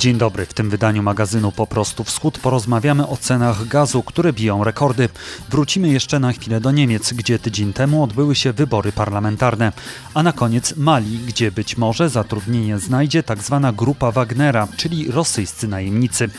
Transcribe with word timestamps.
Dzień 0.00 0.18
dobry. 0.18 0.46
W 0.46 0.54
tym 0.54 0.70
wydaniu 0.70 1.02
magazynu 1.02 1.52
Po 1.52 1.66
prostu 1.66 2.04
Wschód 2.04 2.38
porozmawiamy 2.38 3.08
o 3.08 3.16
cenach 3.16 3.68
gazu, 3.68 4.02
które 4.02 4.32
biją 4.32 4.64
rekordy. 4.64 5.08
Wrócimy 5.50 5.88
jeszcze 5.88 6.20
na 6.20 6.32
chwilę 6.32 6.60
do 6.60 6.70
Niemiec, 6.70 7.12
gdzie 7.12 7.38
tydzień 7.38 7.72
temu 7.72 8.02
odbyły 8.02 8.34
się 8.34 8.52
wybory 8.52 8.92
parlamentarne. 8.92 9.72
A 10.14 10.22
na 10.22 10.32
koniec 10.32 10.76
Mali, 10.76 11.18
gdzie 11.18 11.52
być 11.52 11.76
może 11.76 12.08
zatrudnienie 12.08 12.78
znajdzie 12.78 13.22
tzw. 13.22 13.60
Tak 13.62 13.74
grupa 13.74 14.12
Wagnera, 14.12 14.68
czyli 14.76 15.10
rosyjscy 15.10 15.68
najemnicy. 15.68 16.30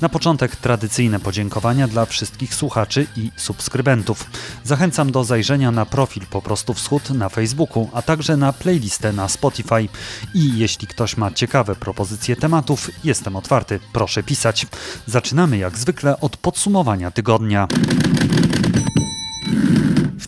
Na 0.00 0.08
początek 0.08 0.56
tradycyjne 0.56 1.20
podziękowania 1.20 1.88
dla 1.88 2.06
wszystkich 2.06 2.54
słuchaczy 2.54 3.06
i 3.16 3.30
subskrybentów. 3.36 4.26
Zachęcam 4.64 5.12
do 5.12 5.24
zajrzenia 5.24 5.70
na 5.70 5.86
profil 5.86 6.22
Po 6.30 6.42
prostu 6.42 6.74
Wschód 6.74 7.10
na 7.10 7.28
Facebooku, 7.28 7.90
a 7.92 8.02
także 8.02 8.36
na 8.36 8.52
playlistę 8.52 9.12
na 9.12 9.28
Spotify. 9.28 9.88
I 10.34 10.58
jeśli 10.58 10.86
ktoś 10.86 11.16
ma 11.16 11.30
ciekawe 11.30 11.74
propozycje 11.74 12.36
tematów, 12.36 12.90
Jestem 13.04 13.36
otwarty, 13.36 13.80
proszę 13.92 14.22
pisać. 14.22 14.66
Zaczynamy 15.06 15.58
jak 15.58 15.78
zwykle 15.78 16.20
od 16.20 16.36
podsumowania 16.36 17.10
tygodnia 17.10 17.68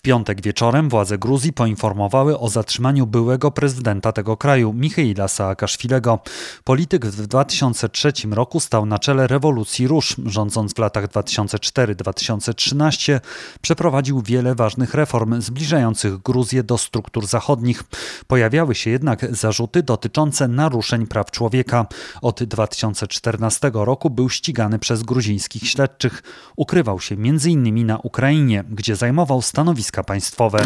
piątek 0.07 0.41
wieczorem 0.41 0.89
władze 0.89 1.17
Gruzji 1.17 1.53
poinformowały 1.53 2.39
o 2.39 2.49
zatrzymaniu 2.49 3.07
byłego 3.07 3.51
prezydenta 3.51 4.11
tego 4.11 4.37
kraju, 4.37 4.73
Michaila 4.73 5.27
Saakaszwilego. 5.27 6.19
Polityk 6.63 7.05
w 7.05 7.27
2003 7.27 8.13
roku 8.31 8.59
stał 8.59 8.85
na 8.85 8.99
czele 8.99 9.27
rewolucji 9.27 9.87
róż, 9.87 10.15
rządząc 10.25 10.73
w 10.73 10.77
latach 10.77 11.07
2004-2013 11.07 13.19
przeprowadził 13.61 14.21
wiele 14.21 14.55
ważnych 14.55 14.93
reform 14.93 15.41
zbliżających 15.41 16.17
Gruzję 16.17 16.63
do 16.63 16.77
struktur 16.77 17.27
zachodnich. 17.27 17.83
Pojawiały 18.27 18.75
się 18.75 18.89
jednak 18.89 19.35
zarzuty 19.35 19.83
dotyczące 19.83 20.47
naruszeń 20.47 21.07
praw 21.07 21.31
człowieka. 21.31 21.85
Od 22.21 22.43
2014 22.43 23.71
roku 23.73 24.09
był 24.09 24.29
ścigany 24.29 24.79
przez 24.79 25.03
gruzińskich 25.03 25.67
śledczych. 25.67 26.23
Ukrywał 26.55 26.99
się 26.99 27.15
m.in. 27.15 27.85
na 27.85 27.97
Ukrainie, 27.97 28.63
gdzie 28.69 28.95
zajmował 28.95 29.41
stanowiska 29.41 29.96
państwowe. 30.03 30.59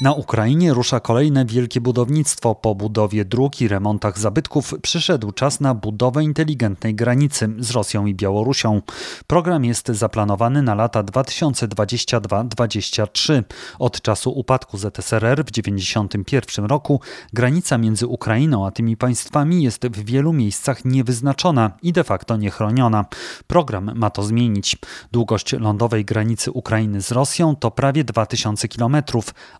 Na 0.00 0.12
Ukrainie 0.12 0.74
rusza 0.74 1.00
kolejne 1.00 1.44
wielkie 1.44 1.80
budownictwo. 1.80 2.54
Po 2.54 2.74
budowie 2.74 3.24
dróg 3.24 3.60
i 3.60 3.68
remontach 3.68 4.18
zabytków 4.18 4.74
przyszedł 4.82 5.32
czas 5.32 5.60
na 5.60 5.74
budowę 5.74 6.24
inteligentnej 6.24 6.94
granicy 6.94 7.48
z 7.58 7.70
Rosją 7.70 8.06
i 8.06 8.14
Białorusią. 8.14 8.82
Program 9.26 9.64
jest 9.64 9.88
zaplanowany 9.88 10.62
na 10.62 10.74
lata 10.74 11.02
2022-2023. 11.02 13.42
Od 13.78 14.00
czasu 14.00 14.30
upadku 14.30 14.78
ZSRR 14.78 15.44
w 15.44 15.52
1991 15.52 16.64
roku 16.64 17.00
granica 17.32 17.78
między 17.78 18.06
Ukrainą 18.06 18.66
a 18.66 18.70
tymi 18.70 18.96
państwami 18.96 19.62
jest 19.62 19.86
w 19.86 20.04
wielu 20.04 20.32
miejscach 20.32 20.84
niewyznaczona 20.84 21.70
i 21.82 21.92
de 21.92 22.04
facto 22.04 22.36
niechroniona. 22.36 23.04
Program 23.46 23.92
ma 23.94 24.10
to 24.10 24.22
zmienić. 24.22 24.76
Długość 25.12 25.52
lądowej 25.52 26.04
granicy 26.04 26.52
Ukrainy 26.52 27.02
z 27.02 27.12
Rosją 27.12 27.56
to 27.56 27.70
prawie 27.70 28.04
2000 28.04 28.68
km, 28.68 28.96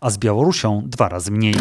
a 0.01 0.09
z 0.09 0.17
Białorusią 0.17 0.26
Białorusią 0.27 0.81
dwa 0.85 1.09
razy 1.09 1.31
mniej. 1.31 1.55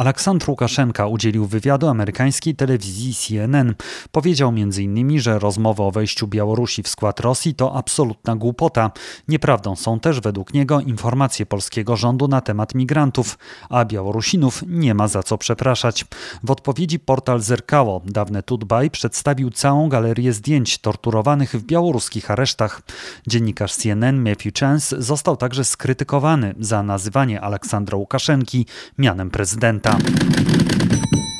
Aleksandr 0.00 0.50
Łukaszenka 0.50 1.06
udzielił 1.06 1.46
wywiadu 1.46 1.88
amerykańskiej 1.88 2.54
telewizji 2.54 3.14
CNN. 3.14 3.74
Powiedział 4.12 4.48
m.in., 4.48 5.20
że 5.20 5.38
rozmowy 5.38 5.82
o 5.82 5.90
wejściu 5.90 6.28
Białorusi 6.28 6.82
w 6.82 6.88
skład 6.88 7.20
Rosji 7.20 7.54
to 7.54 7.76
absolutna 7.76 8.36
głupota. 8.36 8.90
Nieprawdą 9.28 9.76
są 9.76 10.00
też 10.00 10.20
według 10.20 10.54
niego 10.54 10.80
informacje 10.80 11.46
polskiego 11.46 11.96
rządu 11.96 12.28
na 12.28 12.40
temat 12.40 12.74
migrantów, 12.74 13.38
a 13.68 13.84
Białorusinów 13.84 14.62
nie 14.66 14.94
ma 14.94 15.08
za 15.08 15.22
co 15.22 15.38
przepraszać. 15.38 16.04
W 16.42 16.50
odpowiedzi 16.50 16.98
portal 16.98 17.40
Zerkało, 17.40 18.02
dawne 18.04 18.42
Tutbaj, 18.42 18.90
przedstawił 18.90 19.50
całą 19.50 19.88
galerię 19.88 20.32
zdjęć 20.32 20.78
torturowanych 20.78 21.50
w 21.52 21.64
białoruskich 21.64 22.30
aresztach. 22.30 22.82
Dziennikarz 23.26 23.74
CNN 23.74 24.28
Matthew 24.28 24.54
Chance 24.54 25.02
został 25.02 25.36
także 25.36 25.64
skrytykowany 25.64 26.54
za 26.60 26.82
nazywanie 26.82 27.40
Aleksandra 27.40 27.96
Łukaszenki 27.96 28.66
mianem 28.98 29.30
prezydenta. 29.30 29.89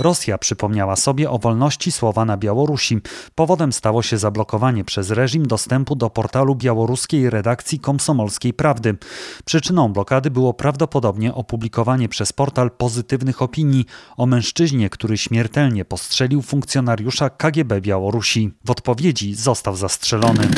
Rosja 0.00 0.38
przypomniała 0.38 0.97
sobie 0.97 1.31
o 1.31 1.38
wolności 1.38 1.93
słowa 1.93 2.25
na 2.25 2.37
Białorusi. 2.37 2.99
Powodem 3.34 3.72
stało 3.72 4.03
się 4.03 4.19
zablokowanie 4.19 4.84
przez 4.84 5.11
reżim 5.11 5.47
dostępu 5.47 5.97
do 5.97 6.11
portalu 6.11 6.55
białoruskiej 6.55 7.31
redakcji 7.31 7.81
Komsomolskiej 7.81 8.55
Prawdy. 8.55 8.97
Przyczyną 9.44 9.93
blokady 9.93 10.31
było 10.31 10.55
prawdopodobnie 10.55 11.34
opublikowanie 11.34 12.09
przez 12.09 12.33
portal 12.33 12.71
pozytywnych 12.71 13.43
opinii 13.43 13.84
o 14.16 14.27
mężczyźnie, 14.27 14.91
który 14.91 15.19
śmiertelnie 15.19 15.84
postrzelił 15.84 16.43
funkcjonariusza 16.43 17.31
KGB 17.31 17.81
Białorusi. 17.81 18.50
W 18.65 18.71
odpowiedzi 18.71 19.34
został 19.34 19.77
zastrzelony. 19.77 20.49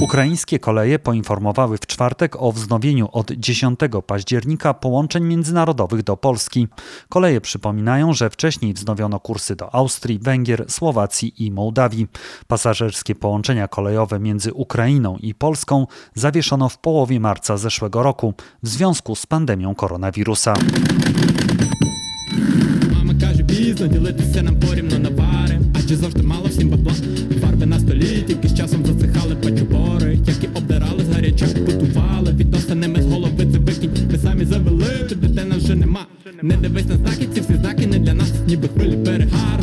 Ukraińskie 0.00 0.58
koleje 0.58 0.98
poinformowały 0.98 1.78
w 1.78 1.86
czwartek 1.86 2.42
o 2.42 2.52
wznowieniu 2.52 3.08
od 3.12 3.32
10 3.32 3.80
października 4.06 4.74
połączeń 4.74 5.24
międzynarodowych 5.24 6.02
do 6.02 6.16
Polski. 6.16 6.68
Koleje 7.08 7.40
przypominają, 7.40 8.12
że 8.12 8.30
wcześniej 8.30 8.74
wznowiono 8.74 9.20
kursy 9.20 9.56
do 9.56 9.74
Austrii, 9.74 10.18
Węgier, 10.18 10.64
Słowacji 10.68 11.46
i 11.46 11.50
Mołdawii. 11.50 12.06
Pasażerskie 12.46 13.14
połączenia 13.14 13.68
kolejowe 13.68 14.18
między 14.20 14.52
Ukrainą 14.52 15.16
i 15.16 15.34
Polską 15.34 15.86
zawieszono 16.14 16.68
w 16.68 16.78
połowie 16.78 17.20
marca 17.20 17.56
zeszłego 17.56 18.02
roku 18.02 18.34
w 18.62 18.68
związku 18.68 19.16
z 19.16 19.26
pandemią 19.26 19.74
koronawirusa. 19.74 20.54
Mama 22.92 23.14
каже, 23.20 23.42
пізно 23.42 23.86
ділитися 23.86 24.42
нам 24.42 24.60
порівно 24.60 24.98
на 24.98 25.10
пари, 25.10 25.60
адже 25.74 25.96
завжди 25.96 26.22
мало 26.22 26.48
всім 26.48 26.68
бабла. 26.70 26.92
Не 36.41 36.55
дивись 36.55 36.85
на 36.85 36.95
знаки, 36.95 37.27
ці 37.33 37.41
всі 37.41 37.53
знаки 37.53 37.87
не 37.87 37.99
для 37.99 38.13
нас, 38.13 38.33
ніби 38.47 38.67
хвилі 38.67 38.95
берега, 38.95 39.59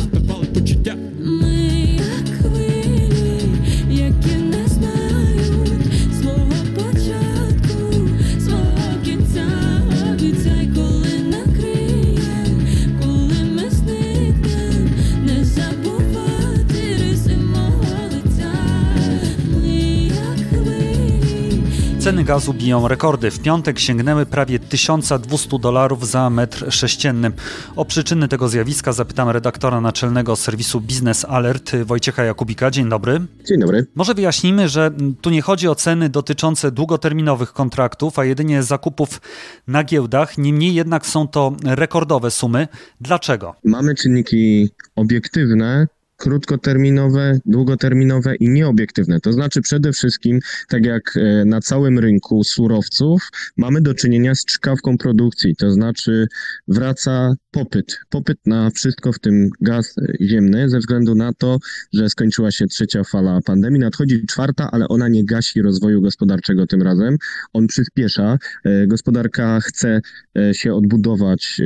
gazu 22.27 22.53
biją 22.53 22.87
rekordy. 22.87 23.31
W 23.31 23.39
piątek 23.39 23.79
sięgnęły 23.79 24.25
prawie 24.25 24.59
1200 24.59 25.59
dolarów 25.59 26.07
za 26.07 26.29
metr 26.29 26.73
sześcienny. 26.73 27.31
O 27.75 27.85
przyczyny 27.85 28.27
tego 28.27 28.49
zjawiska 28.49 28.93
zapytam 28.93 29.29
redaktora 29.29 29.81
naczelnego 29.81 30.35
serwisu 30.35 30.81
Business 30.81 31.25
Alert 31.25 31.75
Wojciecha 31.75 32.23
Jakubika. 32.23 32.71
Dzień 32.71 32.89
dobry. 32.89 33.21
Dzień 33.45 33.59
dobry. 33.59 33.85
Może 33.95 34.13
wyjaśnijmy, 34.13 34.69
że 34.69 34.91
tu 35.21 35.29
nie 35.29 35.41
chodzi 35.41 35.67
o 35.67 35.75
ceny 35.75 36.09
dotyczące 36.09 36.71
długoterminowych 36.71 37.53
kontraktów, 37.53 38.19
a 38.19 38.25
jedynie 38.25 38.63
zakupów 38.63 39.21
na 39.67 39.83
giełdach. 39.83 40.37
Niemniej 40.37 40.73
jednak 40.73 41.05
są 41.05 41.27
to 41.27 41.55
rekordowe 41.63 42.31
sumy. 42.31 42.67
Dlaczego? 43.01 43.55
Mamy 43.63 43.95
czynniki 43.95 44.69
obiektywne, 44.95 45.87
krótkoterminowe, 46.17 47.39
długoterminowe 47.45 48.35
i 48.35 48.49
nieobiektywne. 48.49 49.19
To 49.19 49.33
znaczy 49.33 49.61
przede 49.61 49.91
wszystkim, 49.91 50.39
tak 50.69 50.85
jak 50.85 51.17
e, 51.17 51.45
na 51.45 51.61
całym 51.61 51.99
rynku 51.99 52.43
surowców, 52.43 53.29
mamy 53.57 53.81
do 53.81 53.93
czynienia 53.93 54.35
z 54.35 54.45
czkawką 54.45 54.97
produkcji, 54.97 55.55
to 55.55 55.71
znaczy 55.71 56.27
wraca 56.67 57.35
popyt. 57.51 57.99
Popyt 58.09 58.37
na 58.45 58.69
wszystko, 58.69 59.13
w 59.13 59.19
tym 59.19 59.49
gaz 59.61 59.95
ziemny, 60.21 60.69
ze 60.69 60.79
względu 60.79 61.15
na 61.15 61.33
to, 61.33 61.57
że 61.93 62.09
skończyła 62.09 62.51
się 62.51 62.67
trzecia 62.67 63.03
fala 63.03 63.39
pandemii, 63.45 63.79
nadchodzi 63.79 64.25
czwarta, 64.25 64.69
ale 64.71 64.87
ona 64.87 65.07
nie 65.07 65.25
gasi 65.25 65.61
rozwoju 65.61 66.01
gospodarczego 66.01 66.67
tym 66.67 66.81
razem. 66.81 67.17
On 67.53 67.67
przyspiesza. 67.67 68.37
E, 68.65 68.87
gospodarka 68.87 69.59
chce 69.59 70.01
e, 70.37 70.53
się 70.53 70.73
odbudować 70.73 71.61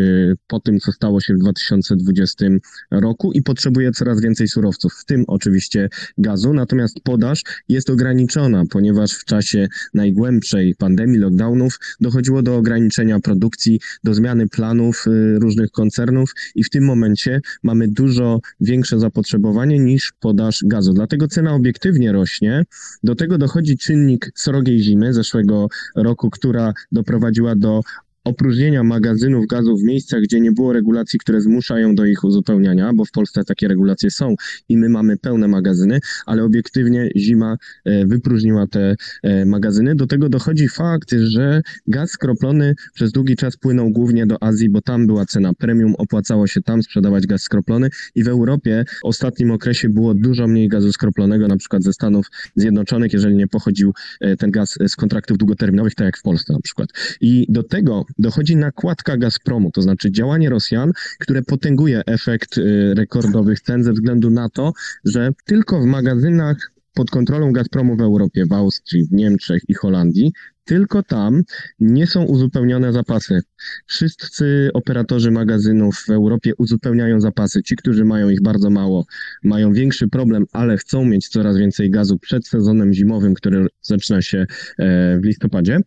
po 0.47 0.59
tym, 0.59 0.79
co 0.79 0.91
stało 0.91 1.21
się 1.21 1.33
w 1.33 1.37
2020 1.37 2.45
roku 2.91 3.31
i 3.31 3.41
potrzebuje 3.41 3.91
coraz 3.91 4.21
więcej 4.21 4.40
więcej 4.41 4.47
surowców, 4.47 4.93
w 4.93 5.05
tym 5.05 5.23
oczywiście 5.27 5.89
gazu, 6.17 6.53
natomiast 6.53 6.99
podaż 7.03 7.43
jest 7.69 7.89
ograniczona, 7.89 8.63
ponieważ 8.69 9.11
w 9.11 9.25
czasie 9.25 9.67
najgłębszej 9.93 10.75
pandemii, 10.75 11.19
lockdownów 11.19 11.79
dochodziło 11.99 12.41
do 12.41 12.55
ograniczenia 12.55 13.19
produkcji, 13.19 13.79
do 14.03 14.13
zmiany 14.13 14.47
planów 14.47 15.05
y, 15.07 15.39
różnych 15.39 15.71
koncernów 15.71 16.31
i 16.55 16.63
w 16.63 16.69
tym 16.69 16.83
momencie 16.85 17.41
mamy 17.63 17.87
dużo 17.87 18.39
większe 18.59 18.99
zapotrzebowanie 18.99 19.79
niż 19.79 20.13
podaż 20.19 20.63
gazu. 20.65 20.93
Dlatego 20.93 21.27
cena 21.27 21.53
obiektywnie 21.53 22.11
rośnie. 22.11 22.65
Do 23.03 23.15
tego 23.15 23.37
dochodzi 23.37 23.77
czynnik 23.77 24.31
srogiej 24.35 24.79
zimy 24.79 25.13
zeszłego 25.13 25.67
roku, 25.95 26.29
która 26.29 26.73
doprowadziła 26.91 27.55
do 27.55 27.81
opróżnienia 28.23 28.83
magazynów 28.83 29.47
gazu 29.47 29.77
w 29.77 29.83
miejscach, 29.83 30.21
gdzie 30.21 30.39
nie 30.39 30.51
było 30.51 30.73
regulacji, 30.73 31.19
które 31.19 31.41
zmuszają 31.41 31.95
do 31.95 32.05
ich 32.05 32.23
uzupełniania, 32.23 32.91
bo 32.95 33.05
w 33.05 33.11
Polsce 33.11 33.43
takie 33.43 33.67
regulacje 33.67 34.11
są 34.11 34.35
i 34.69 34.77
my 34.77 34.89
mamy 34.89 35.17
pełne 35.17 35.47
magazyny, 35.47 35.99
ale 36.25 36.43
obiektywnie 36.43 37.09
zima 37.17 37.57
e, 37.85 38.05
wypróżniła 38.05 38.67
te 38.67 38.95
e, 39.23 39.45
magazyny. 39.45 39.95
Do 39.95 40.07
tego 40.07 40.29
dochodzi 40.29 40.67
fakt, 40.67 41.11
że 41.11 41.61
gaz 41.87 42.11
skroplony 42.11 42.75
przez 42.93 43.11
długi 43.11 43.35
czas 43.35 43.57
płynął 43.57 43.89
głównie 43.89 44.25
do 44.25 44.43
Azji, 44.43 44.69
bo 44.69 44.81
tam 44.81 45.07
była 45.07 45.25
cena 45.25 45.53
premium, 45.53 45.95
opłacało 45.95 46.47
się 46.47 46.61
tam 46.61 46.83
sprzedawać 46.83 47.27
gaz 47.27 47.41
skroplony 47.41 47.89
i 48.15 48.23
w 48.23 48.27
Europie 48.27 48.85
w 49.03 49.05
ostatnim 49.05 49.51
okresie 49.51 49.89
było 49.89 50.13
dużo 50.13 50.47
mniej 50.47 50.67
gazu 50.67 50.93
skroplonego, 50.93 51.47
na 51.47 51.57
przykład 51.57 51.83
ze 51.83 51.93
Stanów 51.93 52.25
Zjednoczonych, 52.55 53.13
jeżeli 53.13 53.35
nie 53.35 53.47
pochodził 53.47 53.93
e, 54.21 54.37
ten 54.37 54.51
gaz 54.51 54.77
z 54.87 54.95
kontraktów 54.95 55.37
długoterminowych, 55.37 55.95
tak 55.95 56.05
jak 56.05 56.17
w 56.17 56.21
Polsce 56.21 56.53
na 56.53 56.59
przykład. 56.59 56.89
I 57.21 57.45
do 57.49 57.63
tego 57.63 58.05
dochodzi 58.19 58.55
nakładka 58.55 59.17
Gazpromu, 59.17 59.71
to 59.71 59.81
znaczy 59.81 60.11
działanie 60.11 60.49
Rosjan, 60.49 60.91
które 61.19 61.41
potęguje 61.41 62.01
efekt 62.05 62.57
y, 62.57 62.93
rekordowych 62.97 63.61
cen 63.61 63.83
ze 63.83 63.93
względu 63.93 64.29
na 64.29 64.49
to, 64.49 64.73
że 65.05 65.29
tylko 65.45 65.81
w 65.81 65.85
magazynach 65.85 66.71
pod 66.93 67.11
kontrolą 67.11 67.51
Gazpromu 67.51 67.95
w 67.95 68.01
Europie, 68.01 68.45
w 68.45 68.53
Austrii, 68.53 69.05
w 69.05 69.11
Niemczech 69.11 69.61
i 69.67 69.73
Holandii, 69.73 70.31
tylko 70.65 71.03
tam 71.03 71.41
nie 71.79 72.07
są 72.07 72.23
uzupełnione 72.23 72.93
zapasy. 72.93 73.41
Wszyscy 73.87 74.69
operatorzy 74.73 75.31
magazynów 75.31 76.03
w 76.07 76.09
Europie 76.09 76.51
uzupełniają 76.57 77.21
zapasy. 77.21 77.63
Ci, 77.63 77.75
którzy 77.75 78.05
mają 78.05 78.29
ich 78.29 78.41
bardzo 78.41 78.69
mało, 78.69 79.05
mają 79.43 79.73
większy 79.73 80.07
problem, 80.07 80.45
ale 80.51 80.77
chcą 80.77 81.05
mieć 81.05 81.27
coraz 81.27 81.57
więcej 81.57 81.89
gazu 81.89 82.19
przed 82.19 82.47
sezonem 82.47 82.93
zimowym, 82.93 83.33
który 83.33 83.67
zaczyna 83.81 84.21
się 84.21 84.37
e, 84.77 85.19
w 85.19 85.25
listopadzie. 85.25 85.79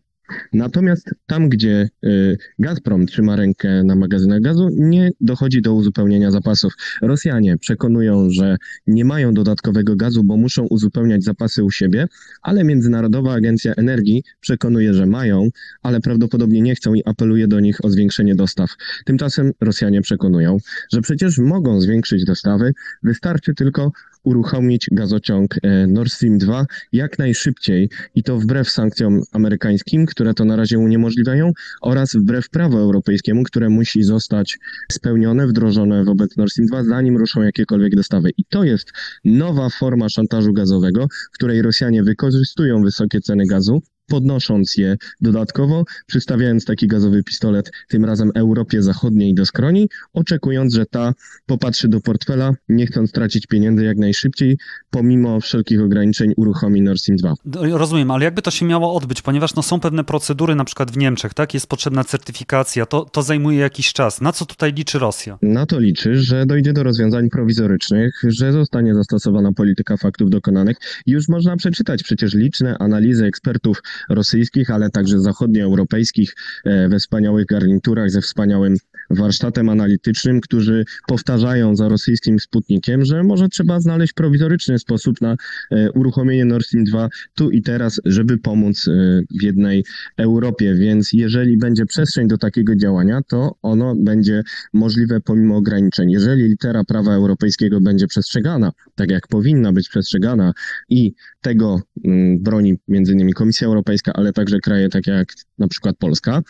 Natomiast 0.53 1.09
tam, 1.27 1.49
gdzie 1.49 1.89
y, 2.05 2.37
Gazprom 2.59 3.05
trzyma 3.05 3.35
rękę 3.35 3.83
na 3.83 3.95
magazynach 3.95 4.41
gazu, 4.41 4.69
nie 4.71 5.09
dochodzi 5.21 5.61
do 5.61 5.73
uzupełnienia 5.73 6.31
zapasów. 6.31 6.73
Rosjanie 7.01 7.57
przekonują, 7.57 8.29
że 8.29 8.57
nie 8.87 9.05
mają 9.05 9.33
dodatkowego 9.33 9.95
gazu, 9.95 10.23
bo 10.23 10.37
muszą 10.37 10.63
uzupełniać 10.63 11.23
zapasy 11.23 11.63
u 11.63 11.71
siebie, 11.71 12.07
ale 12.41 12.63
Międzynarodowa 12.63 13.33
Agencja 13.33 13.73
Energii 13.73 14.23
przekonuje, 14.39 14.93
że 14.93 15.05
mają, 15.05 15.49
ale 15.83 16.01
prawdopodobnie 16.01 16.61
nie 16.61 16.75
chcą 16.75 16.93
i 16.93 17.03
apeluje 17.05 17.47
do 17.47 17.59
nich 17.59 17.85
o 17.85 17.89
zwiększenie 17.89 18.35
dostaw. 18.35 18.69
Tymczasem 19.05 19.51
Rosjanie 19.61 20.01
przekonują, 20.01 20.57
że 20.93 21.01
przecież 21.01 21.37
mogą 21.37 21.81
zwiększyć 21.81 22.25
dostawy, 22.25 22.73
wystarczy 23.03 23.53
tylko 23.53 23.91
uruchomić 24.25 24.87
gazociąg 24.91 25.55
e, 25.63 25.87
Nord 25.87 26.11
Stream 26.11 26.37
2 26.37 26.65
jak 26.91 27.19
najszybciej 27.19 27.89
i 28.15 28.23
to 28.23 28.39
wbrew 28.39 28.69
sankcjom 28.69 29.21
amerykańskim, 29.31 30.05
które 30.05 30.33
to 30.33 30.45
na 30.45 30.55
razie 30.55 30.79
uniemożliwiają 30.79 31.51
oraz 31.81 32.15
wbrew 32.15 32.49
prawu 32.49 32.77
europejskiemu, 32.77 33.43
które 33.43 33.69
musi 33.69 34.03
zostać 34.03 34.57
spełnione, 34.91 35.47
wdrożone 35.47 36.03
wobec 36.03 36.37
Nord 36.37 36.51
Stream 36.51 36.67
2, 36.67 36.83
zanim 36.83 37.17
ruszą 37.17 37.41
jakiekolwiek 37.41 37.95
dostawy. 37.95 38.29
I 38.37 38.45
to 38.49 38.63
jest 38.63 38.91
nowa 39.25 39.69
forma 39.69 40.09
szantażu 40.09 40.53
gazowego, 40.53 41.07
w 41.31 41.35
której 41.35 41.61
Rosjanie 41.61 42.03
wykorzystują 42.03 42.83
wysokie 42.83 43.21
ceny 43.21 43.45
gazu 43.45 43.81
podnosząc 44.07 44.77
je 44.77 44.95
dodatkowo, 45.21 45.83
przystawiając 46.05 46.65
taki 46.65 46.87
gazowy 46.87 47.23
pistolet 47.23 47.71
tym 47.87 48.05
razem 48.05 48.31
Europie 48.35 48.81
Zachodniej 48.83 49.33
do 49.33 49.45
skroni, 49.45 49.89
oczekując, 50.13 50.73
że 50.73 50.85
ta 50.85 51.13
popatrzy 51.45 51.87
do 51.87 52.01
portfela, 52.01 52.51
nie 52.69 52.87
chcąc 52.87 53.11
tracić 53.11 53.47
pieniędzy 53.47 53.85
jak 53.85 53.97
najszybciej, 53.97 54.57
pomimo 54.89 55.39
wszelkich 55.39 55.81
ograniczeń 55.81 56.33
uruchomi 56.37 56.81
Nord 56.81 56.99
Stream 56.99 57.17
2. 57.17 57.33
Rozumiem, 57.77 58.11
ale 58.11 58.25
jakby 58.25 58.41
to 58.41 58.51
się 58.51 58.65
miało 58.65 58.95
odbyć, 58.95 59.21
ponieważ 59.21 59.55
no, 59.55 59.63
są 59.63 59.79
pewne 59.79 60.03
procedury, 60.03 60.55
na 60.55 60.65
przykład 60.65 60.91
w 60.91 60.97
Niemczech, 60.97 61.33
tak, 61.33 61.53
jest 61.53 61.67
potrzebna 61.67 62.03
certyfikacja, 62.03 62.85
to, 62.85 63.05
to 63.05 63.23
zajmuje 63.23 63.59
jakiś 63.59 63.93
czas. 63.93 64.21
Na 64.21 64.31
co 64.31 64.45
tutaj 64.45 64.73
liczy 64.73 64.99
Rosja? 64.99 65.37
Na 65.41 65.65
to 65.65 65.79
liczy, 65.79 66.15
że 66.15 66.45
dojdzie 66.45 66.73
do 66.73 66.83
rozwiązań 66.83 67.29
prowizorycznych, 67.29 68.21
że 68.27 68.51
zostanie 68.51 68.95
zastosowana 68.95 69.51
polityka 69.51 69.97
faktów 69.97 70.29
dokonanych. 70.29 70.77
Już 71.05 71.29
można 71.29 71.57
przeczytać 71.57 72.03
przecież 72.03 72.33
liczne 72.33 72.77
analizy 72.79 73.25
ekspertów 73.25 73.81
rosyjskich, 74.09 74.69
ale 74.69 74.89
także 74.89 75.19
zachodnioeuropejskich 75.19 76.35
e, 76.65 76.87
we 76.89 76.99
wspaniałych 76.99 77.45
garniturach 77.45 78.11
ze 78.11 78.21
wspaniałym 78.21 78.77
warsztatem 79.09 79.69
analitycznym, 79.69 80.41
którzy 80.41 80.85
powtarzają 81.07 81.75
za 81.75 81.89
rosyjskim 81.89 82.39
Sputnikiem, 82.39 83.05
że 83.05 83.23
może 83.23 83.49
trzeba 83.49 83.79
znaleźć 83.79 84.13
prowizoryczny 84.13 84.79
sposób 84.79 85.21
na 85.21 85.35
e, 85.71 85.91
uruchomienie 85.91 86.45
Nord 86.45 86.65
Stream 86.65 86.85
2 86.85 87.09
tu 87.35 87.51
i 87.51 87.61
teraz, 87.61 88.01
żeby 88.05 88.37
pomóc 88.37 88.87
e, 88.87 88.91
w 89.39 89.43
jednej 89.43 89.83
Europie. 90.17 90.75
Więc 90.75 91.13
jeżeli 91.13 91.57
będzie 91.57 91.85
przestrzeń 91.85 92.27
do 92.27 92.37
takiego 92.37 92.75
działania, 92.75 93.21
to 93.27 93.55
ono 93.61 93.95
będzie 93.95 94.43
możliwe 94.73 95.19
pomimo 95.21 95.57
ograniczeń. 95.57 96.11
Jeżeli 96.11 96.43
litera 96.43 96.83
prawa 96.83 97.13
europejskiego 97.13 97.81
będzie 97.81 98.07
przestrzegana, 98.07 98.71
tak 98.95 99.11
jak 99.11 99.27
powinna 99.27 99.73
być 99.73 99.89
przestrzegana 99.89 100.53
i 100.89 101.13
tego 101.41 101.81
mm, 102.05 102.43
broni 102.43 102.77
między 102.87 103.13
innymi 103.13 103.33
Komisja 103.33 103.67
Europejska, 103.67 104.13
ale 104.13 104.33
także 104.33 104.59
kraje 104.59 104.89
takie 104.89 105.11
jak 105.11 105.27
na 105.57 105.67
przykład 105.67 105.97
Polska, 105.97 106.41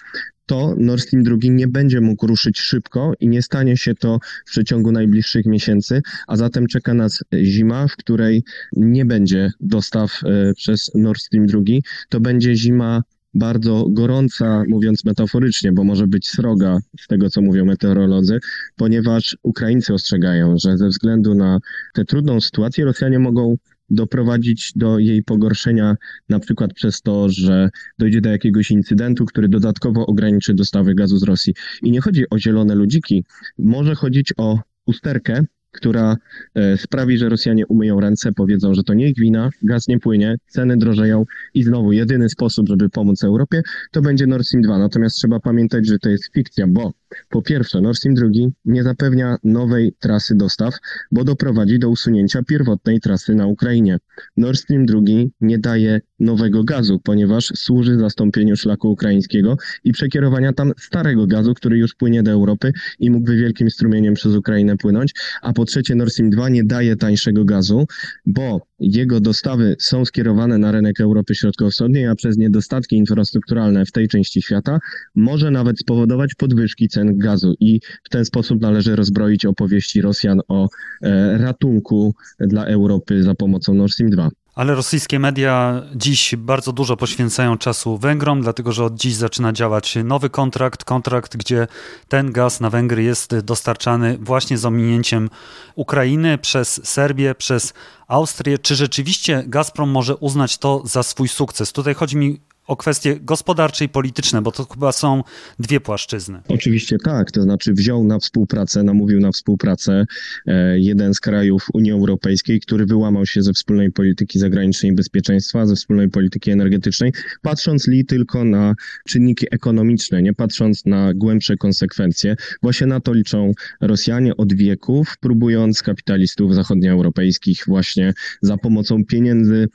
to 0.46 0.76
Nord 0.78 1.02
Stream 1.02 1.24
2 1.24 1.38
nie 1.44 1.68
będzie 1.68 2.02
mógł 2.02 2.28
ruszyć 2.28 2.60
szybko 2.60 3.14
i 3.20 3.28
nie 3.28 3.42
stanie 3.42 3.78
się 3.78 3.96
to 3.96 4.20
w 4.46 4.50
przeciągu 4.50 4.92
najbliższych 4.92 5.46
miesięcy, 5.46 6.02
a 6.28 6.36
zatem 6.36 6.68
czeka 6.68 6.94
nas 6.94 7.24
zima, 7.44 7.88
w 7.88 7.96
której 7.96 8.44
nie 8.76 9.06
będzie 9.06 9.52
dostaw 9.60 10.22
e, 10.24 10.54
przez 10.54 10.92
Nord 10.96 11.22
Stream 11.22 11.46
2. 11.46 11.62
To 12.10 12.20
będzie 12.20 12.56
zima 12.56 13.04
bardzo 13.36 13.88
gorąca, 13.90 14.64
mówiąc 14.68 15.06
metaforycznie, 15.06 15.72
bo 15.72 15.84
może 15.84 16.08
być 16.08 16.30
sroga 16.30 16.78
z 17.00 17.08
tego, 17.08 17.30
co 17.30 17.42
mówią 17.42 17.66
meteorolodzy, 17.66 18.40
ponieważ 18.76 19.38
Ukraińcy 19.44 19.94
ostrzegają, 19.94 20.56
że 20.58 20.78
ze 20.78 20.88
względu 20.88 21.36
na 21.36 21.60
tę 21.94 22.06
trudną 22.06 22.42
sytuację 22.42 22.86
Rosjanie 22.86 23.20
mogą 23.20 23.58
doprowadzić 23.90 24.72
do 24.76 25.00
jej 25.00 25.24
pogorszenia, 25.24 25.96
na 26.30 26.40
przykład 26.40 26.74
przez 26.74 27.02
to, 27.02 27.30
że 27.30 27.70
dojdzie 28.00 28.22
do 28.22 28.30
jakiegoś 28.30 28.72
incydentu, 28.72 29.26
który 29.26 29.48
dodatkowo 29.48 30.06
ograniczy 30.06 30.54
dostawy 30.54 30.96
gazu 30.96 31.18
z 31.18 31.24
Rosji. 31.24 31.54
I 31.84 31.92
nie 31.92 32.02
chodzi 32.02 32.24
o 32.30 32.40
zielone 32.40 32.76
ludziki, 32.76 33.24
może 33.58 33.96
chodzić 33.96 34.34
o 34.38 34.60
usterkę, 34.86 35.46
która 35.76 36.18
e, 36.56 36.78
sprawi, 36.78 37.18
że 37.18 37.30
Rosjanie 37.30 37.68
umyją 37.68 38.00
ręce, 38.00 38.32
powiedzą, 38.32 38.74
że 38.74 38.84
to 38.84 38.94
nie 38.94 39.10
ich 39.10 39.20
wina, 39.20 39.50
gaz 39.64 39.88
nie 39.88 40.00
płynie, 40.00 40.36
ceny 40.48 40.78
drożeją 40.78 41.26
i 41.54 41.64
znowu 41.64 41.92
jedyny 41.92 42.30
sposób, 42.30 42.68
żeby 42.70 42.90
pomóc 42.90 43.24
Europie, 43.24 43.62
to 43.92 44.02
będzie 44.02 44.28
Nord 44.28 44.46
Stream 44.46 44.62
2. 44.62 44.78
Natomiast 44.78 45.16
trzeba 45.16 45.40
pamiętać, 45.40 45.88
że 45.88 46.00
to 46.00 46.10
jest 46.10 46.34
fikcja, 46.34 46.68
bo 46.68 46.94
po 47.30 47.42
pierwsze, 47.42 47.82
Nord 47.82 47.98
Stream 47.98 48.16
2 48.16 48.28
nie 48.66 48.84
zapewnia 48.84 49.38
nowej 49.44 49.94
trasy 50.00 50.36
dostaw, 50.36 50.76
bo 51.12 51.24
doprowadzi 51.24 51.80
do 51.80 51.90
usunięcia 51.90 52.44
pierwotnej 52.44 53.00
trasy 53.00 53.36
na 53.36 53.48
Ukrainie. 53.48 53.98
Nord 54.38 54.58
Stream 54.58 54.86
2 54.86 55.00
nie 55.42 55.60
daje 55.60 56.02
nowego 56.20 56.64
gazu, 56.64 57.00
ponieważ 57.00 57.46
służy 57.56 57.98
zastąpieniu 57.98 58.56
szlaku 58.56 58.92
ukraińskiego 58.92 59.58
i 59.84 59.92
przekierowania 59.92 60.54
tam 60.54 60.72
starego 60.78 61.28
gazu, 61.28 61.54
który 61.54 61.78
już 61.78 61.96
płynie 61.96 62.24
do 62.24 62.32
Europy 62.32 62.72
i 63.00 63.12
mógłby 63.12 63.38
wielkim 63.38 63.70
strumieniem 63.70 64.14
przez 64.14 64.36
Ukrainę 64.36 64.78
płynąć. 64.78 65.14
A 65.42 65.54
po 65.54 65.66
trzecie, 65.66 65.96
Nord 65.96 66.12
Stream 66.12 66.30
2 66.30 66.50
nie 66.50 66.64
daje 66.64 66.96
tańszego 66.96 67.46
gazu, 67.46 67.86
bo 68.26 68.62
jego 68.80 69.20
dostawy 69.20 69.76
są 69.80 70.06
skierowane 70.06 70.58
na 70.58 70.72
rynek 70.72 71.00
Europy 71.02 71.36
Środkowo-Wschodniej, 71.36 72.08
a 72.08 72.16
przez 72.16 72.38
niedostatki 72.38 72.98
infrastrukturalne 72.98 73.86
w 73.86 73.92
tej 73.92 74.08
części 74.08 74.42
świata 74.42 74.80
może 75.16 75.52
nawet 75.52 75.80
spowodować 75.80 76.36
podwyżki 76.36 76.88
cen 76.88 77.18
gazu 77.18 77.54
i 77.60 77.80
w 78.04 78.10
ten 78.10 78.26
sposób 78.26 78.62
należy 78.62 78.96
rozbroić 78.96 79.46
opowieści 79.46 80.02
Rosjan 80.02 80.42
o 80.48 80.70
e, 81.02 81.38
ratunku 81.38 82.16
dla 82.40 82.66
Europy 82.66 83.24
za 83.24 83.36
pomocą 83.36 83.74
Nord 83.74 83.94
Stream 83.94 84.12
2. 84.12 84.30
Ale 84.56 84.76
rosyjskie 84.76 85.20
media 85.20 85.82
dziś 85.96 86.36
bardzo 86.36 86.72
dużo 86.72 86.98
poświęcają 86.98 87.58
czasu 87.58 87.98
Węgrom, 87.98 88.42
dlatego 88.42 88.72
że 88.72 88.86
od 88.86 88.96
dziś 88.96 89.16
zaczyna 89.16 89.54
działać 89.54 89.98
nowy 90.04 90.30
kontrakt, 90.30 90.84
kontrakt, 90.84 91.38
gdzie 91.38 91.68
ten 92.08 92.32
gaz 92.32 92.60
na 92.60 92.70
Węgry 92.70 93.04
jest 93.04 93.40
dostarczany 93.40 94.18
właśnie 94.22 94.58
z 94.58 94.66
ominięciem 94.66 95.30
Ukrainy 95.76 96.38
przez 96.38 96.88
Serbię, 96.88 97.36
przez 97.36 97.74
Austrię. 98.08 98.58
Czy 98.58 98.76
rzeczywiście 98.76 99.44
Gazprom 99.48 99.90
może 99.90 100.16
uznać 100.16 100.58
to 100.58 100.82
za 100.86 101.04
swój 101.04 101.28
sukces? 101.28 101.72
Tutaj 101.72 101.94
chodzi 101.94 102.18
mi 102.18 102.40
o 102.68 102.76
kwestie 102.76 103.20
gospodarcze 103.20 103.86
i 103.86 103.90
polityczne, 103.90 104.42
bo 104.42 104.52
to 104.52 104.66
chyba 104.66 104.92
są 104.92 105.24
dwie 105.60 105.80
płaszczyzny. 105.80 106.42
Oczywiście 106.48 106.98
tak, 107.04 107.32
to 107.32 107.42
znaczy 107.42 107.74
wziął 107.74 108.04
na 108.04 108.20
współpracę, 108.20 108.84
namówił 108.84 109.20
na 109.20 109.32
współpracę 109.32 110.06
e, 110.48 110.80
jeden 110.80 111.14
z 111.14 111.20
krajów 111.20 111.68
Unii 111.74 111.92
Europejskiej, 111.92 112.60
który 112.60 112.86
wyłamał 112.86 113.26
się 113.26 113.42
ze 113.42 113.54
wspólnej 113.54 113.92
polityki 113.92 114.40
zagranicznej 114.40 114.92
i 114.92 114.96
bezpieczeństwa, 114.96 115.66
ze 115.66 115.76
wspólnej 115.76 116.10
polityki 116.10 116.52
energetycznej, 116.52 117.14
patrząc 117.42 117.88
li 117.88 118.06
tylko 118.06 118.44
na 118.44 118.74
czynniki 119.08 119.48
ekonomiczne, 119.52 120.22
nie 120.22 120.34
patrząc 120.34 120.86
na 120.86 121.14
głębsze 121.14 121.58
konsekwencje. 121.58 122.36
Właśnie 122.62 122.88
na 122.88 123.00
to 123.00 123.14
liczą 123.14 123.52
Rosjanie 123.82 124.38
od 124.38 124.54
wieków, 124.54 125.18
próbując 125.20 125.82
kapitalistów 125.82 126.56
zachodnioeuropejskich 126.56 127.64
właśnie 127.68 128.14
za 128.42 128.58
pomocą 128.58 129.06
pieniędzy 129.06 129.68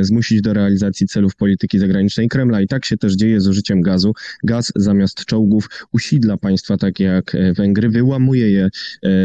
zmusić 0.00 0.40
do 0.40 0.52
realizacji 0.52 1.06
celów 1.06 1.36
polityki 1.36 1.78
zagranicznej 1.78 2.28
Kremla. 2.28 2.60
I 2.60 2.66
tak 2.66 2.84
się 2.84 2.96
też 2.96 3.16
dzieje 3.16 3.40
z 3.40 3.48
użyciem 3.48 3.80
gazu. 3.80 4.12
Gaz 4.44 4.72
zamiast 4.76 5.24
czołgów 5.24 5.68
usidla 5.92 6.36
państwa 6.36 6.76
takie 6.76 7.04
jak 7.04 7.34
e, 7.34 7.52
Węgry, 7.52 7.88
wyłamuje 7.88 8.50
je 8.50 8.68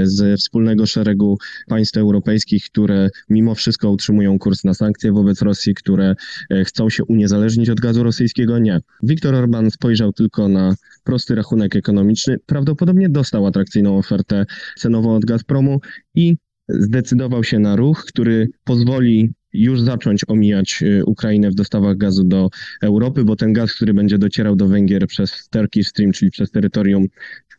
ze 0.03 0.37
wspólnego 0.37 0.85
szeregu 0.85 1.37
państw 1.67 1.97
europejskich, 1.97 2.63
które 2.65 3.09
mimo 3.29 3.55
wszystko 3.55 3.91
utrzymują 3.91 4.39
kurs 4.39 4.63
na 4.63 4.73
sankcje 4.73 5.11
wobec 5.11 5.41
Rosji, 5.41 5.73
które 5.73 6.15
chcą 6.65 6.89
się 6.89 7.03
uniezależnić 7.03 7.69
od 7.69 7.79
gazu 7.79 8.03
rosyjskiego. 8.03 8.59
Nie. 8.59 8.79
Viktor 9.03 9.35
Orban 9.35 9.71
spojrzał 9.71 10.13
tylko 10.13 10.47
na 10.47 10.75
prosty 11.03 11.35
rachunek 11.35 11.75
ekonomiczny. 11.75 12.37
Prawdopodobnie 12.45 13.09
dostał 13.09 13.45
atrakcyjną 13.45 13.97
ofertę 13.97 14.45
cenową 14.77 15.15
od 15.15 15.25
Gazpromu 15.25 15.79
i 16.15 16.37
zdecydował 16.69 17.43
się 17.43 17.59
na 17.59 17.75
ruch, 17.75 18.05
który 18.05 18.49
pozwoli 18.63 19.33
już 19.53 19.81
zacząć 19.81 20.21
omijać 20.27 20.79
y, 20.83 21.05
Ukrainę 21.05 21.51
w 21.51 21.55
dostawach 21.55 21.97
gazu 21.97 22.23
do 22.23 22.49
Europy, 22.81 23.23
bo 23.23 23.35
ten 23.35 23.53
gaz, 23.53 23.73
który 23.73 23.93
będzie 23.93 24.17
docierał 24.17 24.55
do 24.55 24.67
Węgier 24.67 25.07
przez 25.07 25.49
Turkish 25.49 25.87
Stream, 25.87 26.11
czyli 26.11 26.31
przez 26.31 26.51
terytorium 26.51 27.05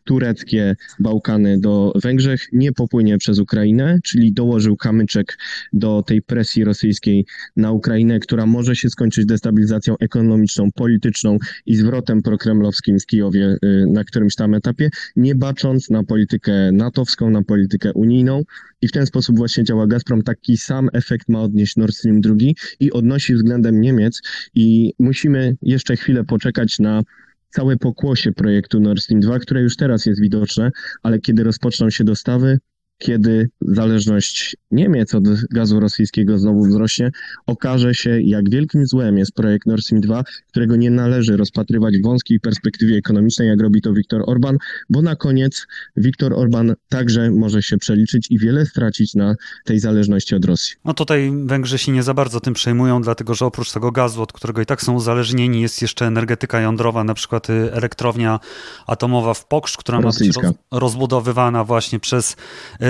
tureckie 0.03 0.75
Bałkany 0.99 1.59
do 1.59 1.93
Węgrzech, 2.03 2.47
nie 2.53 2.71
popłynie 2.71 3.17
przez 3.17 3.39
Ukrainę, 3.39 3.97
czyli 4.03 4.33
dołożył 4.33 4.77
kamyczek 4.77 5.37
do 5.73 6.03
tej 6.03 6.21
presji 6.21 6.63
rosyjskiej 6.63 7.25
na 7.55 7.71
Ukrainę, 7.71 8.19
która 8.19 8.45
może 8.45 8.75
się 8.75 8.89
skończyć 8.89 9.25
destabilizacją 9.25 9.97
ekonomiczną, 9.99 10.71
polityczną 10.71 11.37
i 11.65 11.75
zwrotem 11.75 12.21
prokremlowskim 12.21 12.99
z 12.99 13.05
Kijowie 13.05 13.57
y, 13.63 13.85
na 13.87 14.03
którymś 14.03 14.35
tam 14.35 14.53
etapie, 14.53 14.89
nie 15.15 15.35
bacząc 15.35 15.89
na 15.89 16.03
politykę 16.03 16.71
natowską, 16.71 17.29
na 17.29 17.43
politykę 17.43 17.93
unijną. 17.93 18.43
I 18.81 18.87
w 18.87 18.91
ten 18.91 19.05
sposób 19.05 19.37
właśnie 19.37 19.63
działa 19.63 19.87
Gazprom. 19.87 20.21
Taki 20.21 20.57
sam 20.57 20.89
efekt 20.93 21.29
ma 21.29 21.41
odnieść 21.41 21.75
Nord 21.75 21.95
Stream 21.95 22.21
2 22.21 22.35
i 22.79 22.91
odnosi 22.91 23.35
względem 23.35 23.81
Niemiec. 23.81 24.21
I 24.55 24.93
musimy 24.99 25.57
jeszcze 25.61 25.95
chwilę 25.95 26.23
poczekać 26.23 26.79
na 26.79 27.03
całe 27.49 27.77
pokłosie 27.77 28.31
projektu 28.31 28.79
Nord 28.79 28.99
Stream 29.01 29.21
2, 29.21 29.39
które 29.39 29.61
już 29.61 29.75
teraz 29.75 30.05
jest 30.05 30.21
widoczne, 30.21 30.71
ale 31.03 31.19
kiedy 31.19 31.43
rozpoczną 31.43 31.89
się 31.89 32.03
dostawy, 32.03 32.59
kiedy 32.99 33.49
zależność 33.61 34.55
Niemiec 34.71 35.15
od 35.15 35.23
gazu 35.51 35.79
rosyjskiego 35.79 36.39
znowu 36.39 36.65
wzrośnie, 36.65 37.11
okaże 37.45 37.93
się, 37.93 38.21
jak 38.21 38.49
wielkim 38.49 38.85
złem 38.85 39.17
jest 39.17 39.31
projekt 39.33 39.67
Nord 39.67 39.83
Stream 39.83 40.01
2, 40.01 40.23
którego 40.47 40.75
nie 40.75 40.91
należy 40.91 41.37
rozpatrywać 41.37 41.97
w 41.97 42.03
wąskiej 42.03 42.39
perspektywie 42.39 42.97
ekonomicznej, 42.97 43.47
jak 43.47 43.61
robi 43.61 43.81
to 43.81 43.93
Viktor 43.93 44.23
Orban, 44.27 44.57
bo 44.89 45.01
na 45.01 45.15
koniec 45.15 45.67
Viktor 45.97 46.33
Orban 46.33 46.73
także 46.89 47.31
może 47.31 47.61
się 47.61 47.77
przeliczyć 47.77 48.27
i 48.29 48.39
wiele 48.39 48.65
stracić 48.65 49.15
na 49.15 49.35
tej 49.65 49.79
zależności 49.79 50.35
od 50.35 50.45
Rosji. 50.45 50.75
No 50.85 50.93
tutaj 50.93 51.31
Węgrzy 51.45 51.77
się 51.77 51.91
nie 51.91 52.03
za 52.03 52.13
bardzo 52.13 52.39
tym 52.39 52.53
przejmują, 52.53 53.01
dlatego 53.01 53.33
że 53.33 53.45
oprócz 53.45 53.71
tego 53.71 53.91
gazu, 53.91 54.21
od 54.21 54.33
którego 54.33 54.61
i 54.61 54.65
tak 54.65 54.81
są 54.81 54.93
uzależnieni, 54.93 55.61
jest 55.61 55.81
jeszcze 55.81 56.05
energetyka 56.05 56.61
jądrowa, 56.61 57.03
na 57.03 57.13
przykład 57.13 57.49
y, 57.49 57.53
elektrownia 57.73 58.39
atomowa 58.87 59.33
w 59.33 59.47
Poksz, 59.47 59.77
która 59.77 60.01
Rosyjska. 60.01 60.41
ma 60.41 60.47
być 60.47 60.57
roz, 60.71 60.81
rozbudowywana 60.81 61.63
właśnie 61.63 61.99
przez 61.99 62.35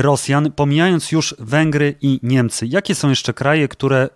Rosjan, 0.02 0.52
pomijając 0.52 1.12
już 1.12 1.36
Węgry 1.40 1.96
i 2.02 2.20
Niemcy. 2.24 2.68
Jakie 2.68 2.96
są 2.96 3.10
jeszcze 3.10 3.34
kraje, 3.34 3.68
które 3.68 4.10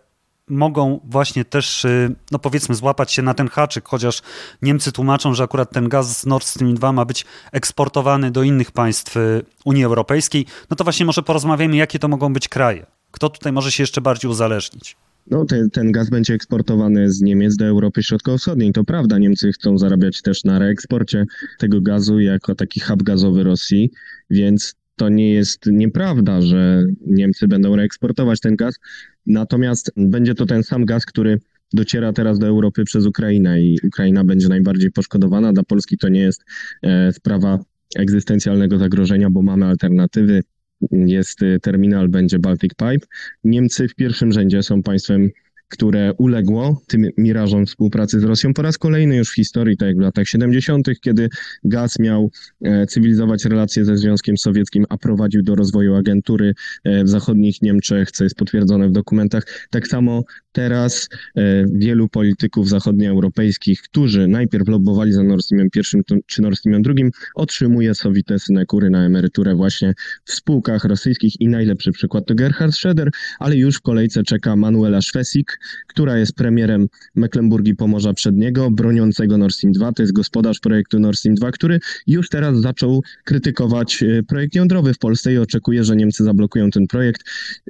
mogą 0.48 1.00
właśnie 1.04 1.46
też, 1.46 1.86
y, 1.86 2.16
no 2.32 2.40
powiedzmy, 2.40 2.75
złapać 2.75 3.12
się 3.12 3.22
na 3.22 3.34
ten 3.34 3.48
haczyk, 3.48 3.88
chociaż 3.88 4.22
Niemcy 4.62 4.92
tłumaczą, 4.92 5.34
że 5.34 5.44
akurat 5.44 5.72
ten 5.72 5.90
gaz 5.90 6.20
z 6.22 6.25
Nord 6.25 6.46
Stream 6.46 6.75
2 6.75 6.92
ma 6.92 7.06
być 7.06 7.25
eksportowany 7.52 8.32
do 8.32 8.44
innych 8.44 8.72
państw 8.72 9.18
y, 9.18 9.46
Unii 9.66 9.84
Europejskiej, 9.84 10.46
no 10.70 10.75
to 10.75 10.84
właśnie 10.84 11.06
może 11.06 11.24
porozmawiamy, 11.24 11.75
jakie 11.75 12.00
to 12.00 12.08
mogą 12.08 12.34
być 12.34 12.48
kraje. 12.48 12.86
Kto 13.12 13.30
tutaj 13.30 13.54
może 13.54 13.72
się 13.72 13.84
jeszcze 13.84 14.02
bardziej 14.02 14.32
uzależnić? 14.32 14.96
No, 15.28 15.46
ten, 15.46 15.70
ten 15.70 15.92
gaz 15.92 16.10
będzie 16.10 16.34
eksportowany 16.34 17.12
z 17.12 17.22
Niemiec 17.22 17.56
do 17.56 17.66
Europy 17.66 18.04
Środkowo-Wschodniej. 18.04 18.74
To 18.74 18.84
prawda, 18.84 19.18
Niemcy 19.18 19.52
chcą 19.52 19.78
zarabiać 19.78 20.22
też 20.22 20.44
na 20.44 20.60
reeksporcie 20.60 21.25
tego 21.60 21.82
gazu 21.82 22.20
jako 22.20 22.56
taki 22.56 22.80
hub 22.80 23.04
gazowy 23.04 23.44
Rosji, 23.44 23.92
więc 24.30 24.75
to 24.95 25.09
nie 25.09 25.33
jest 25.33 25.65
nieprawda, 25.65 26.41
że 26.41 26.83
Niemcy 27.07 27.47
będą 27.47 27.75
reeksportować 27.75 28.39
ten 28.39 28.55
gaz, 28.55 28.79
natomiast 29.25 29.91
będzie 29.97 30.35
to 30.35 30.45
ten 30.45 30.63
sam 30.63 30.85
gaz, 30.85 31.05
który 31.05 31.39
dociera 31.73 32.13
teraz 32.13 32.39
do 32.39 32.47
Europy 32.47 32.83
przez 32.83 33.05
Ukrainę 33.05 33.62
i 33.62 33.77
Ukraina 33.83 34.23
będzie 34.23 34.47
najbardziej 34.47 34.91
poszkodowana. 34.91 35.53
Dla 35.53 35.63
Polski 35.63 35.97
to 35.97 36.09
nie 36.09 36.21
jest 36.21 36.43
e, 36.83 37.12
sprawa 37.13 37.59
egzystencjalnego 37.95 38.77
zagrożenia, 38.77 39.29
bo 39.29 39.41
mamy 39.41 39.65
alternatywy. 39.65 40.43
Jest 40.91 41.43
e, 41.43 41.59
terminal, 41.59 42.09
będzie 42.09 42.39
Baltic 42.39 42.71
Pipe. 42.71 43.07
Niemcy 43.43 43.88
w 43.88 43.95
pierwszym 43.95 44.31
rzędzie 44.31 44.63
są 44.63 44.83
państwem 44.83 45.29
które 45.70 46.13
uległo 46.17 46.82
tym 46.88 47.08
mirażom 47.17 47.65
współpracy 47.65 48.20
z 48.20 48.24
Rosją 48.24 48.53
po 48.53 48.62
raz 48.62 48.77
kolejny 48.77 49.15
już 49.15 49.32
w 49.32 49.36
historii, 49.36 49.77
tak 49.77 49.88
jak 49.88 49.98
w 49.98 50.01
latach 50.01 50.27
70., 50.27 50.88
kiedy 51.01 51.29
gaz 51.63 52.00
miał 52.00 52.32
e, 52.62 52.88
cywilizować 52.88 53.46
relacje 53.46 53.86
ze 53.86 53.98
Związkiem 53.98 54.38
Sowieckim, 54.38 54.86
a 54.89 54.98
prowadził 54.98 55.43
do 55.43 55.55
rozwoju 55.55 55.96
agentury 55.96 56.53
e, 56.84 57.03
w 57.03 57.10
zachodnich 57.10 57.62
Niemczech, 57.62 58.12
co 58.12 58.24
jest 58.24 58.36
potwierdzone 58.36 58.88
w 58.88 58.91
dokumentach. 58.91 59.43
Tak 59.70 59.88
samo 59.88 60.24
teraz 60.51 61.10
e, 61.36 61.65
wielu 61.74 62.10
polityków 62.10 62.70
zachodnioeuropejskich, 62.70 63.82
którzy 63.82 64.27
najpierw 64.27 64.67
lobbowali 64.67 65.13
za 65.13 65.24
Nord 65.24 65.43
Streamem 65.46 65.67
I 65.75 65.82
czy 66.27 66.41
Nord 66.41 66.58
Streamem 66.58 66.82
II, 66.98 67.12
otrzymuje 67.36 67.96
sowite 67.96 68.39
synekury 68.39 68.89
na 68.89 69.05
emeryturę 69.05 69.55
właśnie 69.55 69.93
w 70.25 70.34
spółkach 70.34 70.84
rosyjskich 70.84 71.41
i 71.41 71.48
najlepszy 71.48 71.91
przykład 71.91 72.25
to 72.25 72.36
Gerhard 72.36 72.74
Schroeder, 72.74 73.10
ale 73.39 73.55
już 73.55 73.77
w 73.77 73.82
kolejce 73.82 74.24
czeka 74.24 74.55
Manuela 74.55 75.01
Szwesik, 75.01 75.52
która 75.88 76.17
jest 76.17 76.36
premierem 76.36 76.88
Mecklenburgii 77.15 77.75
Pomorza 77.75 78.13
Przedniego, 78.13 78.72
broniącego 78.72 79.38
Nord 79.38 79.55
Stream 79.55 79.74
2. 79.74 79.93
To 79.93 80.03
jest 80.03 80.13
gospodarz 80.13 80.60
projektu 80.60 81.00
Nord 81.00 81.17
Stream 81.17 81.36
2, 81.36 81.51
który 81.51 81.79
już 82.07 82.29
teraz 82.29 82.62
zaczął 82.62 83.03
krytykować 83.24 84.03
e, 84.03 84.24
projekt 84.24 84.55
jądrowy 84.55 84.93
w 84.93 84.98
Polsce 84.98 85.33
i 85.33 85.38
oczekuje, 85.38 85.83
że 85.83 85.95
Niemcy 85.95 86.24
zablokują 86.24 86.69
ten 86.69 86.88
projekt. 86.88 87.24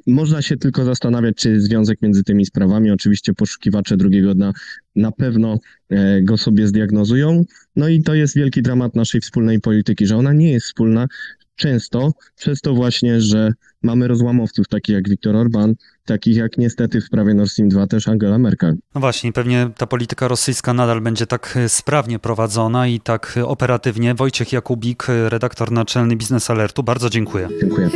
Można 0.07 0.41
się 0.41 0.57
tylko 0.57 0.85
zastanawiać, 0.85 1.35
czy 1.35 1.49
jest 1.49 1.65
związek 1.65 2.01
między 2.01 2.23
tymi 2.23 2.45
sprawami. 2.45 2.91
Oczywiście 2.91 3.33
poszukiwacze 3.33 3.97
drugiego 3.97 4.35
dna 4.35 4.53
na 4.95 5.11
pewno 5.11 5.59
e, 5.89 6.21
go 6.21 6.37
sobie 6.37 6.67
zdiagnozują. 6.67 7.43
No 7.75 7.87
i 7.87 8.01
to 8.01 8.13
jest 8.13 8.35
wielki 8.35 8.61
dramat 8.61 8.95
naszej 8.95 9.21
wspólnej 9.21 9.59
polityki, 9.59 10.05
że 10.05 10.17
ona 10.17 10.33
nie 10.33 10.51
jest 10.51 10.65
wspólna, 10.65 11.07
często 11.55 12.11
przez 12.35 12.61
to 12.61 12.73
właśnie, 12.73 13.21
że 13.21 13.51
mamy 13.83 14.07
rozłamowców 14.07 14.67
takich 14.67 14.95
jak 14.95 15.09
Viktor 15.09 15.35
Orban, 15.35 15.73
takich 16.05 16.35
jak 16.35 16.57
niestety 16.57 17.01
w 17.01 17.03
sprawie 17.03 17.33
Nord 17.33 17.51
Stream 17.51 17.69
2 17.69 17.87
też 17.87 18.07
Angela 18.07 18.37
Merkel. 18.37 18.75
No 18.95 19.01
właśnie, 19.01 19.33
pewnie 19.33 19.69
ta 19.77 19.87
polityka 19.87 20.27
rosyjska 20.27 20.73
nadal 20.73 21.01
będzie 21.01 21.27
tak 21.27 21.53
e, 21.57 21.69
sprawnie 21.69 22.19
prowadzona 22.19 22.87
i 22.87 22.99
tak 22.99 23.33
e, 23.37 23.45
operatywnie. 23.45 24.15
Wojciech 24.15 24.53
Jakubik, 24.53 25.09
e, 25.09 25.29
redaktor 25.29 25.71
naczelny 25.71 26.15
Biznes 26.15 26.49
Alertu, 26.49 26.83
bardzo 26.83 27.09
dziękuję. 27.09 27.49
Dziękuję. 27.61 27.89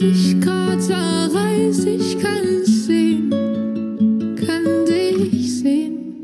dich 0.00 0.40
grad 0.40 0.82
zerreißt, 0.82 1.86
ich 1.86 2.18
kann's 2.18 2.86
sehen, 2.86 3.30
kann 4.36 4.64
dich 4.86 5.58
sehen. 5.58 6.14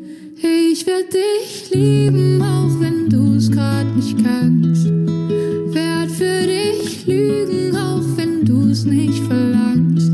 Ich 0.40 0.86
werd 0.86 1.12
dich 1.12 1.70
lieben, 1.74 2.40
auch 2.40 2.80
wenn 2.80 3.08
du's 3.10 3.50
grad 3.50 3.94
nicht 3.94 4.16
kannst. 4.24 4.86
Werd 4.86 6.10
für 6.10 6.46
dich 6.46 7.06
lügen, 7.06 7.76
auch 7.76 8.04
wenn 8.16 8.44
du's 8.46 8.86
nicht 8.86 9.22
verlangst. 9.24 10.12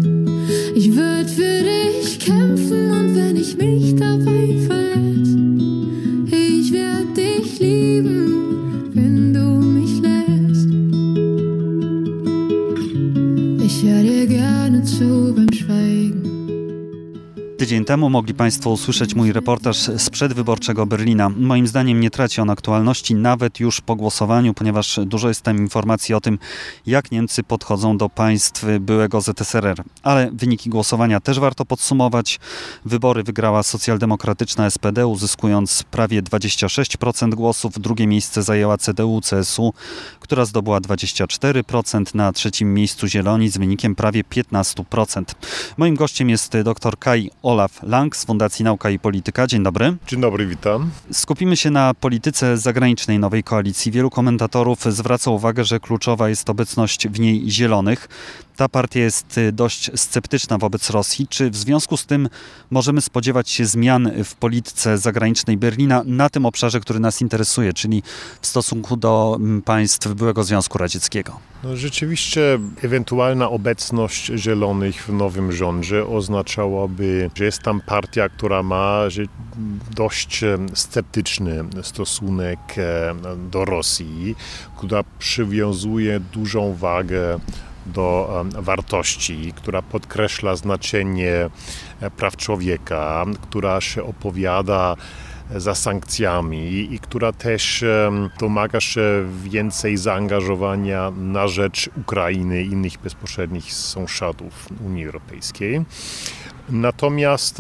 Ich 0.75 0.95
würd 0.97 1.31
für 1.31 1.62
dich 1.62 2.19
kämpfen 2.19 2.90
und 2.90 3.14
wenn 3.14 3.37
ich 3.37 3.57
mich 3.57 3.92
Tydzień 17.73 17.85
temu 17.85 18.11
mogli 18.11 18.35
Państwo 18.35 18.71
usłyszeć 18.71 19.14
mój 19.14 19.33
reportaż 19.33 19.76
z 19.76 20.11
przedwyborczego 20.11 20.87
Berlina. 20.87 21.29
Moim 21.29 21.67
zdaniem 21.67 22.00
nie 22.00 22.11
traci 22.11 22.41
on 22.41 22.50
aktualności 22.50 23.14
nawet 23.14 23.61
już 23.61 23.81
po 23.81 23.97
głosowaniu, 23.97 24.55
ponieważ 24.55 25.00
dużo 25.07 25.29
jest 25.29 25.43
tam 25.43 25.57
informacji 25.57 26.14
o 26.14 26.21
tym, 26.21 26.38
jak 26.87 27.11
Niemcy 27.11 27.43
podchodzą 27.43 27.99
do 27.99 28.09
państw 28.09 28.64
byłego 28.81 29.21
ZSRR. 29.21 29.85
Ale 30.02 30.31
wyniki 30.33 30.71
głosowania 30.71 31.21
też 31.21 31.41
warto 31.41 31.64
podsumować. 31.64 32.41
Wybory 32.85 33.23
wygrała 33.23 33.62
socjaldemokratyczna 33.62 34.71
SPD, 34.71 35.07
uzyskując 35.07 35.83
prawie 35.83 36.23
26% 36.23 37.35
głosów. 37.35 37.81
Drugie 37.81 38.07
miejsce 38.07 38.43
zajęła 38.43 38.76
CDU-CSU, 38.76 39.71
która 40.21 40.45
zdobyła 40.45 40.81
24%. 40.81 42.14
Na 42.14 42.33
trzecim 42.33 42.75
miejscu 42.75 43.07
Zieloni 43.07 43.49
z 43.49 43.59
wynikiem 43.59 43.95
prawie 43.95 44.25
15%. 44.25 45.25
Moim 45.76 45.95
gościem 45.95 46.31
jest 46.31 46.57
dr 46.64 46.99
Kai 46.99 47.31
Olaf 47.62 47.83
Lang 47.83 48.16
z 48.16 48.25
Fundacji 48.25 48.64
Nauka 48.64 48.90
i 48.90 48.99
Polityka. 48.99 49.47
Dzień 49.47 49.62
dobry. 49.62 49.97
Dzień 50.07 50.21
dobry, 50.21 50.47
witam. 50.47 50.90
Skupimy 51.12 51.57
się 51.57 51.71
na 51.71 51.95
polityce 51.95 52.59
zagranicznej 52.59 53.19
nowej 53.19 53.45
koalicji. 53.45 53.92
Wielu 53.92 54.11
komentatorów 54.11 54.85
zwraca 54.85 55.31
uwagę, 55.31 55.64
że 55.64 55.81
kluczowa 55.81 56.28
jest 56.28 56.50
obecność 56.50 57.09
w 57.09 57.21
niej 57.21 57.50
zielonych. 57.50 58.09
Ta 58.57 58.69
partia 58.69 59.01
jest 59.01 59.41
dość 59.53 59.91
sceptyczna 59.95 60.59
wobec 60.59 60.91
Rosji. 60.91 61.29
Czy 61.29 61.51
w 61.51 61.57
związku 61.57 61.97
z 61.97 62.07
tym 62.07 62.29
możemy 62.71 63.01
spodziewać 63.01 63.51
się 63.51 63.67
zmian 63.67 64.11
w 64.25 64.35
polityce 64.35 64.99
zagranicznej 64.99 65.57
Berlina 65.57 66.03
na 66.07 66.31
tym 66.31 66.47
obszarze, 66.47 66.81
który 66.81 67.01
nas 67.01 67.21
interesuje, 67.21 67.73
czyli 67.73 68.03
w 68.41 68.47
stosunku 68.47 68.97
do 68.97 69.37
mm, 69.37 69.63
państw 69.63 70.09
byłego 70.09 70.45
Związku 70.45 70.79
Radzieckiego? 70.79 71.41
No, 71.65 71.77
rzeczywiście 71.77 72.59
ewentualna 72.83 73.51
obecność 73.51 74.27
Zielonych 74.37 75.05
w 75.05 75.13
nowym 75.13 75.53
rządzie 75.53 76.07
oznaczałaby, 76.07 77.31
że 77.35 77.45
jest 77.45 77.63
tam 77.63 77.81
partia, 77.81 78.29
która 78.29 78.63
ma 78.63 79.01
dość 79.95 80.41
sceptyczny 80.75 81.65
stosunek 81.83 82.59
e, 82.77 83.15
do 83.51 83.65
Rosji, 83.65 84.37
która 84.77 85.05
przywiązuje 85.19 86.21
dużą 86.21 86.75
wagę 86.75 87.39
do 87.87 88.45
wartości, 88.53 89.53
która 89.57 89.83
podkreśla 89.83 90.57
znaczenie 90.57 91.51
e, 92.01 92.11
praw 92.11 92.37
człowieka, 92.37 93.25
która 93.43 93.81
się 93.81 94.05
opowiada 94.05 94.97
za 95.57 95.75
sankcjami 95.75 96.95
i 96.95 96.99
która 96.99 97.33
też 97.33 97.85
domaga 98.41 98.81
się 98.81 99.03
więcej 99.45 99.97
zaangażowania 99.97 101.12
na 101.17 101.49
rzecz 101.49 101.91
Ukrainy 101.97 102.62
i 102.62 102.67
innych 102.67 102.99
bezpośrednich 102.99 103.73
sąsiadów 103.73 104.69
Unii 104.87 105.07
Europejskiej. 105.07 105.85
Natomiast 106.69 107.59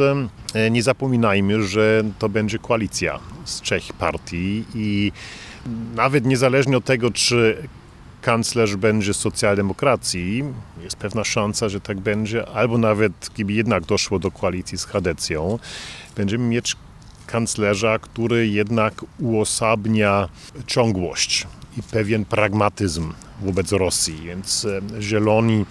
nie 0.70 0.82
zapominajmy, 0.82 1.62
że 1.62 2.02
to 2.18 2.28
będzie 2.28 2.58
koalicja 2.58 3.18
z 3.44 3.60
trzech 3.60 3.92
partii 3.92 4.64
i 4.74 5.12
nawet 5.94 6.26
niezależnie 6.26 6.76
od 6.76 6.84
tego, 6.84 7.10
czy 7.10 7.68
kanclerz 8.22 8.76
będzie 8.76 9.14
socjaldemokracji, 9.14 10.44
jest 10.82 10.96
pewna 10.96 11.24
szansa, 11.24 11.68
że 11.68 11.80
tak 11.80 12.00
będzie, 12.00 12.48
albo 12.48 12.78
nawet 12.78 13.12
gdyby 13.34 13.52
jednak 13.52 13.84
doszło 13.84 14.18
do 14.18 14.30
koalicji 14.30 14.78
z 14.78 14.84
Hadecją, 14.84 15.58
będziemy 16.16 16.44
mieć 16.44 16.76
kanclerza, 17.26 17.98
który 17.98 18.48
jednak 18.48 19.04
uosabnia 19.18 20.28
ciągłość 20.66 21.46
i 21.78 21.82
pewien 21.82 22.24
pragmatyzm 22.24 23.12
wobec 23.42 23.72
Rosji, 23.72 24.20
więc 24.24 24.64
e, 24.64 25.02
Zieloni 25.02 25.64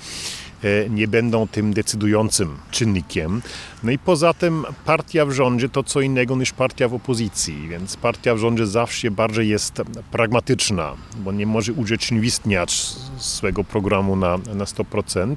nie 0.89 1.08
będą 1.08 1.48
tym 1.48 1.74
decydującym 1.74 2.58
czynnikiem. 2.72 3.41
No 3.84 3.91
i 3.91 3.98
poza 3.98 4.34
tym 4.34 4.65
partia 4.86 5.25
w 5.25 5.32
rządzie 5.32 5.70
to 5.70 5.84
co 5.84 6.01
innego 6.01 6.36
niż 6.36 6.51
partia 6.51 6.88
w 6.88 6.94
opozycji, 6.94 7.68
więc 7.70 7.98
partia 7.98 8.36
w 8.36 8.38
rządzie 8.38 8.68
zawsze 8.68 9.12
bardziej 9.12 9.50
jest 9.50 9.82
pragmatyczna, 10.12 10.94
bo 11.18 11.32
nie 11.32 11.46
może 11.46 11.74
urzeczywistniać 11.74 12.72
swojego 13.18 13.63
programu 13.63 14.15
na, 14.15 14.38
na 14.38 14.65
100%. 14.65 15.36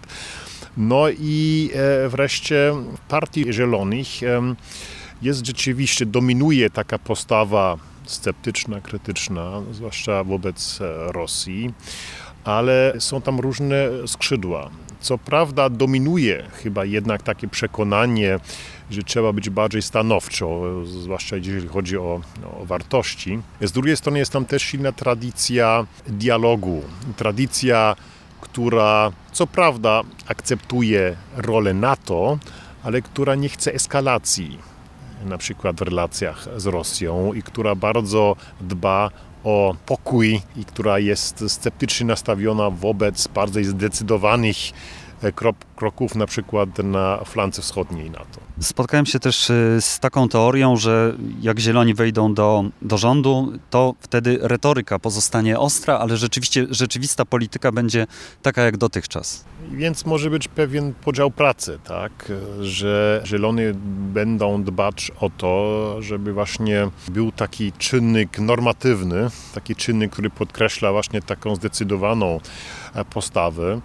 No 0.77 1.05
i 1.11 1.71
e, 1.75 2.09
wreszcie 2.09 2.75
partii 3.09 3.53
Zielonych 3.53 4.09
jest 5.23 5.47
rzeczywiście, 5.47 6.07
dominuje 6.07 6.71
taka 6.71 6.99
postawa 6.99 7.77
sceptyczna, 8.07 8.81
krytyczna, 8.81 9.63
zwłaszcza 9.73 10.25
wobec 10.25 10.81
e, 10.81 11.13
Rosji, 11.13 11.75
ale 12.45 12.95
są 12.99 13.21
tam 13.21 13.41
różne 13.41 13.89
skrzydła. 14.07 14.71
Co 15.05 15.19
prawda 15.19 15.69
dominuje 15.69 16.45
chyba 16.53 16.85
jednak 16.85 17.23
takie 17.23 17.49
przekonanie, 17.49 18.39
że 18.91 19.03
trzeba 19.03 19.33
być 19.33 19.51
bardziej 19.51 19.83
stanowczo, 19.83 20.63
zwłaszcza 20.85 21.37
jeżeli 21.37 21.69
chodzi 21.69 21.99
o, 21.99 22.21
o, 22.61 22.65
wartości. 22.65 23.39
Z 23.61 23.73
drugiej 23.73 23.97
strony 23.97 24.19
jest 24.19 24.33
tam 24.33 24.45
też 24.45 24.63
silna 24.63 24.93
tradycja 24.93 25.87
dialogu, 26.07 26.83
tradycja, 27.17 27.97
która 28.41 29.13
co 29.33 29.47
prawda 29.47 30.03
akceptuje 30.27 31.17
rolę 31.37 31.75
NATO, 31.75 32.39
ale 32.83 33.03
która 33.03 33.35
nie 33.35 33.49
chce 33.49 33.75
eskalacji 33.75 34.59
na 35.25 35.39
przykład 35.39 35.77
w 35.77 35.83
relacjach 35.83 36.49
z 36.57 36.67
Rosją 36.67 37.33
i 37.33 37.43
która 37.43 37.75
bardzo 37.75 38.37
dba 38.61 39.11
o 39.45 39.75
pokój 39.87 40.41
i 40.57 40.65
która 40.65 40.99
jest 40.99 41.45
sceptycznie 41.49 42.07
nastawiona 42.07 42.71
wobec 42.71 43.29
bardziej 43.29 43.65
zdecydowanych 43.65 44.57
e, 45.25 45.33
kroków 45.77 46.15
na 46.15 46.27
przykład 46.27 46.79
na 46.79 47.25
flance 47.25 47.63
wschodniej 47.63 48.11
NATO. 48.11 48.41
Spotkałem 48.61 49.07
się 49.07 49.21
też 49.21 49.51
y, 49.51 49.77
z 49.81 50.01
taką 50.01 50.29
teorią, 50.29 50.77
że 50.77 51.17
jak 51.41 51.59
zieloni 51.59 51.95
wejdą 51.95 52.35
do, 52.35 52.65
do 52.83 52.99
rządu, 52.99 53.53
to 53.71 53.95
wtedy 54.01 54.39
retoryka 54.43 54.99
pozostanie 54.99 55.59
ostra, 55.59 55.99
ale 55.99 56.17
rzeczywiście 56.17 56.67
rzeczywista 56.71 57.25
polityka 57.25 57.73
będzie 57.73 58.07
taka 58.43 58.63
jak 58.63 58.77
dotychczas. 58.77 59.45
Więc 59.73 60.07
może 60.07 60.31
być 60.31 60.49
pewien 60.49 60.95
podział 60.95 61.31
pracy, 61.31 61.79
tak, 61.85 62.33
że 62.61 63.23
zieloni 63.27 63.63
będą 64.13 64.63
dbać 64.63 65.13
o 65.21 65.31
to, 65.31 65.97
żeby 66.03 66.33
właśnie 66.33 66.89
był 67.09 67.33
taki 67.33 67.73
czynnik 67.73 68.39
normatywny, 68.39 69.31
taki 69.55 69.77
czynnik, 69.77 70.13
który 70.13 70.31
podkreśla 70.31 70.93
właśnie 70.93 71.23
taką 71.23 71.57
zdecydowaną 71.57 72.41
e, 72.95 73.05
postawę. 73.05 73.81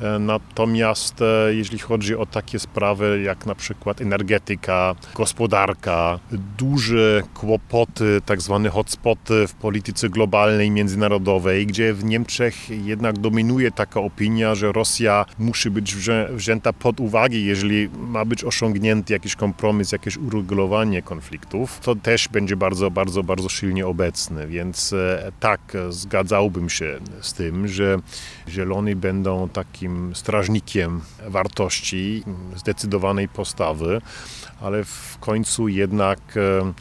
E, 0.00 0.18
natomiast 0.18 1.22
e, 1.22 1.54
jeśli 1.54 1.78
chodzi 1.78 2.16
o 2.16 2.26
takie 2.26 2.58
sprawy 2.58 3.22
jak 3.24 3.46
na 3.46 3.54
przykład 3.54 4.00
energetyka, 4.00 4.94
gospodarka, 5.14 6.18
duże 6.58 7.22
kłopoty, 7.34 8.20
tak 8.26 8.40
zwane 8.40 8.70
hotspoty 8.70 9.46
w 9.48 9.54
polityce 9.54 10.08
globalnej, 10.08 10.70
międzynarodowej, 10.70 11.66
gdzie 11.66 11.94
w 11.94 12.04
Niemczech 12.04 12.70
jednak 12.70 13.18
dominuje 13.18 13.70
taka 13.70 14.00
opinia, 14.00 14.54
że 14.54 14.72
Rosja 14.72 15.24
musi 15.38 15.70
być 15.70 15.96
wzięta 16.30 16.72
pod 16.72 17.00
uwagę, 17.00 17.36
jeżeli 17.36 17.88
ma 17.88 18.24
być 18.24 18.44
osiągnięty 18.44 19.12
jakiś 19.12 19.36
kompromis, 19.36 19.92
jakieś 19.92 20.16
uregulowanie 20.16 21.02
konfliktów, 21.02 21.80
to 21.80 21.94
też 21.94 22.28
będzie 22.28 22.56
bardzo, 22.56 22.90
bardzo, 22.90 23.22
bardzo 23.22 23.48
silnie 23.48 23.86
obecny. 23.86 24.46
Więc 24.46 24.92
e, 24.92 25.32
tak, 25.40 25.60
zgadzałbym 25.88 26.70
się 26.70 26.98
z 27.20 27.32
tym, 27.32 27.68
że 27.68 27.98
Zieloni 28.48 28.96
będą 28.96 29.48
takim 29.82 30.16
strażnikiem 30.16 31.00
wartości, 31.28 32.24
zdecydowanej 32.56 33.28
postawy, 33.28 34.00
ale 34.60 34.84
w 34.84 35.18
końcu 35.20 35.68
jednak 35.68 36.18
e, 36.36 36.72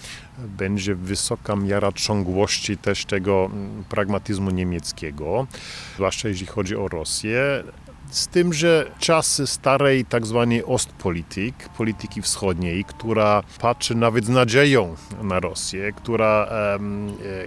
będzie 0.48 0.96
wysoka 0.96 1.56
miara 1.56 1.92
ciągłości 1.92 2.78
też 2.78 3.06
tego 3.06 3.50
pragmatyzmu 3.90 4.52
niemieckiego, 4.52 5.48
zwłaszcza 5.96 6.28
jeśli 6.28 6.48
chodzi 6.48 6.76
o 6.76 6.88
Rosję. 6.88 7.64
Z 8.12 8.28
tym, 8.28 8.54
że 8.54 8.92
czasy 9.00 9.48
starej 9.48 10.06
tak 10.06 10.26
zwanej 10.26 10.66
Ostpolitik, 10.66 11.70
polityki 11.78 12.22
wschodniej, 12.22 12.86
która 12.86 13.44
patrzy 13.60 13.96
nawet 13.96 14.26
z 14.26 14.30
nadzieją 14.30 14.96
na 15.24 15.40
Rosję, 15.40 15.92
która 15.92 16.50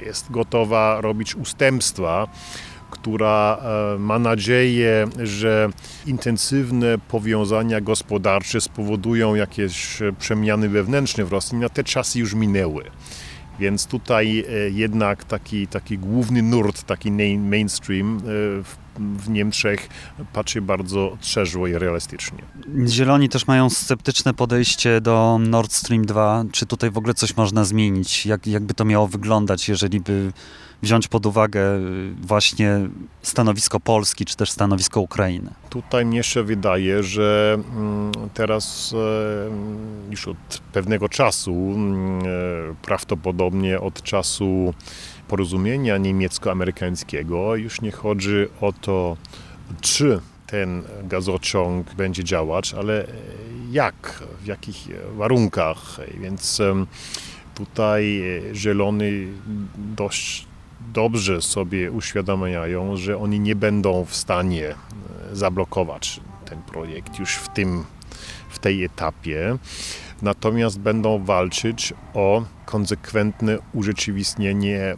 jest 0.05 0.31
gotowa 0.31 1.01
robić 1.01 1.35
ustępstwa, 1.35 2.29
która 2.95 3.59
e, 3.95 3.99
ma 3.99 4.19
nadzieję, 4.19 5.07
że 5.23 5.69
intensywne 6.07 6.99
powiązania 6.99 7.81
gospodarcze 7.81 8.61
spowodują 8.61 9.35
jakieś 9.35 9.99
przemiany 10.19 10.69
wewnętrzne 10.69 11.25
w 11.25 11.33
Rosji, 11.33 11.59
na 11.59 11.69
te 11.69 11.85
czasy 11.85 12.19
już 12.19 12.35
minęły. 12.35 12.85
Więc 13.59 13.87
tutaj 13.87 14.45
e, 14.49 14.71
jednak 14.71 15.25
taki, 15.25 15.67
taki 15.67 15.99
główny 15.99 16.43
nurt, 16.43 16.83
taki 16.83 17.13
mainstream 17.39 18.17
e, 18.17 18.21
w 18.63 18.85
w 18.99 19.29
Niemczech 19.29 19.89
patrzy 20.33 20.63
bardzo 20.63 21.17
trzeźwo 21.21 21.67
i 21.67 21.73
realistycznie. 21.73 22.39
Zieloni 22.87 23.29
też 23.29 23.47
mają 23.47 23.71
sceptyczne 23.71 24.35
podejście 24.35 25.01
do 25.01 25.39
Nord 25.41 25.73
Stream 25.73 26.05
2. 26.05 26.45
Czy 26.53 26.67
tutaj 26.67 26.91
w 26.91 26.99
ogóle 26.99 27.15
coś 27.15 27.37
można 27.37 27.65
zmienić? 27.65 28.27
Jak, 28.27 28.47
jakby 28.47 28.75
to 28.75 28.85
miało 28.85 29.09
wyglądać, 29.09 29.69
jeżeli 29.69 30.01
by 30.01 30.33
wziąć 30.85 31.09
pod 31.09 31.27
uwagę 31.27 31.77
y, 31.77 32.15
właśnie 32.23 32.89
stanowisko 33.23 33.81
Polski, 33.81 34.25
czy 34.25 34.37
też 34.37 34.51
stanowisko 34.51 35.01
Ukrainy? 35.01 35.51
Tutaj 35.71 36.07
mnie 36.07 36.23
się 36.23 36.43
wydaje, 36.43 37.03
że 37.03 37.59
mm, 37.59 38.13
teraz 38.35 38.95
e, 38.95 40.11
już 40.11 40.29
od 40.29 40.63
pewnego 40.73 41.09
czasu, 41.09 41.53
mm, 41.53 42.21
e, 42.21 42.25
prawdopodobnie 42.83 43.81
od 43.81 44.03
czasu 44.03 44.75
porozumienia 45.29 45.99
niemiecko-amerykańskiego, 45.99 47.57
już 47.57 47.81
nie 47.81 47.93
chodzi 47.93 48.47
o 48.61 48.73
to, 48.73 49.17
czy 49.81 50.21
ten 50.47 50.83
gazociąg 51.05 51.95
będzie 51.95 52.25
działać, 52.25 52.75
ale 52.75 53.07
jak, 53.71 54.23
w 54.41 54.47
jakich 54.47 54.89
warunkach. 55.17 55.97
Więc 56.21 56.63
tutaj 57.55 58.23
zielony 58.55 59.27
dość 59.77 60.47
dobrze 60.95 61.43
sobie 61.43 61.93
uświadamiają, 61.93 62.97
że 62.97 63.19
oni 63.19 63.41
nie 63.41 63.57
będą 63.57 64.05
w 64.05 64.15
stanie 64.15 64.69
e, 64.69 64.75
zablokować 65.37 66.21
ten 66.45 66.63
projekt 66.63 67.19
już 67.19 67.35
w 67.35 67.49
tym 67.49 67.85
w 68.49 68.59
tej 68.59 68.85
etapie. 68.85 69.59
natomiast 70.23 70.79
będą 70.79 71.25
walczyć 71.25 71.95
o 72.15 72.43
konsekwentne 72.67 73.59
urzeczywistnienie 73.73 74.97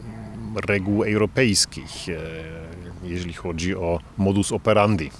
reguł 0.66 1.04
europejskich, 1.04 2.08
e, 2.08 3.08
jeżeli 3.08 3.32
chodzi 3.32 3.76
o 3.76 4.00
modus 4.18 4.52
operandi 4.52 5.10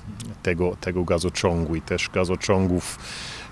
tego, 0.42 0.76
tego 0.80 1.04
gazociągu 1.04 1.76
i 1.76 1.82
też 1.82 2.10
gazociągów 2.10 2.98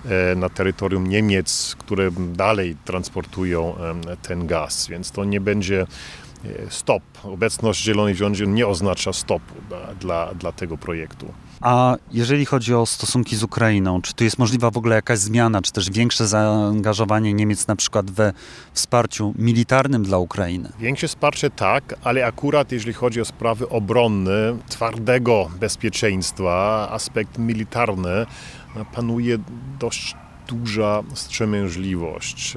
e, 0.05 0.35
na 0.35 0.49
terytorium 0.49 1.07
Niemiec, 1.07 1.77
które 1.79 2.11
dalej 2.33 2.77
transportują 2.85 3.75
ten 4.23 4.47
gaz, 4.47 4.89
więc 4.89 5.11
to 5.11 5.25
nie 5.25 5.41
będzie 5.41 5.87
stop. 6.69 7.03
Obecność 7.23 7.83
Zielonej 7.85 8.15
Rządzie 8.15 8.47
nie 8.47 8.67
oznacza 8.67 9.13
stopu 9.13 9.55
dla, 9.69 9.95
dla, 9.95 10.35
dla 10.35 10.53
tego 10.53 10.79
projektu. 10.79 11.27
A 11.61 11.97
jeżeli 12.13 12.45
chodzi 12.45 12.75
o 12.75 12.87
stosunki 12.87 13.37
z 13.37 13.43
Ukrainą, 13.43 14.03
czy 14.03 14.15
tu 14.15 14.25
jest 14.25 14.39
możliwa 14.39 14.71
w 14.71 14.77
ogóle 14.77 14.97
jakaś 14.97 15.19
zmiana, 15.19 15.63
czy 15.63 15.73
też 15.73 15.91
większe 15.91 16.27
zaangażowanie 16.27 17.35
Niemiec 17.35 17.67
na 17.67 17.77
przykład 17.77 18.11
we 18.11 18.33
wsparciu 18.73 19.35
militarnym 19.39 20.03
dla 20.03 20.19
Ukrainy? 20.19 20.73
Większe 20.79 21.09
wsparcie 21.09 21.51
tak, 21.51 21.95
ale 22.05 22.27
akurat 22.27 22.73
jeżeli 22.73 22.93
chodzi 22.93 23.21
o 23.21 23.25
sprawy 23.25 23.69
obronne, 23.69 24.57
twardego 24.69 25.51
bezpieczeństwa, 25.61 26.89
aspekt 26.91 27.39
militarny, 27.39 28.27
panuje 28.95 29.39
dość 29.79 30.17
duża 30.49 31.03
wstrzemięźliwość. 31.15 32.57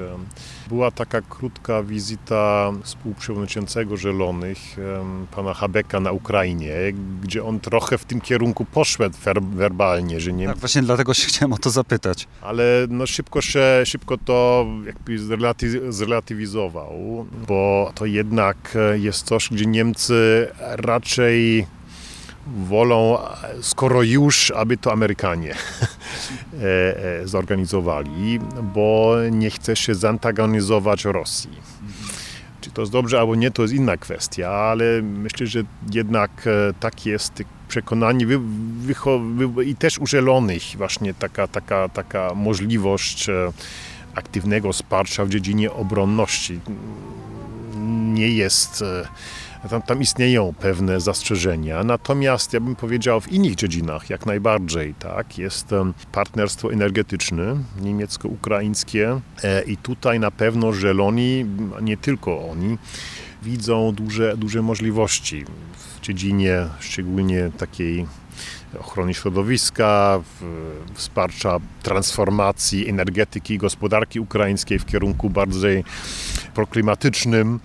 Była 0.67 0.91
taka 0.91 1.21
krótka 1.21 1.84
wizyta 1.84 2.71
współprzewodniczącego 2.84 3.97
Zielonych, 3.97 4.58
pana 5.36 5.54
Habeka 5.54 6.00
na 6.00 6.12
Ukrainie, 6.12 6.73
gdzie 7.21 7.43
on 7.43 7.60
trochę 7.60 7.97
w 7.97 8.06
tym 8.06 8.21
kierunku 8.21 8.65
poszedł 8.65 9.17
werbalnie, 9.41 10.19
że 10.19 10.34
nie... 10.34 10.47
Tak, 10.47 10.58
właśnie 10.58 10.82
dlatego 10.82 11.13
się 11.13 11.28
chciałem 11.28 11.54
o 11.54 11.58
to 11.58 11.69
zapytać. 11.69 12.28
Ale 12.41 12.88
no 12.89 13.08
szybko, 13.08 13.41
się, 13.41 13.62
szybko 13.86 14.17
to 14.17 14.65
jakby 14.86 15.19
zrelatywizował, 15.89 17.26
bo 17.47 17.91
to 17.95 18.06
jednak 18.06 18.78
jest 18.93 19.26
coś, 19.26 19.50
gdzie 19.50 19.65
Niemcy 19.65 20.47
raczej 20.60 21.67
wolą, 22.55 23.17
skoro 23.62 24.03
już, 24.03 24.51
aby 24.51 24.77
to 24.77 24.91
Amerykanie 24.91 25.55
e, 25.55 27.21
e, 27.21 27.27
zorganizowali, 27.27 28.39
bo 28.73 29.15
nie 29.31 29.49
chce 29.49 29.75
się 29.75 29.95
zantagonizować 29.95 31.05
Rosji. 31.05 31.77
Czy 32.62 32.71
to 32.71 32.81
jest 32.81 32.91
dobrze 32.91 33.19
albo 33.19 33.36
nie, 33.36 33.51
to 33.51 33.62
jest 33.62 33.73
inna 33.73 33.97
kwestia, 33.97 34.49
ale 34.49 35.01
myślę, 35.01 35.47
że 35.47 35.63
jednak 35.91 36.31
e, 36.47 36.73
tak 36.79 37.05
jest 37.05 37.43
przekonanie 37.67 38.27
wy, 38.27 38.39
wy, 39.47 39.65
i 39.65 39.75
też 39.75 39.97
u 39.97 40.07
zielonych 40.07 40.63
właśnie 40.77 41.13
taka, 41.13 41.47
taka, 41.47 41.89
taka 41.89 42.33
możliwość 42.36 43.27
aktywnego 44.15 44.73
wsparcia 44.73 45.25
w 45.25 45.29
dziedzinie 45.29 45.71
obronności 45.71 46.60
nie 48.13 48.29
jest 48.29 48.83
tam, 49.70 49.82
tam 49.82 50.02
istnieją 50.02 50.54
pewne 50.60 51.02
zastrzeżenia, 51.02 51.84
natomiast 51.84 52.54
ja 52.54 52.60
bym 52.60 52.76
powiedział 52.76 53.22
w 53.22 53.32
innych 53.32 53.56
dziedzinach 53.56 54.10
jak 54.10 54.26
najbardziej, 54.26 54.93
tak, 54.93 55.38
jest 55.38 55.70
partnerstwo 56.12 56.74
energetyczne 56.74 57.56
niemiecko-ukraińskie 57.82 59.20
e, 59.43 59.63
i 59.63 59.78
tutaj 59.78 60.20
na 60.20 60.32
pewno 60.32 60.74
Zieloni, 60.74 61.46
nie 61.82 61.98
tylko 61.98 62.50
oni, 62.50 62.78
widzą 63.43 63.91
duże, 63.91 64.38
duże 64.38 64.62
możliwości 64.62 65.46
w 65.78 66.02
dziedzinie 66.02 66.67
szczególnie 66.80 67.52
takiej 67.58 68.06
ochrony 68.80 69.13
środowiska, 69.13 70.22
wsparcia 70.93 71.58
transformacji 71.84 72.89
energetyki 72.89 73.54
i 73.54 73.58
gospodarki 73.58 74.20
ukraińskiej 74.20 74.80
w 74.80 74.86
kierunku 74.86 75.30
bardziej 75.30 75.84
proklimatycznym. 76.54 77.60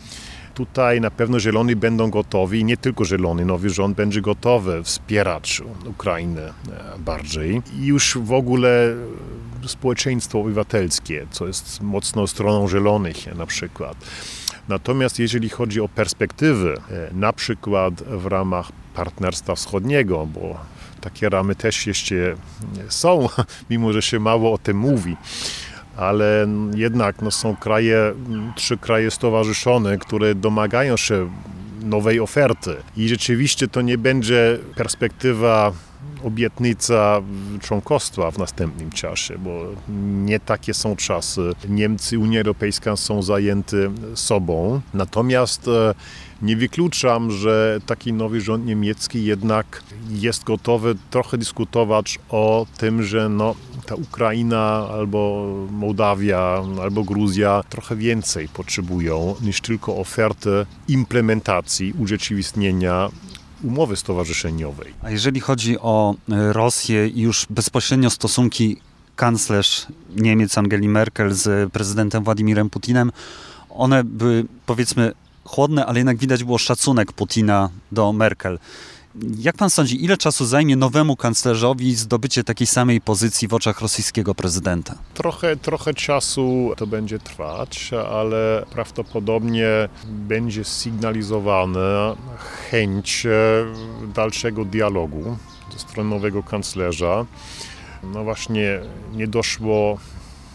Tutaj 0.55 1.01
na 1.01 1.11
pewno 1.11 1.41
Zieloni 1.41 1.77
będą 1.77 2.11
gotowi, 2.11 2.65
nie 2.65 2.77
tylko 2.77 3.05
Zielony, 3.05 3.45
nowy 3.45 3.71
rząd 3.71 3.97
będzie 3.97 4.21
gotowy 4.21 4.83
wspierać 4.83 5.62
Ukrainę 5.87 6.43
e, 6.43 6.99
bardziej. 6.99 7.62
I 7.81 7.87
już 7.87 8.19
w 8.19 8.33
ogóle 8.33 8.95
społeczeństwo 9.67 10.41
obywatelskie, 10.41 11.27
co 11.31 11.47
jest 11.47 11.81
mocną 11.81 12.27
stroną 12.27 12.69
Zielonych 12.69 13.37
na 13.37 13.47
przykład. 13.47 13.97
Natomiast 14.69 15.19
jeżeli 15.19 15.49
chodzi 15.49 15.81
o 15.81 15.88
perspektywy, 15.88 16.75
e, 16.91 17.15
na 17.15 17.33
przykład 17.33 18.03
w 18.03 18.27
ramach 18.27 18.73
Partnerstwa 18.95 19.55
Wschodniego, 19.55 20.27
bo 20.27 20.59
takie 21.01 21.29
ramy 21.29 21.55
też 21.55 21.87
jeszcze 21.87 22.15
są, 22.88 23.29
mimo 23.71 23.93
że 23.93 24.03
się 24.03 24.21
mało 24.21 24.53
o 24.53 24.59
tym 24.59 24.77
mówi, 24.77 25.17
ale 26.03 26.47
jednak 26.75 27.23
no, 27.23 27.31
są 27.31 27.57
kraje, 27.57 28.15
trzy 28.57 28.79
kraje 28.79 29.11
stowarzyszone, 29.11 29.99
które 29.99 30.35
domagają 30.35 30.97
się 30.97 31.31
nowej 31.83 32.21
oferty. 32.21 32.77
I 32.97 33.09
rzeczywiście 33.09 33.69
to 33.69 33.81
nie 33.81 33.99
będzie 33.99 34.59
perspektywa 34.77 35.73
obietnica 36.25 37.21
członkostwa 37.61 38.31
w 38.31 38.38
następnym 38.38 38.91
czasie, 38.91 39.38
bo 39.38 39.67
nie 40.25 40.41
takie 40.41 40.75
są 40.75 40.97
czasy. 40.97 41.41
Niemcy, 41.69 42.19
Unia 42.19 42.41
Europejska 42.41 42.97
są 42.97 43.23
zajęty 43.23 43.91
sobą. 44.15 44.81
Natomiast 44.95 45.69
e, 45.69 45.95
nie 46.43 46.57
wykluczam, 46.57 47.31
że 47.31 47.81
taki 47.87 48.13
nowy 48.13 48.41
rząd 48.41 48.67
niemiecki 48.67 49.25
jednak 49.25 49.83
jest 50.11 50.45
gotowy 50.45 50.95
trochę 51.11 51.39
dyskutować 51.39 52.19
o 52.29 52.67
tym, 52.79 53.03
że 53.03 53.29
no, 53.29 53.55
ta 53.87 53.95
Ukraina 53.95 54.89
albo 54.93 55.47
Mołdawia 55.71 56.63
albo 56.83 57.05
Gruzja 57.05 57.63
trochę 57.69 57.97
więcej 57.97 58.49
potrzebują 58.49 59.35
niż 59.41 59.61
tylko 59.61 59.97
ofertę 59.97 60.67
implementacji, 60.89 61.95
urzeczywistnienia 61.99 63.09
umowy 63.65 63.97
stowarzyszeniowej. 63.97 64.95
A 65.03 65.11
jeżeli 65.11 65.41
chodzi 65.41 65.79
o 65.79 66.15
Rosję 66.29 67.09
i 67.09 67.21
już 67.21 67.47
bezpośrednio 67.51 68.11
stosunki 68.11 68.77
kanclerz 69.17 69.87
Niemiec 70.17 70.59
Angeli 70.59 70.89
Merkel 70.89 71.33
z 71.33 71.73
prezydentem 71.73 72.25
Władimirem 72.25 72.71
Putinem, 72.71 73.13
one 73.71 74.05
były 74.05 74.45
powiedzmy 74.67 75.13
chłodne, 75.45 75.87
ale 75.87 75.99
jednak 75.99 76.17
widać 76.17 76.45
było 76.45 76.59
szacunek 76.59 77.13
Putina 77.13 77.69
do 77.93 78.13
Merkel. 78.13 78.59
Jak 79.39 79.57
pan 79.57 79.71
sądzi, 79.71 80.05
ile 80.05 80.17
czasu 80.17 80.47
zajmie 80.47 80.77
nowemu 80.77 81.17
kanclerzowi 81.17 81.95
zdobycie 81.95 82.45
takiej 82.45 82.67
samej 82.67 83.01
pozycji 83.01 83.49
w 83.49 83.55
oczach 83.55 83.81
rosyjskiego 83.81 84.35
prezydenta? 84.35 84.95
Trochę, 85.15 85.57
trochę 85.57 85.95
czasu 85.95 86.73
to 86.77 86.87
będzie 86.87 87.19
trwać, 87.19 87.91
ale 88.13 88.67
prawdopodobnie 88.71 89.69
będzie 90.05 90.65
sygnalizowana 90.65 92.17
chęć 92.71 93.27
e, 93.27 93.31
dalszego 94.15 94.65
dialogu 94.65 95.37
ze 95.73 95.79
strony 95.79 96.11
nowego 96.11 96.43
kanclerza. 96.43 97.27
No 98.03 98.25
właśnie 98.25 98.81
nie 99.15 99.27
doszło 99.27 99.99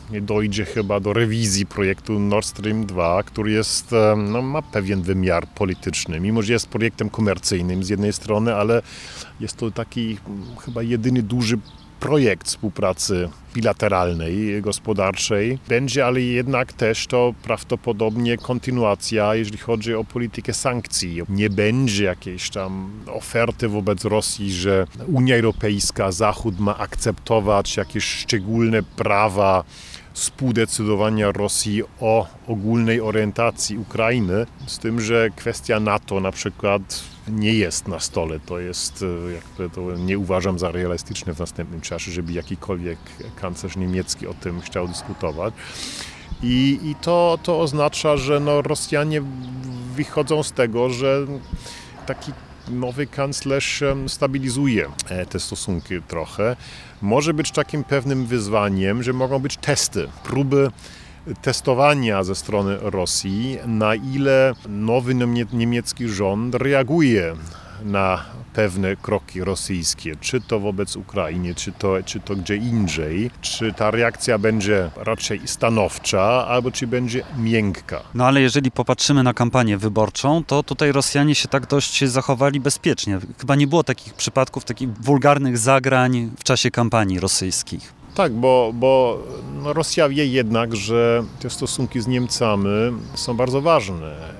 nie 0.10 0.22
dojdzie 0.22 0.66
chyba 0.66 1.00
do 1.00 1.14
rewizji 1.14 1.66
projektu 1.66 2.20
Nord 2.20 2.46
Stream 2.46 2.86
2, 2.86 3.24
który 3.24 3.52
jest, 3.52 3.92
no, 4.18 4.42
ma 4.42 4.62
pewien 4.62 5.02
wymiar 5.02 5.48
polityczny, 5.48 6.20
mimo 6.20 6.42
że 6.42 6.54
jest 6.54 6.68
projektem 6.68 7.10
komercyjnym 7.10 7.84
z 7.84 7.90
jednej 7.90 8.14
strony, 8.14 8.56
ale 8.56 8.82
jest 9.40 9.58
to 9.58 9.72
taki 9.72 10.18
chyba 10.66 10.84
jedyny 10.84 11.24
duży 11.24 11.58
projekt 12.00 12.48
współpracy 12.48 13.30
bilateralnej, 13.54 14.62
gospodarczej. 14.62 15.60
Będzie 15.68 16.06
ale 16.06 16.22
jednak 16.22 16.74
też 16.74 17.08
to 17.08 17.34
prawdopodobnie 17.44 18.38
kontynuacja, 18.38 19.36
jeżeli 19.36 19.58
chodzi 19.58 19.94
o 19.94 20.04
politykę 20.04 20.54
sankcji. 20.54 21.22
Nie 21.30 21.50
będzie 21.50 22.04
jakiejś 22.04 22.50
tam 22.50 22.92
oferty 23.08 23.68
wobec 23.68 24.06
Rosji, 24.06 24.54
że 24.54 24.88
Unia 25.08 25.36
Europejska, 25.36 26.12
Zachód 26.12 26.60
ma 26.60 26.78
akceptować 26.78 27.78
jakieś 27.78 28.04
szczególne 28.04 28.84
prawa 28.84 29.64
współdecydowania 30.18 31.32
Rosji 31.32 31.84
o 32.00 32.28
ogólnej 32.48 33.02
orientacji 33.02 33.78
Ukrainy, 33.78 34.46
z 34.68 34.80
tym, 34.80 35.02
że 35.02 35.30
kwestia 35.36 35.80
NATO 35.80 36.20
na 36.20 36.32
przykład 36.32 37.04
nie 37.28 37.54
jest 37.54 37.88
na 37.88 38.00
stole. 38.00 38.40
To 38.40 38.60
jest, 38.60 39.06
e, 39.30 39.34
jakby 39.34 39.76
to 39.76 39.96
nie 39.96 40.18
uważam 40.18 40.60
za 40.60 40.72
realistyczne 40.72 41.34
w 41.34 41.40
następnym 41.40 41.82
czasie, 41.82 42.12
żeby 42.12 42.34
jakikolwiek 42.34 42.98
kanclerz 43.42 43.76
niemiecki 43.76 44.28
o 44.28 44.34
tym 44.34 44.62
chciał 44.62 44.88
dyskutować. 44.88 45.54
I, 46.44 46.80
i 46.84 46.96
to, 46.96 47.40
to 47.44 47.60
oznacza, 47.60 48.18
że 48.18 48.40
no 48.40 48.62
Rosjanie 48.62 49.22
wychodzą 49.96 50.44
z 50.44 50.52
tego, 50.52 50.90
że 50.90 51.26
taki 52.06 52.32
nowy 52.70 53.08
kanclerz 53.08 53.84
stabilizuje 54.08 54.88
e, 55.10 55.26
te 55.26 55.40
stosunki 55.40 56.02
trochę. 56.08 56.56
Może 57.02 57.34
być 57.34 57.52
takim 57.52 57.84
pewnym 57.84 58.26
wyzwaniem, 58.26 59.04
że 59.04 59.14
mogą 59.14 59.40
być 59.40 59.58
testy, 59.58 60.08
próby 60.24 60.72
testowania 61.42 62.24
ze 62.24 62.36
strony 62.36 62.78
Rosji, 62.82 63.58
na 63.66 63.96
ile 63.96 64.54
nowy 64.70 65.16
niemiecki 65.54 66.08
rząd 66.08 66.56
reaguje 66.56 67.36
na 67.84 68.26
pewne 68.54 68.96
kroki 68.96 69.44
rosyjskie, 69.44 70.16
czy 70.16 70.42
to 70.42 70.60
wobec 70.60 70.96
Ukrainy, 70.96 71.56
czy 71.56 71.72
to, 71.72 72.04
czy 72.06 72.20
to 72.20 72.36
gdzie 72.36 72.56
indziej, 72.56 73.32
czy 73.42 73.74
ta 73.74 73.92
reakcja 73.92 74.38
będzie 74.38 74.90
raczej 74.96 75.42
stanowcza, 75.46 76.48
albo 76.48 76.72
czy 76.72 76.88
będzie 76.88 77.24
miękka. 77.38 78.02
No 78.14 78.26
ale 78.26 78.42
jeżeli 78.42 78.72
popatrzymy 78.72 79.24
na 79.24 79.34
kampanię 79.34 79.78
wyborczą, 79.78 80.44
to 80.44 80.64
tutaj 80.64 80.92
Rosjanie 80.92 81.36
się 81.36 81.48
tak 81.48 81.68
dość 81.68 82.06
zachowali 82.06 82.60
bezpiecznie. 82.60 83.20
Chyba 83.40 83.56
nie 83.56 83.68
było 83.68 83.84
takich 83.84 84.14
przypadków, 84.14 84.66
takich 84.66 84.90
wulgarnych 84.98 85.58
zagrań 85.58 86.32
w 86.40 86.44
czasie 86.44 86.72
kampanii 86.72 87.20
rosyjskich. 87.20 87.94
Tak, 88.16 88.34
bo, 88.34 88.72
bo 88.74 89.24
no 89.64 89.74
Rosja 89.74 90.10
wie 90.10 90.26
jednak, 90.26 90.76
że 90.76 91.24
te 91.40 91.50
stosunki 91.50 92.02
z 92.02 92.08
Niemcami 92.08 92.70
są 93.16 93.38
bardzo 93.38 93.62
ważne. 93.62 94.37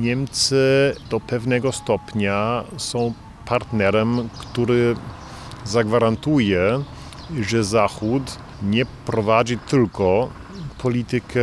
Niemcy 0.00 0.94
do 1.10 1.20
pewnego 1.20 1.72
stopnia 1.72 2.64
są 2.76 3.14
partnerem, 3.46 4.28
który 4.38 4.96
zagwarantuje, 5.64 6.82
że 7.40 7.64
Zachód 7.64 8.22
nie 8.62 8.86
prowadzi 9.06 9.58
tylko 9.58 10.28
politykę 10.78 11.40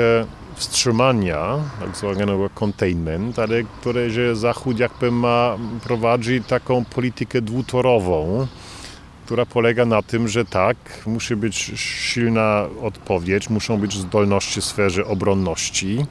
wstrzymania, 0.56 1.58
tak 1.80 1.98
zwanego 1.98 2.50
containment, 2.64 3.40
ale 3.40 3.64
które, 3.64 4.10
że 4.10 4.36
Zachód 4.36 4.80
jakby 4.80 5.12
ma 5.12 5.58
prowadzi 5.84 6.42
taką 6.44 6.86
politykę 6.86 7.42
dwutorową, 7.42 8.48
która 9.26 9.46
polega 9.46 9.86
na 9.86 10.02
tym, 10.02 10.28
że 10.28 10.46
tak, 10.46 10.78
musi 11.06 11.36
być 11.36 11.72
silna 11.76 12.66
odpowiedź, 12.82 13.50
muszą 13.50 13.78
być 13.78 13.94
zdolności 13.94 14.62
w 14.62 14.66
sferze 14.66 15.06
obronności 15.06 16.06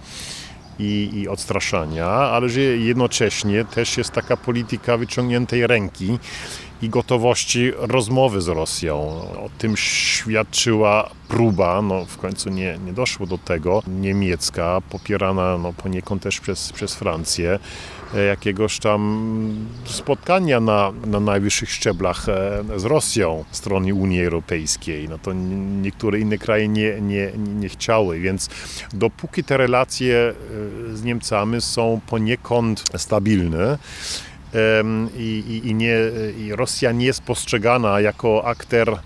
i, 0.79 1.11
i 1.15 1.29
odstraszania, 1.29 2.07
ale 2.07 2.49
że 2.49 2.61
jednocześnie 2.61 3.65
też 3.65 3.97
jest 3.97 4.11
taka 4.11 4.37
polityka 4.37 4.97
wyciągniętej 4.97 5.67
ręki 5.67 6.19
i 6.83 6.89
gotowości 6.89 7.73
rozmowy 7.77 8.41
z 8.41 8.49
Rosją. 8.49 8.95
O 9.45 9.51
tym 9.59 9.77
świadczyła 9.77 11.11
próba, 11.29 11.83
no 11.83 12.05
w 12.05 12.19
końcu 12.19 12.51
nie, 12.51 12.79
nie 12.87 12.93
doszło 12.93 13.27
do 13.27 13.39
tego, 13.39 13.83
niemiecka, 13.87 14.81
popierana 14.91 15.59
no, 15.59 15.73
poniekąd 15.73 16.23
też 16.23 16.41
przez, 16.41 16.73
przez 16.73 16.95
Francję, 16.95 17.59
jakiegoś 18.29 18.79
tam 18.79 19.69
spotkania 19.85 20.61
na, 20.61 20.93
na 21.07 21.21
najwyższych 21.21 21.71
szczeblach 21.71 22.29
e, 22.29 22.65
z 22.77 22.85
Rosją 22.85 23.45
strony 23.51 23.95
Unii 23.95 24.25
Europejskiej. 24.25 25.09
No 25.09 25.19
to 25.19 25.33
niektóre 25.83 26.21
inne 26.21 26.39
kraje 26.39 26.69
nie, 26.69 27.01
nie, 27.01 27.33
nie 27.37 27.69
chciały, 27.69 28.21
więc 28.21 28.51
dopóki 28.93 29.45
te 29.45 29.57
relacje 29.57 30.17
e, 30.17 30.97
z 30.97 31.05
Niemcami 31.05 31.61
są 31.61 32.01
poniekąd 32.07 32.85
stabilne, 32.97 33.79
i, 35.17 35.61
i, 35.65 35.75
nie, 35.75 35.97
i 36.39 36.53
Rosja 36.53 36.93
nie 36.93 37.07
jest 37.07 37.23
postrzegana 37.23 38.01
jako 38.01 38.45
akter 38.45 38.97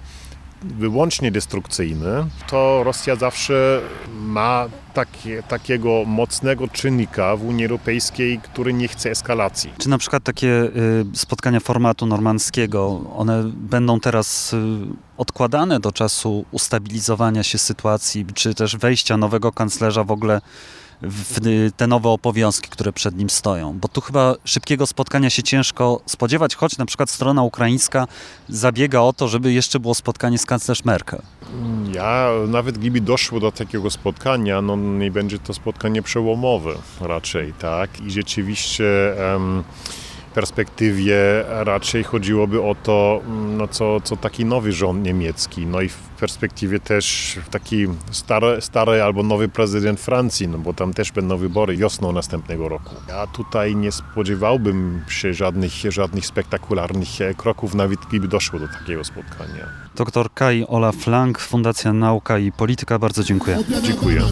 wyłącznie 0.62 1.30
destrukcyjny, 1.30 2.26
to 2.48 2.84
Rosja 2.84 3.16
zawsze 3.16 3.80
ma 4.14 4.68
takie, 4.94 5.42
takiego 5.42 6.04
mocnego 6.06 6.68
czynnika 6.68 7.36
w 7.36 7.44
Unii 7.44 7.64
Europejskiej, 7.64 8.38
który 8.38 8.72
nie 8.72 8.88
chce 8.88 9.10
eskalacji. 9.10 9.72
Czy 9.78 9.88
na 9.88 9.98
przykład 9.98 10.22
takie 10.24 10.48
y, 10.48 10.70
spotkania 11.14 11.60
formatu 11.60 12.06
normandzkiego, 12.06 13.00
one 13.16 13.42
będą 13.54 14.00
teraz 14.00 14.52
y, 14.52 14.56
odkładane 15.16 15.80
do 15.80 15.92
czasu 15.92 16.44
ustabilizowania 16.50 17.42
się 17.42 17.58
sytuacji, 17.58 18.26
czy 18.34 18.54
też 18.54 18.76
wejścia 18.76 19.16
nowego 19.16 19.52
kanclerza 19.52 20.04
w 20.04 20.10
ogóle 20.10 20.40
w 21.02 21.40
te 21.76 21.86
nowe 21.86 22.08
obowiązki, 22.08 22.68
które 22.68 22.92
przed 22.92 23.16
nim 23.16 23.30
stoją. 23.30 23.78
Bo 23.78 23.88
tu 23.88 24.00
chyba 24.00 24.34
szybkiego 24.44 24.86
spotkania 24.86 25.30
się 25.30 25.42
ciężko 25.42 26.00
spodziewać, 26.06 26.54
choć 26.54 26.78
na 26.78 26.86
przykład 26.86 27.10
strona 27.10 27.42
ukraińska 27.42 28.06
zabiega 28.48 29.00
o 29.00 29.12
to, 29.12 29.28
żeby 29.28 29.52
jeszcze 29.52 29.80
było 29.80 29.94
spotkanie 29.94 30.38
z 30.38 30.46
kanclerz 30.46 30.84
Merkel. 30.84 31.22
Ja, 31.94 32.30
nawet 32.48 32.78
gdyby 32.78 33.00
doszło 33.00 33.40
do 33.40 33.52
takiego 33.52 33.90
spotkania, 33.90 34.62
no 34.62 34.76
nie 34.76 35.10
będzie 35.10 35.38
to 35.38 35.54
spotkanie 35.54 36.02
przełomowe 36.02 36.74
raczej, 37.00 37.52
tak? 37.52 38.00
I 38.00 38.10
rzeczywiście... 38.10 38.84
Um, 39.32 39.64
perspektywie 40.34 41.16
raczej 41.48 42.04
chodziłoby 42.04 42.62
o 42.62 42.74
to, 42.82 43.20
mm, 43.26 43.56
no 43.56 43.68
co, 43.68 44.00
co 44.00 44.16
taki 44.16 44.44
nowy 44.44 44.72
rząd 44.72 45.04
niemiecki, 45.04 45.66
no 45.66 45.80
i 45.80 45.88
w 45.88 46.09
perspektywie 46.20 46.80
też 46.80 47.36
taki 47.50 47.86
stary, 48.10 48.60
stary 48.60 49.02
albo 49.02 49.22
nowy 49.22 49.48
prezydent 49.48 50.00
Francji, 50.00 50.48
no 50.48 50.58
bo 50.58 50.74
tam 50.74 50.94
też 50.94 51.12
będą 51.12 51.36
wybory 51.36 51.76
wiosną 51.76 52.12
następnego 52.12 52.68
roku. 52.68 52.94
Ja 53.08 53.26
tutaj 53.26 53.76
nie 53.76 53.92
spodziewałbym 53.92 55.02
się 55.08 55.34
żadnych, 55.34 55.72
żadnych 55.88 56.26
spektakularnych 56.26 57.08
kroków, 57.36 57.74
nawet 57.74 58.00
gdyby 58.08 58.28
doszło 58.28 58.58
do 58.58 58.68
takiego 58.68 59.04
spotkania. 59.04 59.66
Doktor 59.96 60.34
Kai 60.34 60.64
Olaf 60.68 61.06
Lang, 61.06 61.38
Fundacja 61.38 61.92
Nauka 61.92 62.38
i 62.38 62.52
Polityka, 62.52 62.98
bardzo 62.98 63.24
dziękuję. 63.24 63.58
Dziękuję. 63.82 64.22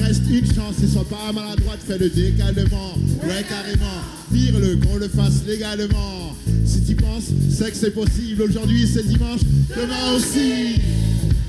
Reste 0.00 0.30
une 0.30 0.46
chance, 0.54 0.80
et 0.82 0.86
sois 0.86 1.04
pas 1.04 1.32
maladroite, 1.32 1.80
fais 1.80 1.98
le 1.98 2.08
décalement. 2.08 2.94
Ouais, 3.24 3.44
carrément. 3.48 3.98
Vire-le, 4.30 4.76
qu'on 4.76 4.96
le 4.96 5.08
fasse 5.08 5.42
légalement. 5.58 6.36
Si 6.64 6.82
tu 6.82 6.94
penses, 6.94 7.30
c'est 7.50 7.70
que 7.70 7.76
c'est 7.76 7.90
possible. 7.90 8.42
Aujourd'hui, 8.42 8.86
c'est 8.86 9.06
dimanche, 9.06 9.40
demain 9.70 10.12
aussi. 10.16 10.80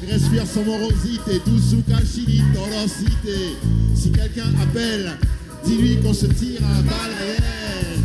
Respire 0.09 0.43
son 0.51 0.63
morosité, 0.63 1.39
douce 1.45 1.73
ou 1.73 1.83
cachini, 1.89 2.41
cité. 2.87 3.55
Si 3.95 4.09
quelqu'un 4.11 4.51
appelle, 4.61 5.11
dis-lui 5.65 5.97
qu'on 5.97 6.13
se 6.13 6.25
tire 6.25 6.61
à 6.63 6.81
balle 6.81 7.13
réelle. 7.19 7.99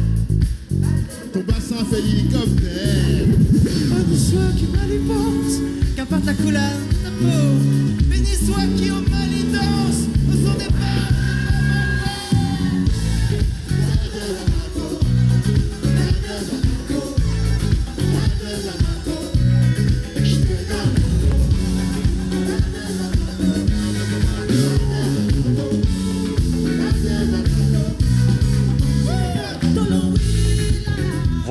Ton 1.33 1.41
bassin 1.41 1.85
fait 1.91 2.03
l'hélicoptère. 2.03 3.27
Béni 3.65 4.19
soit 4.19 4.53
qui 4.59 4.67
mal 4.67 4.91
y 4.93 4.99
pense, 5.07 5.61
qu'importe 5.97 6.27
la 6.27 6.35
couleur 6.35 6.73
de 6.91 6.97
ta 6.97 7.11
peau. 7.11 8.09
Béni 8.11 8.35
soit 8.47 8.67
qui 8.77 8.91
au 8.91 9.01
mal 9.09 9.31
y 9.33 9.53
danse. 9.53 10.05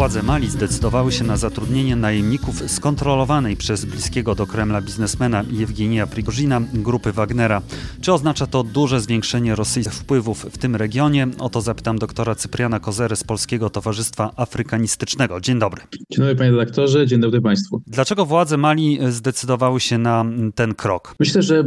Władze 0.03 0.23
Mali 0.23 0.49
zdecydowały 0.49 1.11
się 1.11 1.23
na 1.23 1.37
zatrudnienie 1.37 1.95
najemników 1.95 2.71
skontrolowanej 2.71 3.57
przez 3.57 3.85
bliskiego 3.85 4.35
do 4.35 4.47
Kremla 4.47 4.81
biznesmena 4.81 5.43
Jewgenija 5.51 6.07
Prigozina 6.07 6.61
grupy 6.73 7.11
Wagnera. 7.11 7.61
Czy 8.01 8.13
oznacza 8.13 8.47
to 8.47 8.63
duże 8.63 9.01
zwiększenie 9.01 9.55
rosyjskich 9.55 9.93
wpływów 9.93 10.45
w 10.51 10.57
tym 10.57 10.75
regionie? 10.75 11.27
O 11.39 11.49
to 11.49 11.61
zapytam 11.61 11.99
doktora 11.99 12.35
Cypriana 12.35 12.79
Kozery 12.79 13.15
z 13.15 13.23
Polskiego 13.23 13.69
Towarzystwa 13.69 14.31
Afrykanistycznego. 14.35 15.41
Dzień 15.41 15.59
dobry. 15.59 15.81
Dzień 15.91 16.17
dobry 16.17 16.35
panie 16.35 16.51
redaktorze, 16.51 17.07
dzień 17.07 17.19
dobry 17.19 17.41
państwu. 17.41 17.81
Dlaczego 17.87 18.25
władze 18.25 18.57
Mali 18.57 18.99
zdecydowały 19.09 19.79
się 19.79 19.97
na 19.97 20.25
ten 20.55 20.75
krok? 20.75 21.15
Myślę, 21.19 21.41
że 21.41 21.63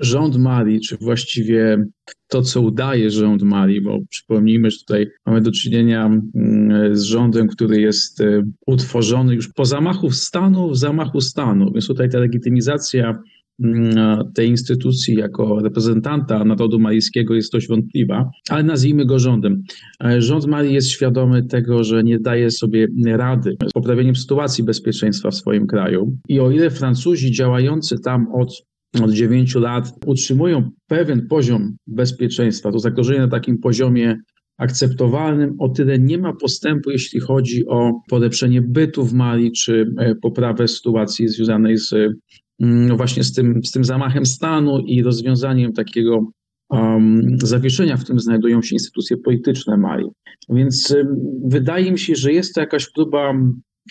rząd 0.00 0.36
Mali, 0.36 0.80
czy 0.80 0.96
właściwie 0.96 1.84
to, 2.32 2.42
co 2.42 2.60
udaje 2.60 3.10
rząd 3.10 3.42
Mali, 3.42 3.80
bo 3.80 3.98
przypomnijmy, 4.10 4.70
że 4.70 4.78
tutaj 4.78 5.06
mamy 5.26 5.40
do 5.40 5.50
czynienia 5.50 6.06
mm, 6.06 6.96
z 6.96 7.02
rządem, 7.02 7.48
który 7.48 7.80
jest 7.80 8.20
e, 8.20 8.42
utworzony 8.66 9.34
już 9.34 9.48
po 9.48 9.64
zamachu 9.64 10.10
stanu 10.10 10.70
w 10.70 10.76
zamachu 10.76 11.20
stanu, 11.20 11.72
więc 11.72 11.86
tutaj 11.86 12.10
ta 12.10 12.18
legitymizacja 12.18 13.18
mm, 13.64 13.94
tej 14.34 14.48
instytucji 14.48 15.14
jako 15.14 15.60
reprezentanta 15.60 16.44
narodu 16.44 16.78
malijskiego 16.78 17.34
jest 17.34 17.52
dość 17.52 17.68
wątpliwa, 17.68 18.30
ale 18.48 18.62
nazwijmy 18.62 19.06
go 19.06 19.18
rządem. 19.18 19.62
E, 20.04 20.20
rząd 20.22 20.46
Mali 20.46 20.74
jest 20.74 20.88
świadomy 20.88 21.46
tego, 21.46 21.84
że 21.84 22.02
nie 22.02 22.18
daje 22.18 22.50
sobie 22.50 22.86
rady 23.06 23.56
z 23.68 23.72
poprawieniem 23.72 24.16
sytuacji 24.16 24.64
bezpieczeństwa 24.64 25.30
w 25.30 25.34
swoim 25.34 25.66
kraju 25.66 26.16
i 26.28 26.40
o 26.40 26.50
ile 26.50 26.70
Francuzi 26.70 27.32
działający 27.32 27.98
tam 27.98 28.26
od 28.34 28.71
od 29.00 29.12
9 29.12 29.54
lat 29.54 29.92
utrzymują 30.06 30.70
pewien 30.86 31.26
poziom 31.28 31.76
bezpieczeństwa, 31.86 32.72
to 32.72 32.78
zagrożenie 32.78 33.20
na 33.20 33.28
takim 33.28 33.58
poziomie 33.58 34.16
akceptowalnym, 34.58 35.54
o 35.58 35.68
tyle 35.68 35.98
nie 35.98 36.18
ma 36.18 36.32
postępu, 36.32 36.90
jeśli 36.90 37.20
chodzi 37.20 37.66
o 37.66 37.92
polepszenie 38.08 38.62
bytu 38.62 39.04
w 39.04 39.12
Mali, 39.12 39.52
czy 39.52 39.94
e, 39.98 40.14
poprawę 40.14 40.68
sytuacji 40.68 41.28
związanej 41.28 41.78
z 41.78 41.92
mm, 41.92 42.88
no 42.88 42.96
właśnie 42.96 43.24
z 43.24 43.32
tym, 43.32 43.60
z 43.64 43.70
tym 43.70 43.84
zamachem 43.84 44.26
stanu 44.26 44.78
i 44.78 45.02
rozwiązaniem 45.02 45.72
takiego 45.72 46.26
um, 46.70 47.36
zawieszenia, 47.42 47.96
w 47.96 48.02
którym 48.02 48.20
znajdują 48.20 48.62
się 48.62 48.74
instytucje 48.74 49.16
polityczne 49.16 49.76
Mali. 49.76 50.06
Więc 50.48 50.90
um, 50.90 51.16
wydaje 51.44 51.92
mi 51.92 51.98
się, 51.98 52.14
że 52.14 52.32
jest 52.32 52.54
to 52.54 52.60
jakaś 52.60 52.90
próba 52.92 53.34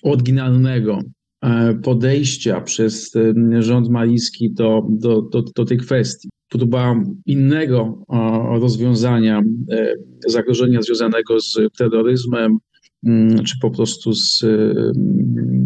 oryginalnego 0.03 0.99
podejścia 1.84 2.62
przez 2.62 3.13
rząd 3.60 3.89
malijski 3.89 4.54
do, 4.54 4.82
do, 4.89 5.21
do, 5.21 5.43
do 5.56 5.65
tej 5.65 5.77
kwestii. 5.77 6.30
próba 6.49 6.95
innego 7.25 8.06
rozwiązania 8.60 9.41
zagrożenia 10.27 10.82
związanego 10.82 11.39
z 11.39 11.58
terroryzmem, 11.77 12.58
mm, 13.06 13.43
czy 13.43 13.56
po 13.62 13.71
prostu 13.71 14.13
z, 14.13 14.39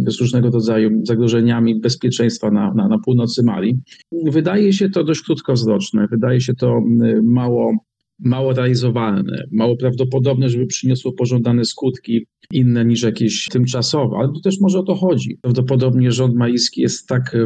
z 0.07 0.19
różnego 0.19 0.49
rodzaju 0.49 1.05
zagrożeniami 1.05 1.79
bezpieczeństwa 1.79 2.51
na, 2.51 2.73
na, 2.73 2.87
na 2.87 2.99
północy 3.05 3.43
Mali. 3.43 3.79
Wydaje 4.25 4.73
się 4.73 4.89
to 4.89 5.03
dość 5.03 5.21
krótkowzroczne, 5.21 6.07
wydaje 6.11 6.41
się 6.41 6.53
to 6.53 6.79
mało 7.23 7.73
mało 8.19 8.53
realizowalne, 8.53 9.43
mało 9.51 9.77
prawdopodobne, 9.77 10.49
żeby 10.49 10.65
przyniosło 10.65 11.13
pożądane 11.13 11.65
skutki 11.65 12.25
inne 12.51 12.85
niż 12.85 13.03
jakieś 13.03 13.47
tymczasowe, 13.47 14.15
ale 14.19 14.29
też 14.43 14.55
może 14.61 14.79
o 14.79 14.83
to 14.83 14.95
chodzi. 14.95 15.37
Prawdopodobnie 15.41 16.11
rząd 16.11 16.35
malijski 16.35 16.81
jest 16.81 17.07
tak, 17.07 17.37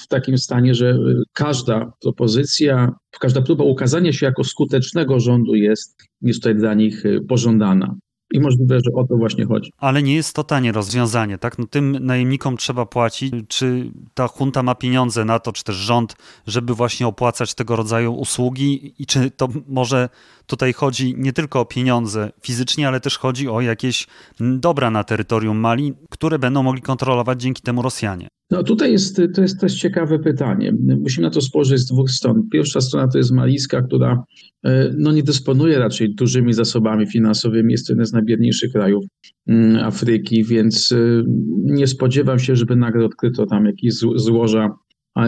w 0.00 0.08
takim 0.08 0.38
stanie, 0.38 0.74
że 0.74 0.98
każda 1.32 1.92
propozycja, 2.02 2.92
każda 3.20 3.42
próba 3.42 3.64
ukazania 3.64 4.12
się 4.12 4.26
jako 4.26 4.44
skutecznego 4.44 5.20
rządu 5.20 5.54
jest, 5.54 6.02
jest 6.22 6.40
tutaj 6.40 6.56
dla 6.56 6.74
nich 6.74 7.02
pożądana. 7.28 7.94
I 8.32 8.40
możliwe, 8.40 8.78
że 8.84 8.92
o 8.94 9.04
to 9.04 9.16
właśnie 9.16 9.44
chodzi. 9.44 9.72
Ale 9.78 10.02
nie 10.02 10.14
jest 10.14 10.34
to 10.34 10.44
tanie 10.44 10.72
rozwiązanie, 10.72 11.38
tak? 11.38 11.58
No 11.58 11.66
tym 11.66 11.92
najemnikom 12.00 12.56
trzeba 12.56 12.86
płacić. 12.86 13.32
Czy 13.48 13.90
ta 14.14 14.28
junta 14.40 14.62
ma 14.62 14.74
pieniądze 14.74 15.24
na 15.24 15.38
to, 15.38 15.52
czy 15.52 15.64
też 15.64 15.76
rząd, 15.76 16.16
żeby 16.46 16.74
właśnie 16.74 17.06
opłacać 17.06 17.54
tego 17.54 17.76
rodzaju 17.76 18.14
usługi? 18.14 18.94
I 18.98 19.06
czy 19.06 19.30
to 19.30 19.48
może 19.68 20.08
tutaj 20.46 20.72
chodzi 20.72 21.14
nie 21.18 21.32
tylko 21.32 21.60
o 21.60 21.64
pieniądze 21.64 22.30
fizycznie, 22.42 22.88
ale 22.88 23.00
też 23.00 23.18
chodzi 23.18 23.48
o 23.48 23.60
jakieś 23.60 24.06
dobra 24.40 24.90
na 24.90 25.04
terytorium 25.04 25.58
Mali, 25.58 25.94
które 26.10 26.38
będą 26.38 26.62
mogli 26.62 26.82
kontrolować 26.82 27.42
dzięki 27.42 27.62
temu 27.62 27.82
Rosjanie? 27.82 28.28
No 28.50 28.62
tutaj 28.62 28.92
jest, 28.92 29.20
to 29.34 29.42
jest 29.42 29.60
też 29.60 29.74
ciekawe 29.74 30.18
pytanie. 30.18 30.72
Musimy 31.00 31.26
na 31.26 31.30
to 31.30 31.40
spojrzeć 31.40 31.80
z 31.80 31.86
dwóch 31.86 32.10
stron. 32.10 32.48
Pierwsza 32.52 32.80
strona 32.80 33.08
to 33.08 33.18
jest 33.18 33.30
malijska, 33.30 33.82
która 33.82 34.24
e, 34.64 34.94
no, 34.98 35.12
nie 35.12 35.22
dysponuje 35.22 35.78
raczej 35.78 36.14
dużymi 36.14 36.52
zasobami 36.52 37.06
finansowymi. 37.06 37.72
Jest 37.72 37.86
to 37.86 37.92
jeden 37.92 38.06
z 38.06 38.12
najbiedniejszych 38.12 38.72
krajów 38.72 39.04
mm, 39.46 39.76
Afryki, 39.76 40.44
więc 40.44 40.92
e, 40.92 41.24
nie 41.64 41.86
spodziewam 41.86 42.38
się, 42.38 42.56
żeby 42.56 42.76
nagle 42.76 43.04
odkryto 43.04 43.46
tam 43.46 43.66
jakieś 43.66 43.94
złoża 43.94 44.70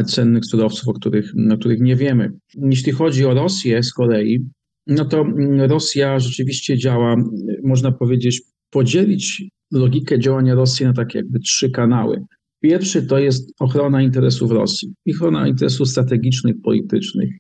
cennych 0.06 0.44
surowców, 0.44 0.88
o 0.88 0.92
których, 0.92 1.32
o 1.52 1.58
których 1.58 1.80
nie 1.80 1.96
wiemy. 1.96 2.32
Jeśli 2.70 2.92
chodzi 2.92 3.24
o 3.24 3.34
Rosję 3.34 3.82
z 3.82 3.92
kolei, 3.92 4.48
no 4.86 5.04
to 5.04 5.20
mm, 5.20 5.60
Rosja 5.60 6.18
rzeczywiście 6.18 6.78
działa, 6.78 7.16
można 7.64 7.92
powiedzieć, 7.92 8.42
podzielić 8.70 9.42
logikę 9.72 10.18
działania 10.18 10.54
Rosji 10.54 10.86
na 10.86 10.92
takie 10.92 11.18
jakby 11.18 11.40
trzy 11.40 11.70
kanały. 11.70 12.24
Pierwszy 12.60 13.02
to 13.02 13.18
jest 13.18 13.52
ochrona 13.60 14.02
interesów 14.02 14.50
Rosji, 14.50 14.94
ochrona 15.14 15.48
interesów 15.48 15.88
strategicznych, 15.88 16.54
politycznych. 16.64 17.30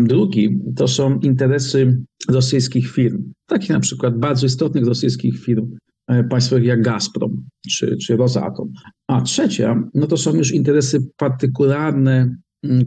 Drugi 0.00 0.58
to 0.76 0.88
są 0.88 1.18
interesy 1.18 2.02
rosyjskich 2.28 2.90
firm, 2.90 3.32
takich 3.46 3.70
na 3.70 3.80
przykład 3.80 4.18
bardzo 4.18 4.46
istotnych 4.46 4.86
rosyjskich 4.86 5.38
firm 5.44 5.76
e, 6.08 6.24
państwowych 6.24 6.64
jak 6.64 6.82
Gazprom 6.82 7.44
czy, 7.70 7.96
czy 7.96 8.16
Rosatom. 8.16 8.72
A 9.08 9.20
trzecia, 9.20 9.82
no 9.94 10.06
to 10.06 10.16
są 10.16 10.34
już 10.34 10.52
interesy 10.52 10.98
partykularne 11.16 12.36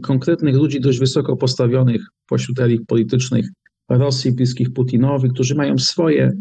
konkretnych 0.02 0.54
ludzi 0.54 0.80
dość 0.80 0.98
wysoko 0.98 1.36
postawionych 1.36 2.02
pośród 2.28 2.60
elit 2.60 2.86
politycznych 2.86 3.46
Rosji, 3.88 4.32
bliskich 4.32 4.72
Putinowi, 4.72 5.30
którzy 5.30 5.54
mają 5.54 5.78
swoje 5.78 6.32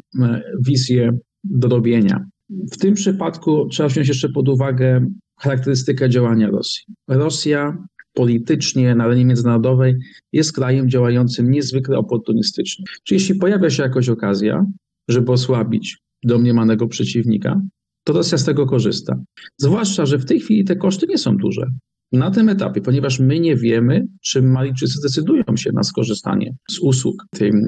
wizje 0.67 1.11
do 1.43 1.67
robienia. 1.67 2.25
W 2.71 2.77
tym 2.77 2.93
przypadku 2.93 3.67
trzeba 3.67 3.89
wziąć 3.89 4.07
jeszcze 4.07 4.29
pod 4.29 4.49
uwagę 4.49 5.05
charakterystykę 5.39 6.09
działania 6.09 6.49
Rosji. 6.49 6.83
Rosja 7.07 7.77
politycznie 8.13 8.95
na 8.95 9.03
arenie 9.03 9.25
międzynarodowej 9.25 9.95
jest 10.33 10.53
krajem 10.53 10.89
działającym 10.89 11.51
niezwykle 11.51 11.97
oportunistycznie. 11.97 12.85
Czyli 13.03 13.21
jeśli 13.21 13.35
pojawia 13.35 13.69
się 13.69 13.83
jakaś 13.83 14.09
okazja, 14.09 14.65
żeby 15.09 15.31
osłabić 15.31 15.97
domniemanego 16.23 16.87
przeciwnika, 16.87 17.61
to 18.03 18.13
Rosja 18.13 18.37
z 18.37 18.45
tego 18.45 18.65
korzysta. 18.65 19.19
Zwłaszcza, 19.57 20.05
że 20.05 20.17
w 20.17 20.25
tej 20.25 20.39
chwili 20.39 20.63
te 20.63 20.75
koszty 20.75 21.07
nie 21.07 21.17
są 21.17 21.37
duże. 21.37 21.71
Na 22.11 22.31
tym 22.31 22.49
etapie, 22.49 22.81
ponieważ 22.81 23.19
my 23.19 23.39
nie 23.39 23.55
wiemy, 23.55 24.07
czy 24.21 24.41
Malijczycy 24.41 24.99
zdecydują 24.99 25.43
się 25.55 25.71
na 25.71 25.83
skorzystanie 25.83 26.55
z 26.71 26.79
usług 26.79 27.25
tej 27.31 27.49
mm, 27.49 27.65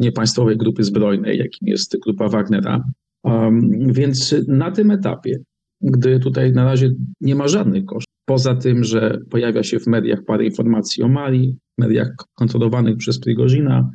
niepaństwowej 0.00 0.56
grupy 0.56 0.84
zbrojnej, 0.84 1.38
jakim 1.38 1.68
jest 1.68 1.96
grupa 1.98 2.28
Wagnera. 2.28 2.84
Um, 3.22 3.92
więc 3.92 4.34
na 4.48 4.70
tym 4.70 4.90
etapie 4.90 5.38
gdy 5.80 6.20
tutaj 6.20 6.52
na 6.52 6.64
razie 6.64 6.90
nie 7.20 7.34
ma 7.34 7.48
żadnych 7.48 7.84
kosztów. 7.84 8.14
Poza 8.24 8.54
tym, 8.54 8.84
że 8.84 9.18
pojawia 9.30 9.62
się 9.62 9.80
w 9.80 9.86
mediach 9.86 10.24
parę 10.24 10.44
informacji 10.44 11.02
o 11.02 11.08
Mali, 11.08 11.56
mediach 11.78 12.14
kontrolowanych 12.34 12.96
przez 12.96 13.20
Prigozina, 13.20 13.90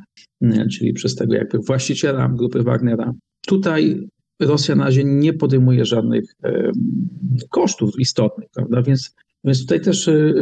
czyli 0.70 0.92
przez 0.92 1.14
tego 1.14 1.34
jakby 1.34 1.58
właściciela 1.58 2.28
grupy 2.28 2.62
Wagnera. 2.62 3.12
Tutaj 3.46 4.06
Rosja 4.40 4.74
na 4.74 4.84
razie 4.84 5.04
nie 5.04 5.32
podejmuje 5.32 5.84
żadnych 5.84 6.24
kosztów 7.50 7.90
istotnych, 7.98 8.48
prawda? 8.54 8.82
Więc, 8.82 9.14
więc 9.44 9.60
tutaj 9.60 9.80
też 9.80 10.08
e, 10.08 10.34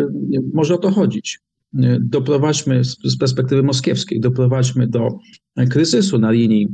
może 0.55 0.75
o 0.75 0.79
to 0.79 0.91
chodzić. 0.91 1.39
E, 1.79 1.99
doprowadźmy 2.01 2.85
z 2.85 3.19
perspektywy 3.19 3.63
moskiewskiej, 3.63 4.21
doprowadźmy 4.21 4.89
do 4.89 5.09
kryzysu 5.71 6.19
na 6.19 6.31
linii 6.31 6.69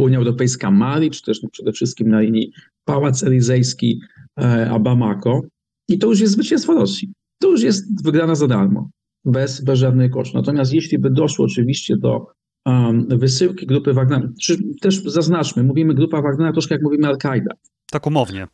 Unia 0.00 0.18
Europejska 0.18 0.70
Mali, 0.70 1.10
czy 1.10 1.22
też 1.22 1.40
przede 1.52 1.72
wszystkim 1.72 2.08
na 2.08 2.20
linii 2.20 2.52
Pałac 2.84 3.22
Elizejski 3.22 4.00
e, 4.40 4.70
a 4.70 4.78
Bamako. 4.78 5.42
I 5.88 5.98
to 5.98 6.06
już 6.06 6.20
jest 6.20 6.32
zwycięstwo 6.32 6.74
Rosji. 6.74 7.12
To 7.40 7.50
już 7.50 7.62
jest 7.62 8.04
wygrana 8.04 8.34
za 8.34 8.46
darmo, 8.46 8.90
bez, 9.24 9.64
bez 9.64 9.78
żadnych 9.78 10.10
kosztów. 10.10 10.34
Natomiast 10.34 10.72
jeśli 10.72 10.98
by 10.98 11.10
doszło 11.10 11.44
oczywiście 11.44 11.96
do 11.96 12.26
um, 12.66 13.06
wysyłki 13.08 13.66
grupy 13.66 13.92
Wagnera, 13.92 14.28
czy 14.40 14.58
też 14.80 15.02
zaznaczmy, 15.02 15.62
mówimy 15.62 15.94
grupa 15.94 16.22
Wagnera 16.22 16.52
troszkę 16.52 16.74
jak 16.74 16.82
mówimy 16.82 17.06
Al-Kaida. 17.06 17.54
Tak 17.90 18.06
umownie. 18.06 18.46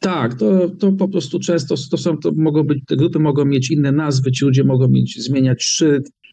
Tak, 0.00 0.34
to, 0.34 0.68
to 0.68 0.92
po 0.92 1.08
prostu 1.08 1.40
często 1.40 1.74
to 1.90 1.96
są, 1.96 2.18
to 2.18 2.32
mogą 2.36 2.62
być, 2.62 2.78
te 2.86 2.96
grupy 2.96 3.18
mogą 3.18 3.44
mieć 3.44 3.70
inne 3.70 3.92
nazwy, 3.92 4.32
ci 4.32 4.44
ludzie 4.44 4.64
mogą 4.64 4.88
mieć, 4.88 5.24
zmieniać 5.24 5.62
szyld, 5.62 6.10
E, 6.10 6.25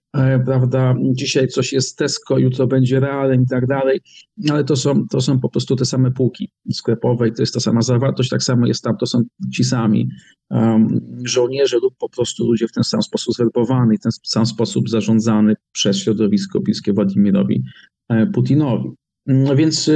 prawda, 0.45 0.95
dzisiaj 1.13 1.47
coś 1.47 1.73
jest 1.73 1.97
Tesco, 1.97 2.37
jutro 2.37 2.67
będzie 2.67 2.99
Realem 2.99 3.43
i 3.43 3.47
tak 3.47 3.67
dalej, 3.67 4.01
ale 4.49 4.63
to 4.63 4.75
są, 4.75 5.07
to 5.07 5.21
są 5.21 5.39
po 5.39 5.49
prostu 5.49 5.75
te 5.75 5.85
same 5.85 6.11
półki 6.11 6.49
sklepowe 6.71 7.27
i 7.27 7.33
to 7.33 7.41
jest 7.41 7.53
ta 7.53 7.59
sama 7.59 7.81
zawartość, 7.81 8.29
tak 8.29 8.43
samo 8.43 8.67
jest 8.67 8.83
tam, 8.83 8.97
to 8.97 9.05
są 9.05 9.23
ci 9.53 9.63
sami 9.63 10.09
um, 10.49 10.99
żołnierze 11.25 11.77
lub 11.77 11.93
po 11.97 12.09
prostu 12.09 12.47
ludzie 12.47 12.67
w 12.67 12.71
ten 12.71 12.83
sam 12.83 13.01
sposób 13.01 13.33
zwerbowani, 13.35 13.97
w 13.97 14.01
ten 14.01 14.11
sam 14.23 14.45
sposób 14.45 14.89
zarządzany 14.89 15.55
przez 15.71 15.97
środowisko 15.97 16.59
bliskie 16.59 16.93
Władimirowi 16.93 17.63
e, 18.09 18.27
Putinowi. 18.27 18.89
No 19.27 19.55
więc 19.55 19.91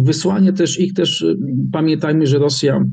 wysłanie 0.00 0.52
też 0.52 0.80
ich 0.80 0.94
też, 0.94 1.26
pamiętajmy, 1.72 2.26
że 2.26 2.38
Rosja 2.38 2.84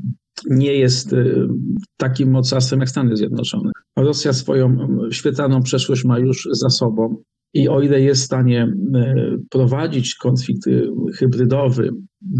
nie 0.50 0.74
jest 0.74 1.12
y, 1.12 1.48
takim 1.96 2.30
mocarstwem 2.30 2.80
jak 2.80 2.88
Stany 2.88 3.16
Zjednoczone. 3.16 3.70
Rosja 3.96 4.32
swoją 4.32 4.88
świetlaną 5.10 5.62
przeszłość 5.62 6.04
ma 6.04 6.18
już 6.18 6.48
za 6.52 6.70
sobą 6.70 7.16
i 7.54 7.68
o 7.68 7.80
ile 7.80 8.00
jest 8.00 8.22
w 8.22 8.24
stanie 8.24 8.64
y, 8.64 9.38
prowadzić 9.50 10.14
konflikt 10.14 10.66
y, 10.66 10.88
hybrydowy 11.14 11.90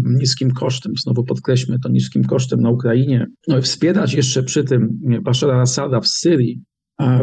niskim 0.05 0.51
kosztem, 0.51 0.93
znowu 1.03 1.23
podkreślmy 1.23 1.77
to 1.83 1.89
niskim 1.89 2.23
kosztem 2.23 2.61
na 2.61 2.69
Ukrainie, 2.69 3.27
no 3.47 3.57
i 3.57 3.61
wspierać 3.61 4.13
jeszcze 4.13 4.43
przy 4.43 4.63
tym 4.63 4.99
Bashara 5.23 5.61
Assada 5.61 5.99
w 5.99 6.07
Syrii, 6.07 6.63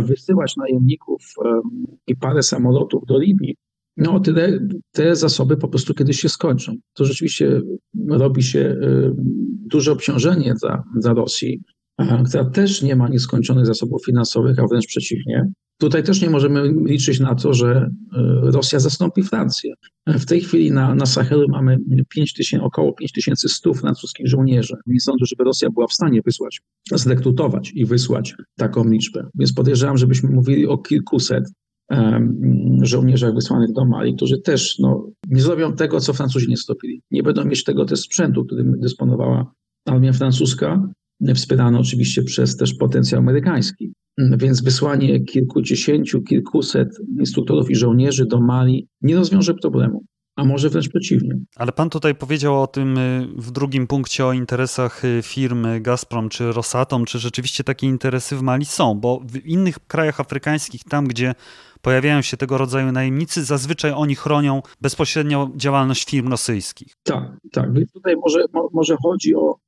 wysyłać 0.03 0.57
najemników 0.57 1.23
i 2.07 2.17
parę 2.17 2.43
samolotów 2.43 3.03
do 3.07 3.19
Libii, 3.19 3.57
no 3.97 4.21
tyle, 4.21 4.59
te 4.93 5.17
zasoby 5.17 5.57
po 5.57 5.69
prostu 5.69 5.95
kiedyś 5.95 6.21
się 6.21 6.29
skończą. 6.29 6.77
To 6.95 7.05
rzeczywiście 7.05 7.61
robi 8.09 8.43
się 8.43 8.59
y, 8.59 9.13
duże 9.71 9.93
obciążenie 9.93 10.55
dla, 10.63 10.83
dla 10.97 11.15
Rosji, 11.15 11.63
która 12.29 12.45
też 12.45 12.83
nie 12.83 12.97
ma 12.97 13.09
nieskończonych 13.09 13.67
zasobów 13.67 14.05
finansowych, 14.07 14.59
a 14.59 14.67
wręcz 14.67 14.87
przeciwnie. 14.87 15.47
Tutaj 15.79 16.03
też 16.03 16.23
nie 16.23 16.31
możemy 16.31 16.75
liczyć 16.87 17.21
na 17.21 17.35
to, 17.35 17.55
że 17.55 17.91
y, 18.47 18.51
Rosja 18.51 18.81
zastąpi 18.81 19.23
Francję. 19.23 19.75
W 20.07 20.25
tej 20.25 20.41
chwili 20.41 20.73
na, 20.73 20.95
na 20.95 21.07
Sahelu 21.07 21.49
mamy 21.49 21.77
5 22.09 22.33
tysięcy, 22.33 22.65
około 22.65 22.93
5100 22.93 23.75
francuskich 23.75 24.29
żołnierzy. 24.29 24.75
Nie 24.87 25.01
sądzę, 25.01 25.27
żeby 25.27 25.45
Rosja 25.45 25.71
była 25.71 25.87
w 25.87 25.93
stanie 25.93 26.21
wysłać, 26.27 26.61
zrekrutować 26.93 27.73
i 27.75 27.87
wysłać 27.87 28.35
taką 28.57 28.89
liczbę. 28.89 29.27
Więc 29.35 29.53
podejrzewam, 29.53 29.99
żebyśmy 29.99 30.31
mówili 30.31 30.67
o 30.67 30.79
kilkuset 30.79 31.45
żołnierzach 32.83 33.35
wysłanych 33.35 33.73
do 33.73 33.85
Mali, 33.85 34.17
którzy 34.17 34.41
też 34.41 34.79
no, 34.79 35.11
nie 35.29 35.41
zrobią 35.41 35.73
tego, 35.73 36.01
co 36.01 36.13
Francuzi 36.13 36.49
nie 36.49 36.57
stopili. 36.57 37.03
Nie 37.11 37.23
będą 37.23 37.45
mieć 37.45 37.65
tego 37.65 37.85
też 37.85 38.01
sprzętu, 38.01 38.45
którym 38.45 38.81
dysponowała 38.81 39.53
armia 39.87 40.13
francuska, 40.13 40.89
wspierana 41.35 41.79
oczywiście 41.79 42.23
przez 42.23 42.57
też 42.57 42.75
potencjał 42.75 43.21
amerykański. 43.21 43.93
Więc 44.19 44.63
wysłanie 44.63 45.21
kilkudziesięciu, 45.21 46.23
kilkuset 46.23 46.89
instruktorów 47.19 47.71
i 47.71 47.75
żołnierzy 47.75 48.27
do 48.27 48.41
Mali 48.41 48.89
nie 49.03 49.17
rozwiąże 49.17 49.55
problemu. 49.55 50.05
A 50.37 50.45
może 50.45 50.71
wręcz 50.71 50.89
przeciwnie. 50.89 51.39
Ale 51.57 51.73
pan 51.73 51.91
tutaj 51.91 52.15
powiedział 52.15 52.63
o 52.63 52.67
tym 52.67 52.99
y, 52.99 53.29
w 53.37 53.51
drugim 53.51 53.87
punkcie 53.87 54.27
o 54.27 54.33
interesach 54.33 55.05
y, 55.05 55.21
firmy 55.23 55.81
Gazprom 55.81 56.29
czy 56.29 56.53
Rosatom. 56.53 57.05
Czy 57.05 57.19
rzeczywiście 57.19 57.65
takie 57.65 57.87
interesy 57.87 58.37
w 58.37 58.43
Mali 58.43 58.65
są? 58.65 58.95
Bo 58.95 59.21
w 59.27 59.47
innych 59.47 59.79
krajach 59.79 60.21
afrykańskich, 60.21 60.85
tam 60.85 61.07
gdzie 61.07 61.35
pojawiają 61.83 62.23
się 62.23 62.37
tego 62.37 62.59
rodzaju 62.59 62.93
najemnicy, 62.93 63.45
zazwyczaj 63.45 63.93
oni 63.97 64.15
chronią 64.15 64.63
bezpośrednio 64.81 65.51
działalność 65.57 66.11
firm 66.11 66.29
rosyjskich. 66.29 66.97
Tak, 67.03 67.37
tak. 67.53 67.73
Więc 67.73 67.93
tutaj 67.93 68.17
może, 68.17 68.45
może 68.73 68.97
chodzi 69.03 69.35
o 69.35 69.59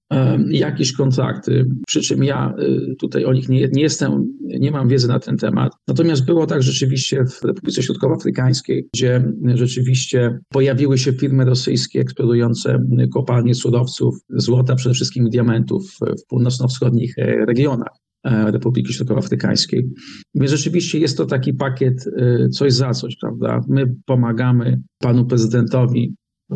jakieś 0.50 0.92
kontrakty, 0.92 1.64
przy 1.86 2.00
czym 2.00 2.24
ja 2.24 2.54
y, 2.60 2.94
tutaj 2.98 3.24
o 3.24 3.32
nich 3.32 3.48
nie, 3.48 3.68
nie 3.72 3.82
jestem, 3.82 4.38
nie 4.40 4.70
mam 4.70 4.88
wiedzy 4.88 5.08
na 5.08 5.18
ten 5.18 5.36
temat. 5.36 5.72
Natomiast 5.88 6.24
było 6.24 6.46
tak 6.46 6.62
rzeczywiście 6.62 7.24
w 7.24 7.44
Republice 7.44 7.82
Środkowoafrykańskiej, 7.82 8.88
gdzie 8.94 9.32
rzeczywiście 9.54 10.38
pojawiły 10.48 10.98
się 10.98 11.12
firmy 11.12 11.44
rosyjskie 11.44 12.00
eksplorujące 12.00 12.78
kopalnie 13.14 13.54
surowców, 13.54 14.14
złota, 14.30 14.74
przede 14.74 14.94
wszystkim 14.94 15.28
diamentów 15.30 15.98
w 16.00 16.26
północno-wschodnich 16.28 17.18
e, 17.18 17.46
regionach. 17.46 17.96
E, 18.26 18.50
Republiki 18.50 18.92
Środkowoafrykańskiej. 18.92 19.88
Więc 20.34 20.50
rzeczywiście 20.50 20.98
jest 20.98 21.16
to 21.16 21.26
taki 21.26 21.54
pakiet 21.54 22.04
e, 22.06 22.48
coś 22.48 22.72
za 22.72 22.90
coś, 22.90 23.16
prawda? 23.16 23.60
My 23.68 23.94
pomagamy 24.06 24.80
panu 24.98 25.26
prezydentowi 25.26 26.14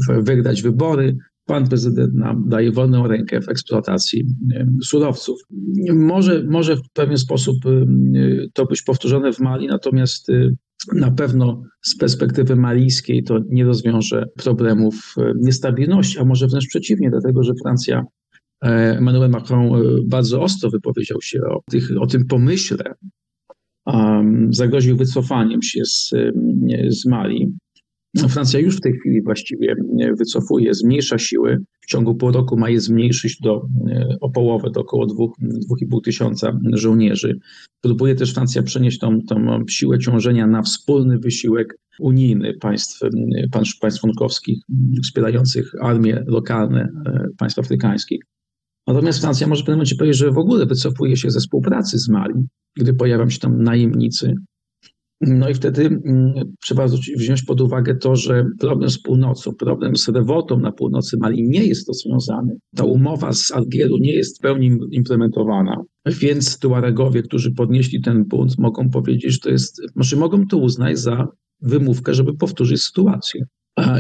wygrać 0.09 0.63
wybory, 0.63 1.17
pan 1.51 1.69
prezydent 1.69 2.15
nam 2.15 2.49
daje 2.49 2.73
wolną 2.73 3.07
rękę 3.07 3.41
w 3.41 3.49
eksploatacji 3.49 4.25
surowców. 4.85 5.41
Może, 5.95 6.45
może 6.49 6.77
w 6.77 6.91
pewien 6.93 7.19
sposób 7.19 7.57
to 8.53 8.67
być 8.67 8.83
powtórzone 8.83 9.33
w 9.33 9.41
Mali, 9.41 9.67
natomiast 9.67 10.29
na 10.95 11.11
pewno 11.11 11.63
z 11.83 11.97
perspektywy 11.97 12.57
malijskiej 12.57 13.25
to 13.25 13.39
nie 13.49 13.65
rozwiąże 13.65 14.25
problemów 14.37 15.15
niestabilności, 15.37 16.19
a 16.19 16.25
może 16.25 16.47
wręcz 16.47 16.69
przeciwnie, 16.69 17.11
dlatego 17.11 17.43
że 17.43 17.53
Francja 17.63 18.05
E, 18.65 18.97
Emmanuel 18.99 19.31
Macron 19.31 19.67
e, 19.67 19.81
bardzo 20.07 20.43
ostro 20.43 20.71
wypowiedział 20.71 21.19
się 21.23 21.41
o, 21.41 21.61
tych, 21.71 21.89
o 22.01 22.07
tym 22.07 22.27
pomyśle, 22.27 22.95
um, 23.87 24.55
zagroził 24.55 24.97
wycofaniem 24.97 25.63
się 25.63 25.85
z, 25.85 26.11
z 26.89 27.07
Mali. 27.07 27.53
No, 28.15 28.29
Francja 28.29 28.61
już 28.61 28.77
w 28.77 28.81
tej 28.81 28.93
chwili 28.93 29.23
właściwie 29.23 29.75
wycofuje, 30.19 30.75
zmniejsza 30.75 31.19
siły. 31.19 31.59
W 31.81 31.87
ciągu 31.87 32.15
pół 32.15 32.33
roku 32.33 32.59
ma 32.59 32.71
je 32.71 32.81
zmniejszyć 32.81 33.37
do, 33.41 33.69
e, 33.91 34.17
o 34.21 34.31
połowę, 34.31 34.71
do 34.71 34.81
około 34.81 35.07
2,5 35.07 36.01
tysiąca 36.05 36.59
żołnierzy. 36.73 37.39
Próbuje 37.81 38.15
też 38.15 38.35
Francja 38.35 38.63
przenieść 38.63 38.99
tą, 38.99 39.21
tą 39.29 39.65
siłę 39.69 39.99
ciążenia 39.99 40.47
na 40.47 40.63
wspólny 40.63 41.19
wysiłek 41.19 41.77
unijny 42.01 42.55
państw, 42.61 43.01
państw 43.81 44.01
członkowskich 44.01 44.59
wspierających 45.05 45.73
armie 45.81 46.25
lokalne 46.27 46.89
państw 47.39 47.59
afrykańskich. 47.59 48.21
Natomiast 48.87 49.21
Francja 49.21 49.47
może 49.47 49.63
w 49.63 49.65
pewnym 49.65 49.79
momencie 49.79 49.97
powiedzieć, 49.97 50.19
że 50.19 50.31
w 50.31 50.39
ogóle 50.39 50.67
wycofuje 50.67 51.17
się 51.17 51.31
ze 51.31 51.41
współpracy 51.41 51.99
z 51.99 52.09
Mali, 52.09 52.35
gdy 52.77 52.95
pojawią 52.95 53.31
się 53.31 53.39
tam 53.39 53.63
najemnicy. 53.63 54.35
No 55.21 55.49
i 55.49 55.55
wtedy 55.55 55.87
mm, 55.87 56.33
trzeba 56.63 56.87
wziąć 57.17 57.43
pod 57.43 57.61
uwagę 57.61 57.95
to, 57.95 58.17
że 58.17 58.47
problem 58.59 58.91
z 58.91 59.03
północą, 59.03 59.55
problem 59.55 59.97
z 59.97 60.09
rewoltą 60.09 60.59
na 60.59 60.73
północy 60.73 61.17
Mali 61.21 61.49
nie 61.49 61.65
jest 61.65 61.89
rozwiązany. 61.89 62.57
Ta 62.77 62.85
umowa 62.85 63.33
z 63.33 63.53
Algieru 63.53 63.99
nie 63.99 64.13
jest 64.13 64.39
w 64.39 64.41
pełni 64.41 64.79
implementowana, 64.91 65.83
więc 66.07 66.59
Tuaregowie, 66.59 67.23
którzy 67.23 67.53
podnieśli 67.53 68.03
ten 68.03 68.25
bunt, 68.25 68.59
mogą 68.59 68.91
powiedzieć, 68.91 69.33
że 69.33 69.39
to 69.39 69.51
jest, 69.51 69.81
znaczy 69.93 70.17
mogą 70.17 70.47
to 70.47 70.59
uznać 70.59 70.99
za 70.99 71.29
wymówkę, 71.61 72.15
żeby 72.15 72.37
powtórzyć 72.37 72.83
sytuację. 72.83 73.45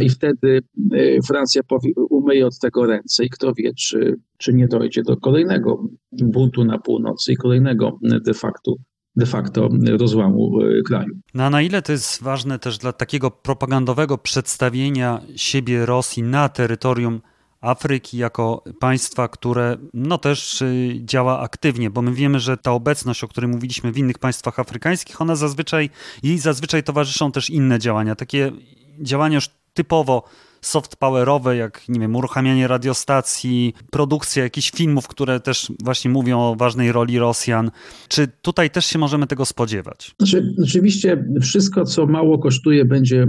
I 0.02 0.08
wtedy 0.08 0.60
y, 0.94 1.18
Francja 1.26 1.62
umyje 2.10 2.46
od 2.46 2.58
tego 2.58 2.86
ręce 2.86 3.24
i 3.24 3.30
kto 3.30 3.52
wie, 3.54 3.72
czy, 3.74 4.14
czy 4.38 4.52
nie 4.52 4.68
dojdzie 4.68 5.02
do 5.02 5.16
kolejnego 5.16 5.88
buntu 6.12 6.64
na 6.64 6.78
północy 6.78 7.32
i 7.32 7.36
kolejnego 7.36 7.98
de 8.24 8.34
facto 8.34 8.74
de 9.16 9.26
facto 9.26 9.68
rozłamu 9.98 10.60
y, 10.60 10.82
kraju. 10.82 11.14
No 11.34 11.44
a 11.44 11.50
na 11.50 11.62
ile 11.62 11.82
to 11.82 11.92
jest 11.92 12.22
ważne 12.22 12.58
też 12.58 12.78
dla 12.78 12.92
takiego 12.92 13.30
propagandowego 13.30 14.18
przedstawienia 14.18 15.20
siebie 15.36 15.86
Rosji 15.86 16.22
na 16.22 16.48
terytorium 16.48 17.20
Afryki 17.60 18.18
jako 18.18 18.64
państwa, 18.80 19.28
które 19.28 19.76
no 19.94 20.18
też 20.18 20.62
y, 20.62 21.00
działa 21.04 21.40
aktywnie, 21.40 21.90
bo 21.90 22.02
my 22.02 22.12
wiemy, 22.12 22.40
że 22.40 22.56
ta 22.56 22.72
obecność, 22.72 23.24
o 23.24 23.28
której 23.28 23.50
mówiliśmy 23.50 23.92
w 23.92 23.98
innych 23.98 24.18
państwach 24.18 24.58
afrykańskich, 24.58 25.20
ona 25.20 25.36
zazwyczaj, 25.36 25.90
jej 26.22 26.38
zazwyczaj 26.38 26.82
towarzyszą 26.82 27.32
też 27.32 27.50
inne 27.50 27.78
działania, 27.78 28.14
takie 28.14 28.52
działania 29.00 29.34
już 29.34 29.48
typowo 29.74 30.22
soft 30.60 30.96
powerowe, 30.96 31.56
jak 31.56 31.88
nie 31.88 32.00
wiem, 32.00 32.16
uruchamianie 32.16 32.68
radiostacji, 32.68 33.74
produkcja 33.90 34.42
jakichś 34.42 34.70
filmów, 34.70 35.08
które 35.08 35.40
też 35.40 35.72
właśnie 35.84 36.10
mówią 36.10 36.40
o 36.40 36.56
ważnej 36.56 36.92
roli 36.92 37.18
Rosjan. 37.18 37.70
Czy 38.08 38.28
tutaj 38.42 38.70
też 38.70 38.86
się 38.86 38.98
możemy 38.98 39.26
tego 39.26 39.46
spodziewać? 39.46 40.14
Znaczy, 40.18 40.54
oczywiście 40.62 41.24
wszystko, 41.40 41.84
co 41.84 42.06
mało 42.06 42.38
kosztuje, 42.38 42.84
będzie 42.84 43.22
e, 43.22 43.26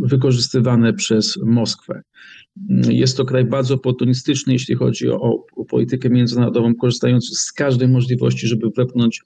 wykorzystywane 0.00 0.92
przez 0.92 1.38
Moskwę. 1.46 2.02
Jest 2.88 3.16
to 3.16 3.24
kraj 3.24 3.44
bardzo 3.44 3.74
oportunistyczny, 3.74 4.52
jeśli 4.52 4.74
chodzi 4.74 5.08
o, 5.08 5.44
o, 5.56 5.64
politykę 5.64 6.10
międzynarodową, 6.10 6.74
korzystający 6.74 7.34
z 7.34 7.52
każdej 7.52 7.88
możliwości, 7.88 8.46
żeby 8.46 8.70
wepchnąć 8.76 9.20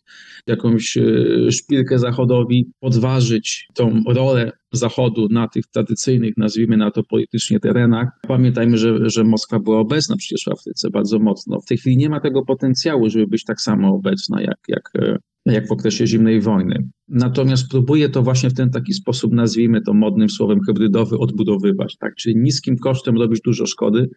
jakąś 0.46 0.96
e, 0.96 1.02
szpilkę 1.50 1.98
Zachodowi, 1.98 2.70
podważyć 2.80 3.66
tą 3.74 4.02
rolę 4.08 4.52
Zachodu 4.76 5.28
na 5.30 5.48
tych 5.48 5.66
tradycyjnych, 5.66 6.36
nazwijmy 6.36 6.76
na 6.76 6.90
to 6.90 7.02
politycznie, 7.02 7.60
terenach. 7.60 8.08
Pamiętajmy, 8.28 8.78
że, 8.78 9.10
że 9.10 9.24
Moskwa 9.24 9.58
była 9.58 9.78
obecna 9.78 10.16
przecież 10.16 10.44
w 10.44 10.48
Afryce 10.48 10.90
bardzo 10.90 11.18
mocno. 11.18 11.60
W 11.60 11.66
tej 11.66 11.78
chwili 11.78 11.96
nie 11.96 12.08
ma 12.08 12.20
tego 12.20 12.44
potencjału, 12.44 13.10
żeby 13.10 13.26
być 13.26 13.44
tak 13.44 13.60
samo 13.60 13.94
obecna 13.94 14.42
jak, 14.42 14.58
jak 14.68 14.90
e, 14.98 15.18
jak 15.52 15.68
w 15.68 15.72
okresie 15.72 16.06
zimnej 16.06 16.40
wojny. 16.40 16.88
Natomiast 17.08 17.70
próbuje 17.70 18.08
to 18.08 18.22
właśnie 18.22 18.50
w 18.50 18.54
ten 18.54 18.70
taki 18.70 18.92
sposób, 18.92 19.32
nazwijmy 19.32 19.80
to 19.80 19.94
modnym 19.94 20.28
słowem 20.28 20.58
hybrydowy, 20.66 21.18
odbudowywać, 21.18 21.96
tak? 21.96 22.14
Czyli 22.14 22.36
niskim 22.36 22.76
kosztem 22.76 23.16
robić 23.16 23.40
dużo 23.44 23.66
szkody, 23.66 24.10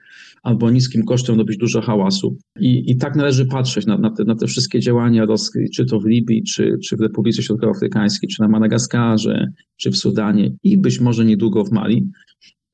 albo 0.44 0.72
niskim 0.72 1.04
kosztem 1.04 1.38
robić 1.38 1.58
dużo 1.58 1.82
hałasu. 1.82 2.38
I, 2.60 2.92
i 2.92 2.98
tak 2.98 3.16
należy 3.16 3.46
patrzeć 3.46 3.86
na, 3.86 3.98
na, 3.98 4.12
te, 4.12 4.24
na 4.24 4.36
te 4.36 4.48
wszystkie 4.48 4.80
działania 4.80 5.28
czy 5.74 5.86
to 5.86 6.00
w 6.00 6.06
Libii, 6.06 6.44
czy, 6.44 6.78
czy 6.84 6.98
w 6.98 7.02
Republice 7.02 7.44
Środkowoafrykańskiej, 7.44 8.30
czy 8.30 8.42
na 8.42 8.48
Madagaskarze, 8.48 9.48
czy 9.78 9.92
w 9.92 9.98
Sudanie 9.98 10.47
i 10.64 10.78
być 10.78 11.00
może 11.00 11.26
niedługo 11.26 11.64
w 11.64 11.72
Mali. 11.72 12.10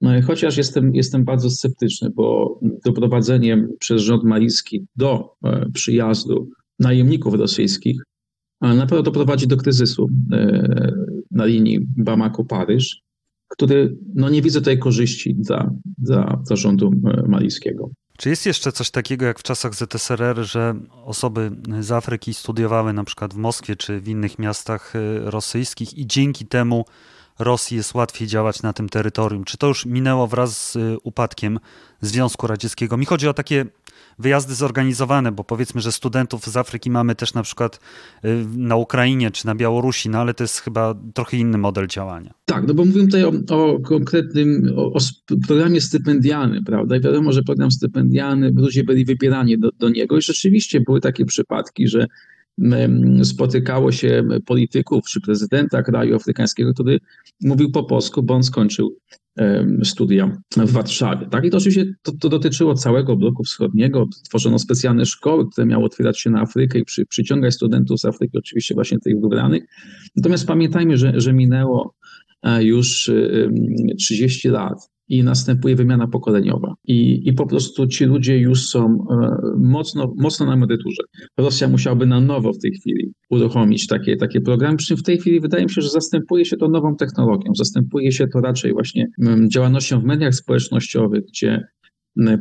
No 0.01 0.11
chociaż 0.28 0.57
jestem, 0.57 0.95
jestem 0.95 1.24
bardzo 1.24 1.49
sceptyczny, 1.49 2.09
bo 2.15 2.59
doprowadzenie 2.86 3.67
przez 3.80 4.01
rząd 4.01 4.24
malijski 4.24 4.86
do 4.95 5.36
e, 5.43 5.65
przyjazdu 5.74 6.49
najemników 6.80 7.34
rosyjskich 7.34 8.03
na 8.63 8.86
pewno 8.86 9.03
doprowadzi 9.03 9.47
do 9.47 9.57
kryzysu 9.57 10.09
e, 10.32 10.91
na 11.32 11.45
linii 11.45 11.80
Bamako-Paryż, 11.97 13.03
który 13.47 13.97
no 14.15 14.30
nie 14.30 14.41
widzę 14.41 14.59
tutaj 14.59 14.80
korzyści 14.80 15.36
dla, 15.36 15.71
dla, 15.97 16.41
dla 16.47 16.55
rządu 16.55 16.91
e, 17.05 17.28
malijskiego. 17.28 17.89
Czy 18.17 18.30
jest 18.30 18.45
jeszcze 18.45 18.71
coś 18.71 18.91
takiego 18.91 19.26
jak 19.26 19.39
w 19.39 19.43
czasach 19.43 19.76
ZSRR, 19.76 20.43
że 20.43 20.76
osoby 21.05 21.51
z 21.80 21.91
Afryki 21.91 22.34
studiowały 22.34 22.93
na 22.93 23.03
przykład 23.03 23.34
w 23.34 23.38
Moskwie 23.38 23.76
czy 23.76 23.99
w 23.99 24.07
innych 24.07 24.39
miastach 24.39 24.95
e, 24.95 25.32
rosyjskich 25.32 25.97
i 25.97 26.07
dzięki 26.07 26.45
temu 26.45 26.86
Rosji 27.39 27.77
jest 27.77 27.93
łatwiej 27.93 28.27
działać 28.27 28.61
na 28.61 28.73
tym 28.73 28.89
terytorium? 28.89 29.43
Czy 29.43 29.57
to 29.57 29.67
już 29.67 29.86
minęło 29.86 30.27
wraz 30.27 30.71
z 30.71 30.77
upadkiem 31.03 31.59
Związku 32.01 32.47
Radzieckiego? 32.47 32.97
Mi 32.97 33.05
chodzi 33.05 33.27
o 33.27 33.34
takie 33.34 33.65
wyjazdy 34.19 34.55
zorganizowane, 34.55 35.31
bo 35.31 35.43
powiedzmy, 35.43 35.81
że 35.81 35.91
studentów 35.91 36.45
z 36.45 36.57
Afryki 36.57 36.89
mamy 36.89 37.15
też 37.15 37.34
na 37.34 37.43
przykład 37.43 37.79
y, 38.25 38.45
na 38.57 38.75
Ukrainie 38.75 39.31
czy 39.31 39.45
na 39.45 39.55
Białorusi, 39.55 40.09
no 40.09 40.19
ale 40.19 40.34
to 40.34 40.43
jest 40.43 40.59
chyba 40.59 40.95
trochę 41.13 41.38
inny 41.38 41.57
model 41.57 41.88
działania. 41.88 42.34
Tak, 42.45 42.67
no 42.67 42.73
bo 42.73 42.86
mówimy 42.86 43.05
tutaj 43.05 43.23
o, 43.23 43.31
o 43.49 43.79
konkretnym, 43.79 44.73
o, 44.75 44.93
o, 44.93 44.99
programie 45.47 45.81
stypendialnym, 45.81 46.63
prawda? 46.63 46.97
I 46.97 47.01
wiadomo, 47.01 47.31
że 47.31 47.43
program 47.43 47.71
stypendialny, 47.71 48.51
ludzie 48.55 48.84
byli 48.84 49.05
wybierani 49.05 49.59
do, 49.59 49.69
do 49.79 49.89
niego 49.89 50.17
i 50.17 50.21
rzeczywiście 50.21 50.81
były 50.81 51.01
takie 51.01 51.25
przypadki, 51.25 51.88
że 51.88 52.07
spotykało 53.23 53.91
się 53.91 54.23
polityków 54.45 55.05
czy 55.05 55.21
prezydenta 55.21 55.83
kraju 55.83 56.15
afrykańskiego, 56.15 56.73
który 56.73 56.99
mówił 57.41 57.71
po 57.71 57.83
polsku, 57.83 58.23
bo 58.23 58.33
on 58.33 58.43
skończył 58.43 58.97
studia 59.83 60.37
w 60.57 60.71
Warszawie. 60.71 61.27
Tak? 61.29 61.45
I 61.45 61.49
to 61.49 61.57
oczywiście 61.57 61.93
to, 62.01 62.11
to, 62.19 62.29
dotyczyło 62.29 62.73
całego 62.73 63.15
bloku 63.15 63.43
wschodniego. 63.43 64.07
Tworzono 64.29 64.59
specjalne 64.59 65.05
szkoły, 65.05 65.49
które 65.49 65.67
miały 65.67 65.85
otwierać 65.85 66.19
się 66.19 66.29
na 66.29 66.41
Afrykę 66.41 66.79
i 66.79 66.85
przy, 66.85 67.05
przyciągać 67.05 67.53
studentów 67.53 67.99
z 67.99 68.05
Afryki, 68.05 68.37
oczywiście 68.37 68.75
właśnie 68.75 68.99
tych 68.99 69.21
wybranych. 69.21 69.63
Natomiast 70.15 70.47
pamiętajmy, 70.47 70.97
że, 70.97 71.13
że 71.15 71.33
minęło 71.33 71.95
e, 72.43 72.63
już 72.63 73.11
30 73.99 74.49
lat 74.49 74.92
i 75.07 75.23
następuje 75.23 75.75
wymiana 75.75 76.07
pokoleniowa. 76.07 76.73
I, 76.87 77.29
I 77.29 77.33
po 77.33 77.47
prostu 77.47 77.87
ci 77.87 78.05
ludzie 78.05 78.37
już 78.37 78.69
są 78.69 78.79
e, 78.85 79.27
mocno, 79.59 80.13
mocno 80.17 80.45
na 80.45 80.53
emeryturze. 80.53 81.03
Rosja 81.37 81.67
musiałaby 81.67 82.05
na 82.05 82.21
nowo 82.21 82.53
w 82.53 82.59
tej 82.59 82.71
chwili 82.71 83.13
uruchomić 83.29 83.87
takie, 83.87 84.17
takie 84.17 84.41
programy, 84.41 84.77
przy 84.77 84.87
czym 84.87 84.97
w 84.97 85.03
tej 85.03 85.17
chwili 85.17 85.39
wydaje 85.39 85.63
mi 85.63 85.69
się, 85.69 85.81
że 85.81 85.89
zastępuje 85.89 86.45
się 86.45 86.57
to 86.57 86.67
nową 86.67 86.95
technologią, 86.95 87.51
zastępuje 87.55 88.11
się 88.11 88.27
to 88.27 88.39
raczej 88.39 88.73
właśnie 88.73 89.07
mm, 89.21 89.49
działalnością 89.49 89.99
w 89.99 90.03
mediach 90.03 90.35
społecznościowych, 90.35 91.23
gdzie 91.25 91.61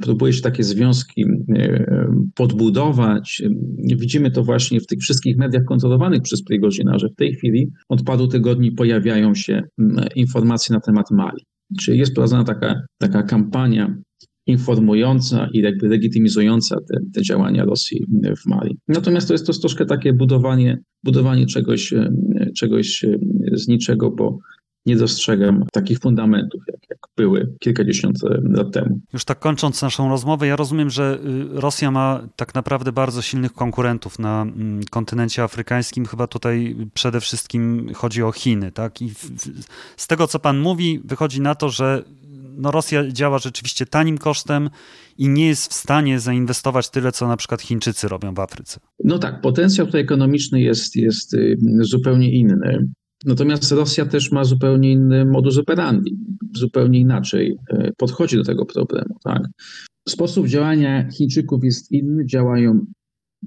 próbuje 0.03 0.33
się 0.33 0.43
takie 0.43 0.65
związki 0.65 1.25
mm, 1.25 2.31
podbudować. 2.35 3.43
Widzimy 3.97 4.31
to 4.31 4.43
właśnie 4.43 4.81
w 4.81 4.87
tych 4.87 4.99
wszystkich 4.99 5.37
mediach 5.37 5.65
kontrolowanych 5.65 6.23
przez 6.23 6.45
Prigozina, 6.45 6.99
że 6.99 7.09
w 7.09 7.15
tej 7.15 7.35
chwili 7.35 7.71
od 7.89 8.03
paru 8.03 8.29
tygodni 8.29 8.73
pojawiają 8.73 9.35
się 9.35 9.63
informacje 10.17 10.75
na 10.75 10.81
temat 10.81 11.11
Mali. 11.11 11.45
Czyli 11.81 11.99
jest 11.99 12.15
prowadzona 12.15 12.45
taka, 12.45 12.83
taka 12.99 13.23
kampania 13.23 13.97
informująca 14.47 15.49
i 15.53 15.59
jakby 15.59 15.89
legitymizująca 15.89 16.77
te, 16.77 17.01
te 17.15 17.23
działania 17.23 17.65
Rosji 17.65 18.07
w 18.43 18.47
Mali. 18.47 18.77
Natomiast 18.89 19.29
to 19.29 19.35
jest 19.35 19.47
to 19.47 19.53
troszkę 19.53 19.87
takie 19.87 20.13
budowanie, 20.13 20.79
budowanie 21.05 21.47
czegoś, 21.47 21.93
e, 21.93 22.11
czegoś 22.57 23.05
e, 23.05 23.19
z 23.53 23.69
niczego, 23.69 24.11
bo 24.11 24.39
nie 24.87 24.97
dostrzegam 24.97 25.65
takich 25.73 25.99
fundamentów, 25.99 26.63
jak, 26.73 26.81
jak 26.91 26.99
były 27.17 27.55
kilkadziesiąt 27.61 28.17
lat 28.43 28.73
temu. 28.73 29.01
Już 29.13 29.25
tak 29.25 29.39
kończąc 29.39 29.83
naszą 29.83 30.09
rozmowę, 30.09 30.47
ja 30.47 30.57
rozumiem, 30.57 30.91
że 30.91 31.19
y, 31.57 31.61
Rosja 31.61 31.91
ma 31.91 32.29
tak 32.37 32.55
naprawdę 32.55 32.93
bardzo 32.93 33.23
silnych 33.23 33.53
konkurentów 33.53 34.19
na 34.19 34.43
mm, 34.43 34.81
kontynencie 34.91 35.43
afrykańskim. 35.43 36.07
Chyba 36.07 36.27
tutaj 36.27 36.77
przede 36.95 37.21
wszystkim 37.21 37.91
chodzi 37.95 38.23
o 38.23 38.33
Chiny, 38.33 38.73
tak? 38.73 39.03
I 39.03 39.11
z 39.97 40.07
tego, 40.07 40.27
co 40.27 40.39
pan 40.39 40.59
mówi, 40.59 41.01
wychodzi 41.05 41.41
na 41.41 41.55
to, 41.55 41.71
że 41.71 42.05
no 42.57 42.71
Rosja 42.71 43.09
działa 43.09 43.39
rzeczywiście 43.39 43.87
tanim 43.87 44.19
kosztem 44.19 44.71
i 45.19 45.29
nie 45.29 45.47
jest 45.47 45.71
w 45.71 45.75
stanie 45.75 46.21
zainwestować 46.21 46.91
tyle, 46.91 47.13
co 47.13 47.29
na 47.29 47.37
przykład 47.37 47.63
Chińczycy 47.63 48.09
robią 48.09 48.35
w 48.35 48.41
Afryce. 48.41 48.81
No 49.05 49.19
tak, 49.19 49.41
potencjał 49.41 49.87
tutaj 49.87 50.01
ekonomiczny 50.01 50.61
jest, 50.61 50.97
jest 50.97 51.35
y, 51.35 51.57
zupełnie 51.81 52.33
inny. 52.33 52.79
Natomiast 53.25 53.73
Rosja 53.73 54.07
też 54.07 54.33
ma 54.33 54.45
zupełnie 54.45 54.93
inny 54.93 55.25
modus 55.25 55.59
operandi, 55.59 56.17
zupełnie 56.57 57.01
inaczej 57.01 57.57
e, 57.71 57.93
podchodzi 57.99 58.37
do 58.37 58.45
tego 58.45 58.67
problemu. 58.67 59.19
Tak? 59.25 59.43
Sposób 60.09 60.47
działania 60.47 61.11
Chińczyków 61.11 61.65
jest 61.65 61.93
inny, 61.93 62.27
działają 62.27 62.87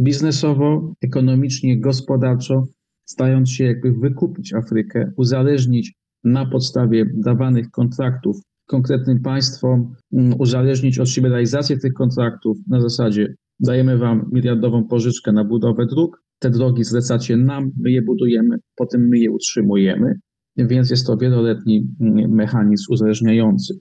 biznesowo, 0.02 0.94
ekonomicznie, 1.02 1.80
gospodarczo, 1.80 2.68
stając 3.06 3.52
się 3.52 3.64
jakby 3.64 3.92
wykupić 3.92 4.54
Afrykę, 4.54 5.12
uzależnić 5.18 5.94
na 6.24 6.46
podstawie 6.46 7.06
dawanych 7.14 7.72
kontraktów 7.72 8.38
konkretnym 8.66 9.22
państwom, 9.22 9.96
mm, 10.14 10.40
uzależnić 10.40 11.00
od 11.00 11.10
siebie 11.10 11.30
realizację 11.30 11.78
tych 11.78 11.94
kontraktów 11.94 12.58
na 12.68 12.82
zasadzie 12.82 13.36
dajemy 13.60 13.98
wam 13.98 14.30
miliardową 14.32 14.84
pożyczkę 14.84 15.32
na 15.32 15.44
budowę 15.44 15.86
dróg, 15.86 16.24
te 16.46 16.52
drogi 16.52 16.84
zlecacie 16.84 17.38
nam, 17.38 17.72
my 17.78 17.91
je 17.91 18.02
budujemy, 18.02 18.58
potem 18.76 19.08
my 19.10 19.20
je 19.20 19.32
utrzymujemy, 19.32 20.20
więc 20.58 20.89
jest 20.89 21.08
to 21.08 21.18
wieloletni 21.18 21.88
mm, 22.00 22.32
mechanizm 22.32 22.93
uzależniający. 22.93 23.80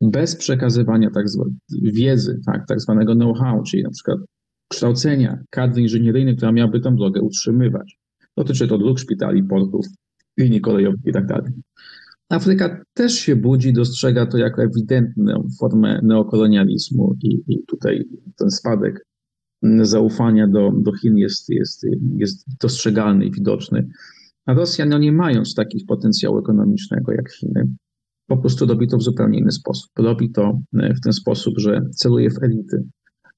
Bez 0.00 0.36
przekazywania 0.36 1.10
tak 1.10 1.28
zwanej 1.28 1.54
wiedzy, 1.82 2.40
tak, 2.46 2.66
tak 2.68 2.80
zwanego 2.80 3.14
know-how, 3.14 3.62
czyli 3.62 3.82
na 3.82 3.90
przykład 3.90 4.18
kształcenia 4.68 5.38
kadry 5.50 5.82
inżynieryjnej, 5.82 6.36
która 6.36 6.52
miałaby 6.52 6.80
tę 6.80 6.96
drogę 6.96 7.20
utrzymywać. 7.20 7.98
Dotyczy 8.36 8.68
to 8.68 8.78
dróg, 8.78 8.98
szpitali, 8.98 9.42
portów, 9.42 9.86
linii 10.38 10.60
kolejowych 10.60 11.00
tak 11.12 11.26
dalej. 11.26 11.52
Afryka 12.28 12.84
też 12.94 13.12
się 13.12 13.36
budzi, 13.36 13.72
dostrzega 13.72 14.26
to 14.26 14.38
jako 14.38 14.62
ewidentną 14.62 15.48
formę 15.60 16.00
neokolonializmu 16.02 17.16
i, 17.22 17.42
i 17.48 17.64
tutaj 17.66 18.04
ten 18.36 18.50
spadek 18.50 19.06
zaufania 19.82 20.48
do, 20.48 20.72
do 20.82 20.92
Chin 20.92 21.16
jest, 21.16 21.48
jest, 21.48 21.86
jest 22.16 22.46
dostrzegalny 22.60 23.24
i 23.24 23.30
widoczny. 23.30 23.88
A 24.46 24.54
Rosja, 24.54 24.86
no 24.86 24.98
nie 24.98 25.12
mając 25.12 25.54
takich 25.54 25.86
potencjału 25.86 26.38
ekonomicznego 26.38 27.12
jak 27.12 27.32
Chiny, 27.32 27.68
po 28.26 28.36
prostu 28.36 28.66
robi 28.66 28.88
to 28.88 28.96
w 28.96 29.02
zupełnie 29.02 29.38
inny 29.38 29.52
sposób. 29.52 29.90
Robi 29.98 30.30
to 30.30 30.60
e, 30.78 30.94
w 30.94 31.00
ten 31.00 31.12
sposób, 31.12 31.54
że 31.58 31.82
celuje 31.90 32.30
w 32.30 32.42
elity. 32.42 32.84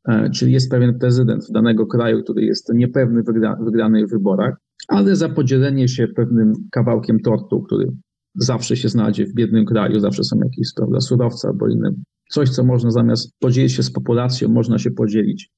E, 0.08 0.30
czyli 0.30 0.52
jest 0.52 0.70
pewien 0.70 0.98
prezydent 0.98 1.44
danego 1.50 1.86
kraju, 1.86 2.22
który 2.22 2.44
jest 2.44 2.72
niepewny 2.74 3.22
wygra, 3.22 3.56
wygranej 3.64 4.06
w 4.06 4.10
wyborach, 4.10 4.56
ale 4.88 5.16
za 5.16 5.28
podzielenie 5.28 5.88
się 5.88 6.08
pewnym 6.08 6.52
kawałkiem 6.70 7.20
tortu, 7.20 7.62
który 7.62 7.86
zawsze 8.34 8.76
się 8.76 8.88
znajdzie 8.88 9.26
w 9.26 9.34
biednym 9.34 9.64
kraju, 9.64 10.00
zawsze 10.00 10.24
są 10.24 10.36
jakieś 10.44 10.74
prawda, 10.76 11.00
surowce 11.00 11.48
albo 11.48 11.68
inne 11.68 11.92
coś, 12.32 12.50
co 12.50 12.64
można 12.64 12.90
zamiast 12.90 13.32
podzielić 13.38 13.72
się 13.72 13.82
z 13.82 13.90
populacją, 13.90 14.48
można 14.48 14.78
się 14.78 14.90
podzielić 14.90 15.50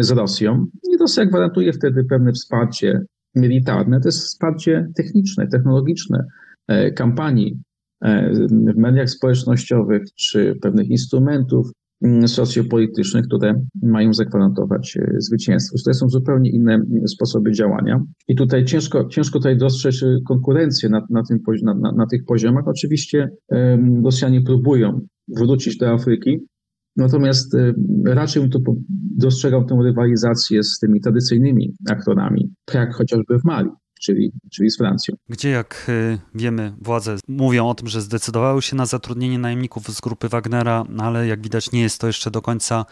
z 0.00 0.10
Rosją. 0.10 0.66
I 0.92 0.96
Rosja 0.96 1.26
gwarantuje 1.26 1.72
wtedy 1.72 2.04
pewne 2.04 2.32
wsparcie 2.32 3.00
militarne, 3.34 4.00
to 4.00 4.08
jest 4.08 4.24
wsparcie 4.24 4.88
techniczne, 4.96 5.46
technologiczne, 5.46 6.24
e, 6.68 6.90
kampanii 6.90 7.60
e, 8.00 8.32
w 8.72 8.76
mediach 8.76 9.10
społecznościowych 9.10 10.02
czy 10.14 10.58
pewnych 10.62 10.88
instrumentów 10.90 11.72
socjopolitycznych, 12.26 13.26
które 13.26 13.54
mają 13.82 14.12
zagwarantować 14.12 14.96
e, 14.96 15.14
zwycięstwo. 15.18 15.76
To 15.84 15.94
są 15.94 16.08
zupełnie 16.08 16.50
inne 16.50 16.78
sposoby 17.06 17.52
działania. 17.52 18.04
I 18.28 18.34
tutaj 18.34 18.64
ciężko, 18.64 19.08
ciężko 19.08 19.38
tutaj 19.38 19.56
dostrzec 19.56 20.04
konkurencję 20.28 20.88
na, 20.88 21.06
na, 21.10 21.22
tym, 21.28 21.38
na, 21.62 21.74
na, 21.74 21.92
na 21.92 22.06
tych 22.06 22.24
poziomach. 22.24 22.68
Oczywiście 22.68 23.28
Rosjanie 24.04 24.42
próbują 24.42 25.00
wrócić 25.28 25.76
do 25.76 25.90
Afryki. 25.90 26.38
Natomiast 26.96 27.54
y, 27.54 27.74
raczej 28.06 28.42
bym 28.42 28.50
tu 28.50 28.82
dostrzegał 29.16 29.64
tę 29.64 29.78
rywalizację 29.82 30.62
z 30.62 30.78
tymi 30.78 31.00
tradycyjnymi 31.00 31.74
aktorami, 31.90 32.52
tak 32.64 32.74
jak 32.74 32.94
chociażby 32.94 33.38
w 33.38 33.44
Mali. 33.44 33.68
Czyli, 34.02 34.32
czyli 34.50 34.70
z 34.70 34.78
Francją. 34.78 35.14
Gdzie, 35.28 35.50
jak 35.50 35.86
y, 35.88 36.18
wiemy, 36.34 36.72
władze 36.80 37.16
mówią 37.28 37.68
o 37.68 37.74
tym, 37.74 37.88
że 37.88 38.00
zdecydowały 38.00 38.62
się 38.62 38.76
na 38.76 38.86
zatrudnienie 38.86 39.38
najemników 39.38 39.88
z 39.88 40.00
grupy 40.00 40.28
Wagnera, 40.28 40.84
ale 40.98 41.26
jak 41.26 41.42
widać, 41.42 41.72
nie 41.72 41.80
jest 41.80 42.00
to 42.00 42.06
jeszcze 42.06 42.30
do 42.30 42.42
końca 42.42 42.84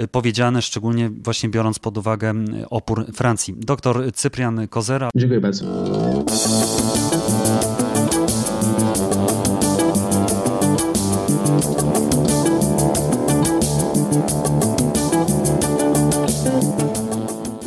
y, 0.00 0.08
powiedziane, 0.08 0.62
szczególnie 0.62 1.10
właśnie 1.10 1.48
biorąc 1.48 1.78
pod 1.78 1.98
uwagę 1.98 2.34
opór 2.70 3.06
Francji. 3.14 3.54
Doktor 3.58 4.12
Cyprian 4.12 4.68
Kozera. 4.68 5.10
Dziękuję 5.16 5.40
bardzo. 5.40 5.64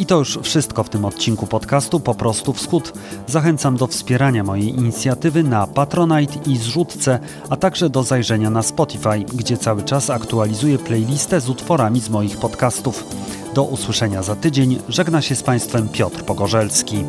I 0.06 0.08
to 0.08 0.18
już 0.18 0.40
wszystko 0.44 0.84
w 0.84 0.90
tym 0.90 1.06
odcinku 1.06 1.48
podcastu 1.48 2.00
Po 2.00 2.16
prostu 2.16 2.54
Wschód. 2.54 2.94
Zachęcam 3.28 3.78
do 3.78 3.88
wspierania 3.88 4.44
mojej 4.44 4.70
inicjatywy 4.70 5.44
na 5.44 5.68
Patronite 5.68 6.34
i 6.52 6.58
zrzutce, 6.58 7.20
a 7.50 7.56
także 7.56 7.90
do 7.90 8.04
zajrzenia 8.04 8.50
na 8.50 8.64
Spotify, 8.64 9.20
gdzie 9.34 9.58
cały 9.58 9.84
czas 9.84 10.10
aktualizuję 10.10 10.78
playlistę 10.78 11.42
z 11.42 11.50
utworami 11.50 12.00
z 12.00 12.10
moich 12.10 12.38
podcastów. 12.38 13.04
Do 13.54 13.64
usłyszenia 13.64 14.24
za 14.24 14.36
tydzień. 14.36 14.80
Żegna 14.90 15.22
się 15.22 15.36
z 15.36 15.44
Państwem 15.44 15.90
Piotr 15.90 16.24
Pogorzelski. 16.24 17.06